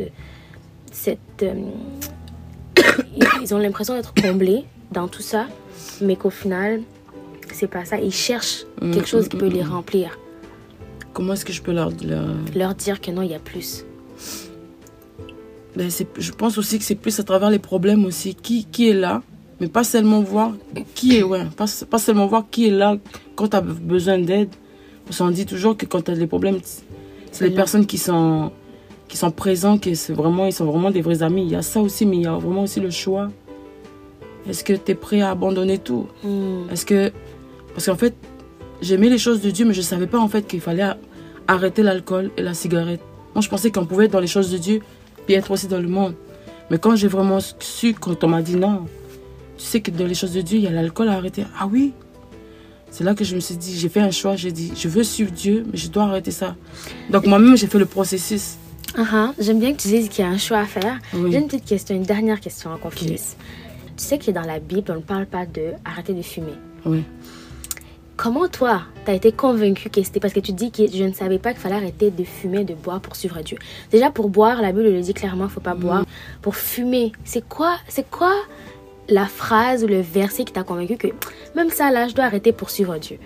cette. 0.90 1.42
Euh, 1.42 1.54
ils 3.42 3.54
ont 3.54 3.58
l'impression 3.58 3.94
d'être 3.94 4.14
comblés 4.14 4.64
dans 4.90 5.08
tout 5.08 5.22
ça, 5.22 5.46
mais 6.00 6.16
qu'au 6.16 6.30
final, 6.30 6.82
c'est 7.52 7.68
pas 7.68 7.84
ça. 7.84 7.98
Ils 7.98 8.12
cherchent 8.12 8.64
quelque 8.80 9.08
chose 9.08 9.28
qui 9.28 9.36
peut 9.36 9.48
les 9.48 9.62
remplir. 9.62 10.18
Comment 11.12 11.32
est-ce 11.32 11.44
que 11.44 11.52
je 11.52 11.62
peux 11.62 11.72
leur, 11.72 11.90
leur... 12.04 12.26
leur 12.54 12.74
dire 12.74 13.00
que 13.00 13.10
non, 13.10 13.22
il 13.22 13.30
y 13.30 13.34
a 13.34 13.38
plus 13.38 13.84
ben, 15.76 15.90
Je 16.16 16.32
pense 16.32 16.58
aussi 16.58 16.78
que 16.78 16.84
c'est 16.84 16.94
plus 16.94 17.18
à 17.18 17.24
travers 17.24 17.50
les 17.50 17.58
problèmes 17.58 18.04
aussi. 18.04 18.34
Qui, 18.34 18.64
qui 18.64 18.88
est 18.88 18.94
là? 18.94 19.22
Mais 19.60 19.68
pas 19.68 19.84
seulement 19.84 20.20
voir 20.20 20.52
qui 20.94 21.18
est, 21.18 21.22
ouais, 21.22 21.44
pas, 21.56 21.66
pas 21.90 21.98
seulement 21.98 22.26
voir 22.26 22.44
qui 22.50 22.68
est 22.68 22.70
là 22.70 22.96
quand 23.36 23.48
tu 23.48 23.56
as 23.56 23.60
besoin 23.60 24.18
d'aide. 24.18 24.48
Parce 25.04 25.18
qu'on 25.18 25.30
dit 25.30 25.44
toujours 25.44 25.76
que 25.76 25.86
quand 25.86 26.02
tu 26.02 26.12
as 26.12 26.14
des 26.14 26.26
problèmes, 26.26 26.58
c'est 27.32 27.48
les 27.48 27.54
personnes 27.54 27.84
qui 27.84 27.98
sont, 27.98 28.52
qui 29.08 29.16
sont 29.16 29.30
présents, 29.30 29.76
qui 29.76 29.96
c'est 29.96 30.12
vraiment, 30.12 30.46
ils 30.46 30.52
sont 30.52 30.64
vraiment 30.64 30.90
des 30.90 31.02
vrais 31.02 31.22
amis. 31.22 31.42
Il 31.42 31.50
y 31.50 31.56
a 31.56 31.62
ça 31.62 31.80
aussi, 31.80 32.06
mais 32.06 32.16
il 32.16 32.22
y 32.22 32.26
a 32.26 32.34
vraiment 32.34 32.62
aussi 32.62 32.80
le 32.80 32.90
choix. 32.90 33.28
Est-ce 34.48 34.64
que 34.64 34.72
tu 34.72 34.92
es 34.92 34.94
prêt 34.94 35.20
à 35.20 35.30
abandonner 35.30 35.78
tout? 35.78 36.06
Mm. 36.24 36.70
Est-ce 36.72 36.86
que. 36.86 37.12
Parce 37.74 37.86
qu'en 37.86 37.96
fait, 37.96 38.14
j'aimais 38.82 39.08
les 39.08 39.18
choses 39.18 39.40
de 39.40 39.50
Dieu, 39.50 39.64
mais 39.66 39.74
je 39.74 39.80
ne 39.80 39.84
savais 39.84 40.06
pas 40.06 40.18
en 40.18 40.28
fait 40.28 40.46
qu'il 40.46 40.60
fallait 40.60 40.90
arrêter 41.46 41.82
l'alcool 41.82 42.30
et 42.36 42.42
la 42.42 42.54
cigarette. 42.54 43.00
Moi, 43.34 43.42
je 43.42 43.48
pensais 43.48 43.70
qu'on 43.70 43.86
pouvait 43.86 44.06
être 44.06 44.12
dans 44.12 44.20
les 44.20 44.26
choses 44.26 44.50
de 44.50 44.58
Dieu, 44.58 44.80
puis 45.26 45.34
être 45.34 45.50
aussi 45.50 45.68
dans 45.68 45.80
le 45.80 45.88
monde. 45.88 46.14
Mais 46.70 46.78
quand 46.78 46.96
j'ai 46.96 47.08
vraiment 47.08 47.38
su, 47.40 47.94
quand 47.94 48.22
on 48.24 48.28
m'a 48.28 48.42
dit 48.42 48.56
non, 48.56 48.86
tu 49.58 49.64
sais 49.64 49.80
que 49.80 49.90
dans 49.90 50.06
les 50.06 50.14
choses 50.14 50.32
de 50.32 50.40
Dieu, 50.40 50.58
il 50.58 50.64
y 50.64 50.66
a 50.66 50.70
l'alcool 50.70 51.08
à 51.08 51.14
arrêter. 51.14 51.44
Ah 51.58 51.66
oui? 51.70 51.92
C'est 52.90 53.04
là 53.04 53.14
que 53.14 53.24
je 53.24 53.34
me 53.34 53.40
suis 53.40 53.56
dit, 53.56 53.78
j'ai 53.78 53.88
fait 53.88 54.00
un 54.00 54.10
choix, 54.10 54.34
j'ai 54.34 54.50
dit, 54.50 54.72
je 54.74 54.88
veux 54.88 55.04
suivre 55.04 55.30
Dieu, 55.30 55.64
mais 55.70 55.78
je 55.78 55.88
dois 55.88 56.04
arrêter 56.04 56.32
ça. 56.32 56.56
Donc 57.10 57.26
moi-même, 57.26 57.56
j'ai 57.56 57.68
fait 57.68 57.78
le 57.78 57.86
processus. 57.86 58.56
Uh 58.96 59.02
-huh. 59.02 59.32
J'aime 59.38 59.60
bien 59.60 59.72
que 59.72 59.80
tu 59.80 59.88
dises 59.88 60.08
qu'il 60.08 60.24
y 60.24 60.28
a 60.28 60.30
un 60.30 60.38
choix 60.38 60.58
à 60.58 60.66
faire. 60.66 60.98
Oui. 61.14 61.30
J'ai 61.30 61.38
une 61.38 61.46
petite 61.46 61.66
question, 61.66 61.94
une 61.94 62.08
dernière 62.14 62.40
question 62.40 62.70
qu'on 62.82 62.90
finisse. 62.90 63.36
Tu 63.96 64.04
sais 64.04 64.18
que 64.18 64.30
dans 64.32 64.46
la 64.52 64.58
Bible, 64.58 64.90
on 64.90 64.96
ne 64.96 65.06
parle 65.14 65.26
pas 65.26 65.46
de 65.46 65.66
arrêter 65.84 66.14
de 66.14 66.22
fumer. 66.22 66.56
Oui. 66.84 67.02
Comment 68.22 68.48
toi, 68.48 68.82
tu 69.06 69.10
as 69.10 69.14
été 69.14 69.32
convaincu 69.32 69.88
que 69.88 70.02
c'était 70.02 70.20
parce 70.20 70.34
que 70.34 70.40
tu 70.40 70.52
dis 70.52 70.70
que 70.70 70.86
je 70.86 71.04
ne 71.04 71.12
savais 71.14 71.38
pas 71.38 71.52
qu'il 71.52 71.60
fallait 71.62 71.76
arrêter 71.76 72.10
de 72.10 72.22
fumer, 72.22 72.64
de 72.64 72.74
boire 72.74 73.00
pour 73.00 73.16
suivre 73.16 73.40
Dieu? 73.40 73.56
Déjà 73.90 74.10
pour 74.10 74.28
boire, 74.28 74.60
la 74.60 74.72
Bible 74.72 74.90
le 74.90 75.00
dit 75.00 75.14
clairement, 75.14 75.46
il 75.46 75.50
faut 75.50 75.60
pas 75.60 75.72
boire. 75.72 76.04
Pour 76.42 76.54
fumer, 76.54 77.12
c'est 77.24 77.48
quoi, 77.48 77.78
c'est 77.88 78.10
quoi 78.10 78.34
la 79.08 79.24
phrase 79.24 79.84
ou 79.84 79.86
le 79.86 80.02
verset 80.02 80.44
qui 80.44 80.52
t'a 80.52 80.64
convaincu 80.64 80.98
que 80.98 81.06
même 81.56 81.70
ça 81.70 81.90
là, 81.90 82.08
je 82.08 82.14
dois 82.14 82.26
arrêter 82.26 82.52
pour 82.52 82.68
suivre 82.68 82.98
Dieu? 82.98 83.18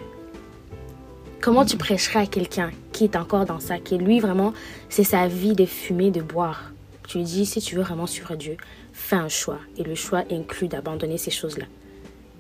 Comment 1.41 1.65
tu 1.65 1.77
prêcherais 1.77 2.21
à 2.21 2.27
quelqu'un 2.27 2.71
qui 2.93 3.03
est 3.03 3.17
encore 3.17 3.47
dans 3.47 3.59
ça, 3.59 3.81
qui 3.81 3.99
lui 3.99 4.21
vraiment, 4.21 4.53
c'est 4.91 5.03
sa 5.03 5.27
vie 5.27 5.55
de 5.55 5.67
fumer, 5.67 6.13
de 6.13 6.23
boire? 6.23 6.71
Tu 7.09 7.19
lui 7.19 7.25
dis, 7.25 7.47
si 7.47 7.61
tu 7.61 7.75
veux 7.75 7.83
vraiment 7.83 8.07
suivre 8.07 8.37
Dieu, 8.37 8.57
fais 8.93 9.17
un 9.17 9.29
choix. 9.29 9.59
Et 9.77 9.83
le 9.83 9.97
choix 9.97 10.23
inclut 10.31 10.69
d'abandonner 10.69 11.19
ces 11.19 11.33
choses-là. 11.33 11.67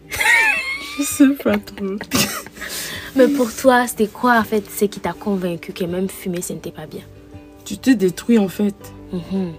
Je 0.99 1.03
sais 1.03 1.29
pas 1.43 1.57
trop. 1.59 1.97
Mais 3.17 3.29
pour 3.29 3.55
toi, 3.55 3.87
c'était 3.87 4.09
quoi 4.09 4.39
en 4.39 4.45
fait 4.45 4.65
ce 4.71 4.87
qui 4.87 5.01
t'a 5.01 5.13
convaincu 5.13 5.73
que 5.73 5.85
même 5.85 6.09
fumer, 6.09 6.43
ce 6.43 6.53
n'était 6.53 6.73
pas 6.73 6.87
bien? 6.87 7.03
Tu 7.65 7.79
te 7.79 7.91
détruis 7.91 8.39
en 8.39 8.49
fait. 8.49 8.75
mm 9.13 9.19
-hmm. 9.19 9.51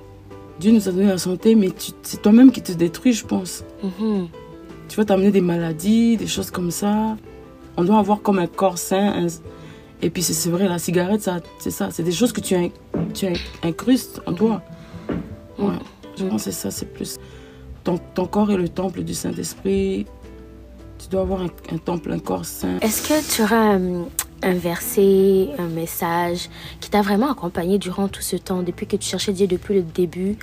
Dieu 0.59 0.71
nous 0.71 0.87
a 0.87 0.91
donné 0.91 1.07
la 1.07 1.17
santé, 1.17 1.53
mais 1.55 1.69
c'est 2.01 2.21
toi-même 2.21 2.49
qui 2.51 2.61
te 2.61 2.71
détruis, 2.71 3.13
je 3.13 3.25
pense. 3.25 3.63
Mm 3.83 3.89
-hmm. 3.99 4.27
Tu 4.89 4.95
vas 4.97 5.05
t'amener 5.05 5.31
des 5.31 5.41
maladies, 5.41 6.15
des 6.17 6.27
choses 6.35 6.51
comme 6.51 6.71
ça. 6.71 6.93
On 7.77 7.83
doit 7.87 7.99
avoir 7.99 8.19
comme 8.25 8.39
un 8.39 8.47
corps 8.61 8.77
sain. 8.89 9.07
Un... 9.23 9.27
Et 10.05 10.09
puis 10.09 10.21
c'est 10.23 10.49
vrai, 10.55 10.65
la 10.75 10.79
cigarette, 10.79 11.23
c'est 11.63 11.71
ça. 11.79 11.85
C'est 11.91 12.03
des 12.11 12.15
choses 12.19 12.31
que 12.35 12.41
tu, 12.47 12.53
tu 13.17 13.25
incrustes 13.69 14.17
en 14.29 14.33
toi. 14.41 14.61
Ouais, 15.59 15.79
je 16.17 16.23
pense 16.29 16.43
que 16.45 16.51
c'est 16.51 16.59
ça, 16.63 16.69
c'est 16.77 16.89
plus. 16.97 17.11
Ton, 17.85 17.95
ton 18.15 18.25
corps 18.35 18.49
est 18.55 18.61
le 18.65 18.69
temple 18.81 18.99
du 19.09 19.13
Saint-Esprit. 19.13 20.05
Tu 20.97 21.09
dois 21.09 21.21
avoir 21.21 21.41
un, 21.41 21.49
un, 21.71 21.77
temple, 21.77 22.11
un 22.11 22.19
corps 22.19 22.45
saint. 22.45 22.79
Est-ce 22.79 23.07
que 23.07 23.35
tu 23.35 23.41
auras 23.43 23.75
un, 23.75 24.05
un, 24.41 24.53
verset, 24.53 25.49
un 25.59 25.67
message 25.67 26.49
qui 26.79 26.89
t'a 26.89 27.01
vraiment 27.01 27.31
accompagné 27.31 27.77
durant 27.77 28.07
tout 28.07 28.21
ce 28.21 28.35
temps, 28.37 28.63
depuis 28.63 28.87
que 28.87 28.95
tu 28.95 29.07
cherchais 29.07 29.33
Dieu 29.33 29.47
depuis 29.47 29.75
le 29.75 29.83
début 29.83 30.37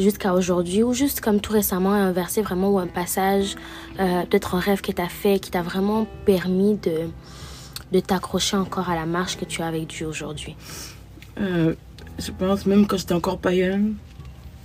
jusqu'à 0.00 0.34
aujourd'hui, 0.34 0.82
ou 0.82 0.92
juste 0.92 1.20
comme 1.20 1.40
tout 1.40 1.52
récemment, 1.52 1.92
un 1.92 2.12
verset 2.12 2.42
vraiment 2.42 2.70
ou 2.70 2.78
un 2.78 2.86
passage, 2.86 3.56
euh, 4.00 4.22
peut-être 4.22 4.54
un 4.54 4.60
rêve 4.60 4.80
que 4.80 4.90
tu 4.92 5.00
as 5.00 5.08
fait, 5.08 5.38
qui 5.38 5.50
t'a 5.50 5.62
vraiment 5.62 6.06
permis 6.24 6.74
de, 6.82 7.08
de 7.92 8.00
t'accrocher 8.00 8.56
encore 8.56 8.88
à 8.90 8.94
la 8.94 9.06
marche 9.06 9.36
que 9.36 9.44
tu 9.44 9.62
as 9.62 9.66
avec 9.66 9.86
Dieu 9.88 10.06
aujourd'hui? 10.06 10.56
Euh, 11.40 11.74
Je 12.18 12.32
pense, 12.32 12.66
même 12.66 12.86
quand 12.86 12.96
j'étais 12.96 13.14
encore 13.14 13.38
païenne, 13.38 13.94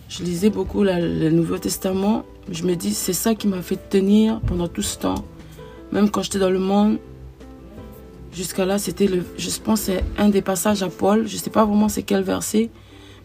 je 0.09 0.23
lisais 0.23 0.49
beaucoup 0.49 0.83
la, 0.83 0.99
le 0.99 1.29
Nouveau 1.29 1.57
Testament. 1.57 2.23
Je 2.49 2.63
me 2.63 2.75
dis, 2.75 2.93
c'est 2.93 3.13
ça 3.13 3.35
qui 3.35 3.47
m'a 3.47 3.61
fait 3.61 3.89
tenir 3.89 4.39
pendant 4.41 4.67
tout 4.67 4.81
ce 4.81 4.97
temps. 4.97 5.25
Même 5.91 6.09
quand 6.09 6.21
j'étais 6.21 6.39
dans 6.39 6.49
le 6.49 6.59
monde, 6.59 6.97
jusqu'à 8.33 8.65
là, 8.65 8.77
c'était 8.77 9.07
le, 9.07 9.25
je 9.37 9.49
pense, 9.59 9.81
c'est 9.81 10.03
un 10.17 10.29
des 10.29 10.41
passages 10.41 10.83
à 10.83 10.89
Paul. 10.89 11.27
Je 11.27 11.37
sais 11.37 11.49
pas 11.49 11.65
vraiment 11.65 11.89
c'est 11.89 12.03
quel 12.03 12.23
verset, 12.23 12.69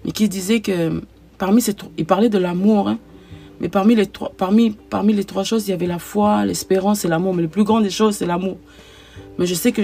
mais 0.05 0.13
qui 0.13 0.29
disait 0.29 0.61
que 0.61 1.03
parmi 1.39 1.61
ces, 1.61 1.75
il 1.99 2.07
parlait 2.07 2.29
de 2.29 2.39
l'amour, 2.39 2.89
hein, 2.89 2.99
mais 3.61 3.69
parmi 3.69 3.95
les 3.95 4.07
trois, 4.07 4.33
parmi, 4.37 4.71
parmi 4.71 5.13
les 5.13 5.25
trois 5.25 5.45
choses, 5.45 5.69
il 5.69 5.71
y 5.71 5.75
avait 5.75 5.87
la 5.87 6.01
foi, 6.01 6.45
l'espérance 6.45 7.05
et 7.05 7.09
l'amour. 7.09 7.35
Mais 7.35 7.43
le 7.43 7.49
plus 7.49 7.65
grand 7.65 7.81
des 7.81 7.91
choses, 7.91 8.17
c'est 8.17 8.27
l'amour. 8.27 8.57
Mais 9.39 9.47
je 9.47 9.55
sais 9.55 9.71
que 9.71 9.83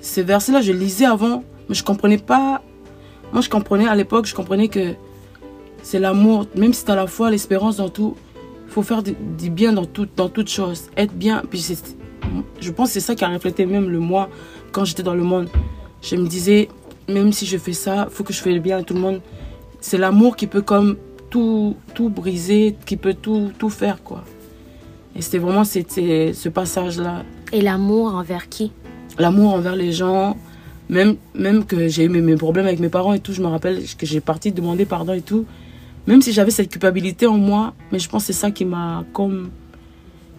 ces 0.00 0.22
versets-là, 0.22 0.62
je 0.62 0.72
lisais 0.72 1.04
avant, 1.04 1.44
mais 1.68 1.74
je 1.74 1.84
comprenais 1.84 2.18
pas. 2.18 2.62
Moi, 3.32 3.42
je 3.42 3.48
comprenais 3.48 3.86
à 3.86 3.94
l'époque, 3.94 4.26
je 4.26 4.34
comprenais 4.34 4.66
que 4.66 4.94
c'est 5.82 6.00
l'amour, 6.00 6.46
même 6.56 6.72
si 6.72 6.84
tu 6.84 6.90
as 6.90 6.96
la 6.96 7.06
foi, 7.06 7.30
l'espérance 7.30 7.76
dans 7.76 7.88
tout, 7.88 8.16
faut 8.70 8.82
faire 8.82 9.02
du, 9.02 9.14
du, 9.38 9.50
bien 9.50 9.72
dans, 9.72 9.84
tout, 9.84 10.08
dans 10.16 10.28
toute 10.28 10.48
chose, 10.48 10.90
être 10.96 11.12
bien. 11.12 11.42
Puis 11.50 11.74
je 12.60 12.70
pense 12.70 12.88
que 12.88 12.92
c'est 12.94 13.00
ça 13.00 13.14
qui 13.14 13.24
a 13.24 13.28
reflété 13.28 13.66
même 13.66 13.90
le 13.90 13.98
moi 13.98 14.28
quand 14.72 14.84
j'étais 14.84 15.02
dans 15.02 15.14
le 15.14 15.22
monde. 15.22 15.48
Je 16.02 16.16
me 16.16 16.26
disais, 16.26 16.68
même 17.08 17.32
si 17.32 17.46
je 17.46 17.58
fais 17.58 17.72
ça, 17.72 18.06
il 18.08 18.14
faut 18.14 18.24
que 18.24 18.32
je 18.32 18.40
fasse 18.40 18.52
le 18.52 18.60
bien 18.60 18.78
à 18.78 18.82
tout 18.82 18.94
le 18.94 19.00
monde. 19.00 19.20
C'est 19.80 19.98
l'amour 19.98 20.36
qui 20.36 20.46
peut 20.46 20.62
comme 20.62 20.96
tout, 21.30 21.76
tout 21.94 22.08
briser, 22.08 22.76
qui 22.86 22.96
peut 22.96 23.14
tout, 23.14 23.52
tout 23.58 23.70
faire, 23.70 24.02
quoi. 24.02 24.24
Et 25.16 25.22
c'était 25.22 25.38
vraiment 25.38 25.64
c'était 25.64 26.32
ce 26.34 26.48
passage-là. 26.48 27.24
Et 27.52 27.60
l'amour 27.60 28.14
envers 28.14 28.48
qui? 28.48 28.72
L'amour 29.18 29.54
envers 29.54 29.76
les 29.76 29.92
gens, 29.92 30.36
même, 30.88 31.16
même 31.34 31.64
que 31.64 31.88
j'ai 31.88 32.04
eu 32.04 32.08
mes, 32.08 32.20
mes, 32.20 32.36
problèmes 32.36 32.66
avec 32.66 32.78
mes 32.80 32.88
parents 32.88 33.12
et 33.12 33.20
tout, 33.20 33.32
je 33.32 33.42
me 33.42 33.48
rappelle 33.48 33.82
que 33.98 34.06
j'ai 34.06 34.20
parti 34.20 34.52
demander 34.52 34.84
pardon 34.84 35.12
et 35.12 35.20
tout. 35.20 35.46
Même 36.10 36.22
si 36.22 36.32
j'avais 36.32 36.50
cette 36.50 36.70
culpabilité 36.70 37.28
en 37.28 37.38
moi, 37.38 37.72
mais 37.92 38.00
je 38.00 38.08
pense 38.08 38.22
que 38.26 38.32
c'est 38.32 38.40
ça 38.40 38.50
qui 38.50 38.64
m'a 38.64 39.04
comme 39.12 39.50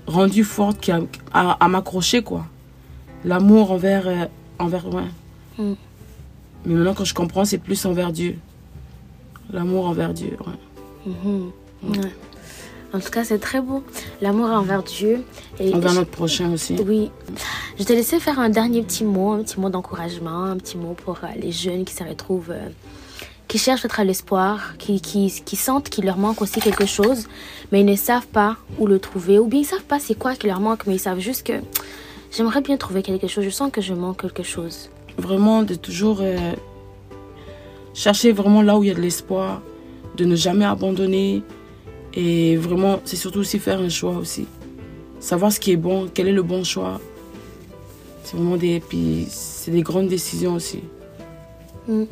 rendu 0.05 0.43
forte, 0.43 0.81
qui 0.81 0.91
a, 0.91 0.99
à, 1.31 1.51
à 1.63 1.67
m'accrocher, 1.69 2.21
quoi. 2.23 2.45
L'amour 3.23 3.71
envers, 3.71 4.05
euh, 4.05 4.25
envers, 4.59 4.85
ouais. 4.93 5.09
Mm. 5.57 5.73
Mais 6.65 6.73
maintenant, 6.75 6.93
quand 6.93 7.05
je 7.05 7.13
comprends, 7.13 7.45
c'est 7.45 7.57
plus 7.57 7.85
envers 7.85 8.11
Dieu. 8.11 8.35
L'amour 9.49 9.85
envers 9.85 10.13
Dieu, 10.13 10.35
ouais. 10.45 10.59
Mm 11.09 11.13
-hmm. 11.23 11.99
ouais. 11.99 12.11
En 12.93 12.99
tout 12.99 13.09
cas, 13.09 13.23
c'est 13.23 13.39
très 13.39 13.61
beau. 13.61 13.81
L'amour 14.21 14.49
envers 14.49 14.83
Dieu. 14.83 15.23
Et 15.57 15.73
envers 15.73 15.93
notre 15.93 16.11
prochain 16.11 16.51
aussi. 16.51 16.75
Oui. 16.85 17.11
Je 17.79 17.83
te 17.85 17.93
laissais 17.93 18.19
faire 18.19 18.39
un 18.39 18.49
dernier 18.49 18.81
petit 18.81 19.05
mot, 19.05 19.31
un 19.37 19.43
petit 19.43 19.59
mot 19.61 19.69
d'encouragement, 19.69 20.43
un 20.53 20.57
petit 20.57 20.77
mot 20.77 20.93
pour 21.03 21.17
euh, 21.23 21.27
les 21.43 21.53
jeunes 21.63 21.85
qui 21.85 21.93
se 21.93 22.03
retrouvent, 22.03 22.51
euh, 22.51 22.69
qui 23.51 23.57
cherchent 23.57 23.81
peut-être 23.81 24.03
l'espoir, 24.03 24.77
qui, 24.77 25.01
qui, 25.01 25.29
qui, 25.43 25.57
sentent 25.57 25.89
qu'il 25.89 26.05
leur 26.05 26.15
manque 26.17 26.41
aussi 26.41 26.61
quelque 26.61 26.85
chose, 26.85 27.27
mais 27.69 27.81
ils 27.81 27.85
ne 27.85 27.97
savent 27.97 28.27
pas 28.27 28.55
où 28.79 28.87
le 28.87 28.97
trouver. 28.97 29.39
Ou 29.39 29.47
bien 29.47 29.59
ils 29.59 29.63
ne 29.63 29.67
savent 29.67 29.83
pas 29.83 29.99
c'est 29.99 30.15
quoi 30.15 30.35
qui 30.35 30.47
leur 30.47 30.61
manque, 30.61 30.87
mais 30.87 30.95
ils 30.95 30.99
savent 30.99 31.19
juste 31.19 31.45
que 31.45 31.59
j'aimerais 32.31 32.61
bien 32.61 32.77
trouver 32.77 33.03
quelque 33.03 33.27
chose. 33.27 33.43
Je 33.43 33.49
sens 33.49 33.69
que 33.69 33.81
je 33.81 33.93
manque 33.93 34.21
quelque 34.21 34.41
chose. 34.41 34.89
Vraiment, 35.17 35.63
de 35.63 35.75
toujours 35.75 36.19
euh, 36.21 36.53
chercher 37.93 38.31
vraiment 38.31 38.61
là 38.61 38.77
où 38.77 38.85
il 38.85 38.87
y 38.87 38.91
a 38.91 38.93
de 38.93 39.01
l'espoir, 39.01 39.61
de 40.15 40.23
ne 40.23 40.37
jamais 40.37 40.63
abandonner. 40.63 41.43
Et 42.13 42.55
vraiment, 42.55 43.01
c'est 43.03 43.17
surtout 43.17 43.39
aussi 43.39 43.59
faire 43.59 43.81
un 43.81 43.89
choix 43.89 44.15
aussi. 44.15 44.47
Savoir 45.19 45.51
ce 45.51 45.59
qui 45.59 45.73
est 45.73 45.77
bon, 45.77 46.09
quel 46.13 46.29
est 46.29 46.31
le 46.31 46.43
bon 46.43 46.63
choix. 46.63 47.01
C'est 48.23 48.37
vraiment 48.37 48.55
des, 48.55 48.79
puis 48.79 49.27
c'est 49.29 49.71
des 49.71 49.81
grandes 49.81 50.07
décisions 50.07 50.53
aussi. 50.53 50.79
Mm. 51.89 52.05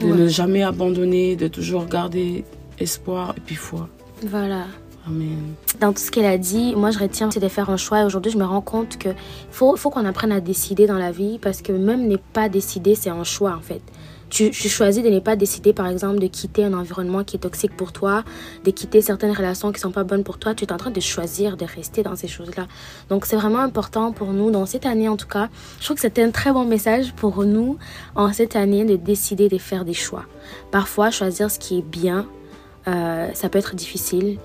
De 0.00 0.06
ouais. 0.06 0.12
ne 0.12 0.28
jamais 0.28 0.62
abandonner, 0.62 1.36
de 1.36 1.48
toujours 1.48 1.86
garder 1.86 2.44
espoir 2.78 3.34
et 3.36 3.40
puis 3.40 3.54
foi. 3.54 3.88
Voilà. 4.26 4.64
Amen. 5.06 5.54
Dans 5.80 5.92
tout 5.92 6.00
ce 6.00 6.10
qu'elle 6.10 6.24
a 6.24 6.38
dit, 6.38 6.74
moi 6.74 6.90
je 6.90 6.98
retiens 6.98 7.30
c'est 7.30 7.40
de 7.40 7.48
faire 7.48 7.68
un 7.68 7.76
choix 7.76 8.00
et 8.00 8.04
aujourd'hui 8.04 8.32
je 8.32 8.38
me 8.38 8.44
rends 8.44 8.62
compte 8.62 8.96
que 8.96 9.10
faut, 9.50 9.76
faut 9.76 9.90
qu'on 9.90 10.06
apprenne 10.06 10.32
à 10.32 10.40
décider 10.40 10.86
dans 10.86 10.98
la 10.98 11.12
vie 11.12 11.38
parce 11.38 11.60
que 11.60 11.72
même 11.72 12.08
n'est 12.08 12.22
pas 12.32 12.48
décider 12.48 12.94
c'est 12.94 13.10
un 13.10 13.24
choix 13.24 13.54
en 13.54 13.60
fait. 13.60 13.82
Tu, 14.30 14.52
choisis 14.52 15.02
de 15.02 15.10
ne 15.10 15.20
pas 15.20 15.36
décider, 15.36 15.72
par 15.72 15.86
exemple, 15.86 16.18
de 16.18 16.26
quitter 16.26 16.64
un 16.64 16.74
environnement 16.74 17.22
qui 17.22 17.36
est 17.36 17.40
toxique 17.40 17.76
pour 17.76 17.92
toi, 17.92 18.24
de 18.64 18.70
quitter 18.70 19.00
certaines 19.00 19.30
relations 19.32 19.70
qui 19.70 19.80
sont 19.80 19.92
pas 19.92 20.02
bonnes 20.02 20.24
pour 20.24 20.38
toi. 20.38 20.54
Tu 20.54 20.64
es 20.64 20.72
en 20.72 20.76
train 20.76 20.90
de 20.90 21.00
choisir 21.00 21.56
de 21.56 21.64
rester 21.64 22.02
dans 22.02 22.16
ces 22.16 22.26
choses-là. 22.26 22.66
Donc, 23.10 23.26
c'est 23.26 23.36
vraiment 23.36 23.60
important 23.60 24.12
pour 24.12 24.32
nous, 24.32 24.50
dans 24.50 24.66
cette 24.66 24.86
année 24.86 25.08
en 25.08 25.16
tout 25.16 25.28
cas. 25.28 25.48
Je 25.78 25.84
trouve 25.84 25.96
que 25.96 26.02
c'était 26.02 26.22
un 26.22 26.30
très 26.30 26.52
bon 26.52 26.64
message 26.64 27.12
pour 27.14 27.44
nous, 27.44 27.78
en 28.16 28.32
cette 28.32 28.56
année, 28.56 28.84
de 28.84 28.96
décider 28.96 29.48
de 29.48 29.58
faire 29.58 29.84
des 29.84 29.94
choix. 29.94 30.24
Parfois, 30.70 31.10
choisir 31.10 31.50
ce 31.50 31.58
qui 31.58 31.78
est 31.78 31.82
bien, 31.82 32.26
euh, 32.86 33.28
ça 33.34 33.48
peut 33.48 33.58
être 33.58 33.74
difficile, 33.74 34.38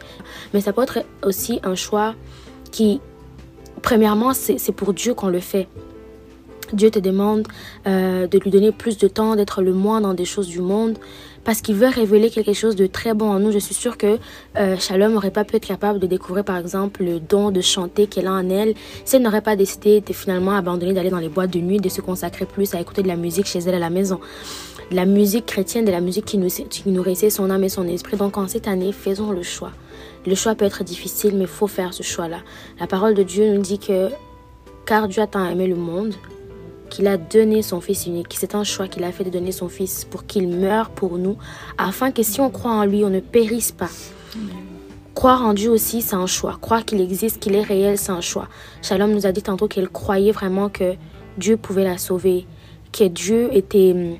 mais 0.53 0.61
ça 0.61 0.71
peut 0.71 0.83
être 0.83 0.99
aussi 1.23 1.59
un 1.63 1.75
choix 1.75 2.15
qui, 2.71 3.01
premièrement, 3.81 4.33
c'est 4.33 4.71
pour 4.71 4.93
Dieu 4.93 5.13
qu'on 5.13 5.29
le 5.29 5.39
fait. 5.39 5.67
Dieu 6.73 6.91
te 6.91 6.99
demande 6.99 7.47
euh, 7.87 8.27
de 8.27 8.39
lui 8.39 8.51
donner 8.51 8.71
plus 8.71 8.97
de 8.97 9.07
temps, 9.07 9.35
d'être 9.35 9.61
le 9.61 9.73
moins 9.73 10.01
dans 10.01 10.13
des 10.13 10.25
choses 10.25 10.47
du 10.47 10.61
monde, 10.61 10.97
parce 11.43 11.61
qu'il 11.61 11.75
veut 11.75 11.87
révéler 11.87 12.29
quelque 12.29 12.53
chose 12.53 12.75
de 12.75 12.85
très 12.85 13.13
bon 13.13 13.29
en 13.29 13.39
nous. 13.39 13.51
Je 13.51 13.59
suis 13.59 13.75
sûre 13.75 13.97
que 13.97 14.17
euh, 14.57 14.77
Shalom 14.77 15.13
n'aurait 15.13 15.31
pas 15.31 15.43
pu 15.43 15.55
être 15.55 15.65
capable 15.65 15.99
de 15.99 16.07
découvrir, 16.07 16.43
par 16.43 16.57
exemple, 16.57 17.03
le 17.03 17.19
don 17.19 17.51
de 17.51 17.61
chanter 17.61 18.07
qu'elle 18.07 18.27
a 18.27 18.33
en 18.33 18.49
elle, 18.49 18.73
si 19.05 19.15
elle 19.15 19.21
n'aurait 19.21 19.41
pas 19.41 19.55
décidé 19.55 20.01
de 20.01 20.13
finalement 20.13 20.53
abandonner 20.53 20.93
d'aller 20.93 21.09
dans 21.09 21.19
les 21.19 21.29
boîtes 21.29 21.51
de 21.51 21.59
nuit, 21.59 21.79
de 21.79 21.89
se 21.89 22.01
consacrer 22.01 22.45
plus 22.45 22.73
à 22.75 22.81
écouter 22.81 23.03
de 23.03 23.07
la 23.07 23.15
musique 23.15 23.45
chez 23.45 23.59
elle 23.59 23.75
à 23.75 23.79
la 23.79 23.89
maison. 23.89 24.19
De 24.91 24.95
la 24.95 25.05
musique 25.05 25.45
chrétienne, 25.45 25.85
de 25.85 25.91
la 25.91 26.01
musique 26.01 26.25
qui, 26.25 26.37
nous, 26.37 26.49
qui 26.49 26.89
nourrissait 26.89 27.29
son 27.29 27.49
âme 27.49 27.63
et 27.63 27.69
son 27.69 27.87
esprit. 27.87 28.17
Donc 28.17 28.37
en 28.37 28.47
cette 28.47 28.67
année, 28.67 28.91
faisons 28.91 29.31
le 29.31 29.43
choix. 29.43 29.71
Le 30.25 30.35
choix 30.35 30.55
peut 30.55 30.65
être 30.65 30.83
difficile, 30.83 31.35
mais 31.35 31.43
il 31.43 31.47
faut 31.47 31.67
faire 31.67 31.93
ce 31.93 32.03
choix-là. 32.03 32.39
La 32.79 32.87
parole 32.87 33.13
de 33.13 33.23
Dieu 33.23 33.53
nous 33.53 33.61
dit 33.61 33.79
que 33.79 34.09
car 34.85 35.07
Dieu 35.07 35.21
a 35.21 35.27
tant 35.27 35.47
aimé 35.47 35.67
le 35.67 35.75
monde 35.75 36.15
qu'il 36.89 37.07
a 37.07 37.17
donné 37.17 37.61
son 37.61 37.81
Fils 37.81 38.05
unique. 38.05 38.35
C'est 38.37 38.55
un 38.55 38.63
choix 38.63 38.87
qu'il 38.87 39.03
a 39.03 39.11
fait 39.11 39.23
de 39.23 39.29
donner 39.29 39.51
son 39.51 39.69
Fils 39.69 40.05
pour 40.05 40.25
qu'il 40.25 40.47
meure 40.47 40.89
pour 40.89 41.17
nous, 41.17 41.37
afin 41.77 42.11
que 42.11 42.23
si 42.23 42.41
on 42.41 42.49
croit 42.49 42.71
en 42.71 42.85
lui, 42.85 43.05
on 43.05 43.09
ne 43.09 43.19
périsse 43.19 43.71
pas. 43.71 43.89
Croire 45.15 45.45
en 45.45 45.53
Dieu 45.53 45.69
aussi, 45.69 46.01
c'est 46.01 46.15
un 46.15 46.27
choix. 46.27 46.57
Croire 46.61 46.85
qu'il 46.85 47.01
existe, 47.01 47.39
qu'il 47.39 47.55
est 47.55 47.61
réel, 47.61 47.97
c'est 47.97 48.11
un 48.11 48.21
choix. 48.21 48.47
Shalom 48.81 49.11
nous 49.11 49.25
a 49.25 49.31
dit 49.31 49.41
tantôt 49.41 49.67
qu'elle 49.67 49.89
croyait 49.89 50.31
vraiment 50.31 50.69
que 50.69 50.95
Dieu 51.37 51.57
pouvait 51.57 51.83
la 51.83 51.97
sauver, 51.97 52.45
que 52.91 53.03
Dieu 53.03 53.49
était 53.51 54.19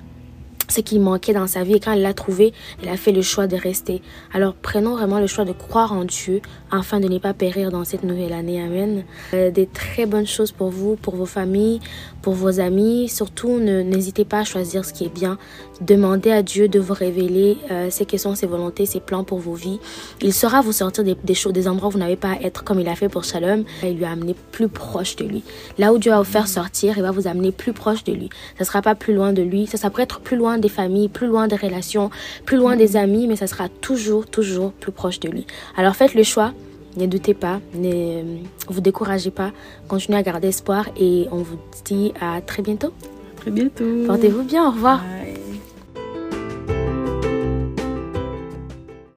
ce 0.69 0.82
qui 0.82 0.99
manquait 0.99 1.34
dans 1.34 1.47
sa 1.47 1.63
vie 1.63 1.75
et 1.75 1.79
quand 1.79 1.91
elle 1.91 2.01
l'a 2.01 2.13
trouvé, 2.13 2.53
elle 2.82 2.89
a 2.89 2.97
fait 2.97 3.12
le 3.12 3.21
choix 3.21 3.47
de 3.47 3.55
rester. 3.55 4.01
Alors 4.34 4.53
prenons 4.53 4.95
vraiment 4.95 5.19
le 5.19 5.27
choix 5.27 5.45
de 5.45 5.53
croire 5.53 5.93
en 5.93 6.05
Dieu 6.05 6.41
afin 6.71 6.99
de 6.99 7.08
ne 7.08 7.17
pas 7.17 7.34
périr 7.34 7.71
dans 7.71 7.84
cette 7.84 8.03
nouvelle 8.03 8.34
année. 8.34 8.62
Amen. 8.62 9.03
Euh, 9.34 9.51
des 9.51 9.65
très 9.65 10.05
bonnes 10.05 10.27
choses 10.27 10.51
pour 10.51 10.69
vous, 10.69 10.95
pour 10.95 11.15
vos 11.15 11.25
familles, 11.25 11.79
pour 12.21 12.34
vos 12.34 12.60
amis. 12.60 13.10
Surtout, 13.10 13.60
n'hésitez 13.60 14.25
pas 14.25 14.39
à 14.39 14.43
choisir 14.43 14.86
ce 14.86 14.93
qui 14.93 15.05
est 15.05 15.13
bien. 15.13 15.38
Demandez 15.82 16.32
à 16.32 16.43
Dieu 16.43 16.67
de 16.67 16.79
vous 16.79 16.93
révéler 16.93 17.58
euh, 17.71 17.89
ce 17.89 18.17
sont 18.17 18.36
ses 18.36 18.47
volontés, 18.47 18.86
ses 18.86 18.99
plans 18.99 19.23
pour 19.23 19.39
vos 19.39 19.53
vies. 19.53 19.79
Il 20.21 20.34
saura 20.34 20.62
vous 20.62 20.71
sortir 20.71 21.03
des, 21.03 21.15
des 21.23 21.34
des 21.51 21.67
endroits 21.67 21.89
où 21.89 21.91
vous 21.91 21.99
n'avez 21.99 22.15
pas 22.15 22.32
à 22.32 22.41
être 22.41 22.63
comme 22.63 22.79
il 22.79 22.88
a 22.88 22.95
fait 22.95 23.10
pour 23.10 23.23
Shalom. 23.23 23.63
Il 23.84 23.97
lui 23.97 24.05
a 24.05 24.12
amené 24.12 24.36
plus 24.51 24.67
proche 24.67 25.15
de 25.15 25.25
lui. 25.25 25.43
Là 25.77 25.93
où 25.93 25.97
Dieu 25.97 26.12
va 26.12 26.19
vous 26.19 26.23
faire 26.23 26.47
sortir, 26.47 26.97
il 26.97 27.03
va 27.03 27.12
vous 27.12 27.27
amener 27.27 27.51
plus 27.51 27.73
proche 27.73 28.03
de 28.03 28.13
lui. 28.13 28.29
Ça 28.58 28.65
sera 28.65 28.82
pas 28.82 28.95
plus 28.95 29.13
loin 29.13 29.34
de 29.34 29.41
lui. 29.41 29.67
Ça, 29.67 29.77
ça 29.77 29.89
pourrait 29.89 30.03
être 30.03 30.19
plus 30.19 30.38
loin 30.60 30.62
des 30.62 30.69
familles, 30.69 31.10
plus 31.10 31.28
loin 31.28 31.48
des 31.48 31.56
relations, 31.56 32.10
plus 32.45 32.58
loin 32.58 32.76
des 32.76 32.98
amis, 32.98 33.28
mais 33.28 33.36
ça 33.36 33.48
sera 33.48 33.69
toujours, 33.69 34.26
toujours 34.26 34.72
plus 34.74 34.91
proche 34.91 35.19
de 35.19 35.30
lui. 35.30 35.45
Alors 35.78 35.95
faites 35.95 36.13
le 36.13 36.24
choix. 36.24 36.54
Ne 36.98 37.06
doutez 37.06 37.36
pas, 37.36 37.62
ne 37.76 38.24
vous 38.67 38.82
découragez 38.82 39.30
pas, 39.30 39.52
continuez 39.88 40.17
à 40.17 40.24
garder 40.24 40.48
espoir 40.48 40.89
et 41.00 41.28
on 41.32 41.38
vous 41.38 41.60
dit 41.86 42.12
à 42.19 42.41
très 42.41 42.63
bientôt. 42.63 42.88
À 43.38 43.41
très 43.41 43.52
bientôt. 43.52 43.86
Portez-vous 44.08 44.43
bien, 44.43 44.67
au 44.67 44.72
revoir. 44.72 45.00
Bye. 45.00 45.48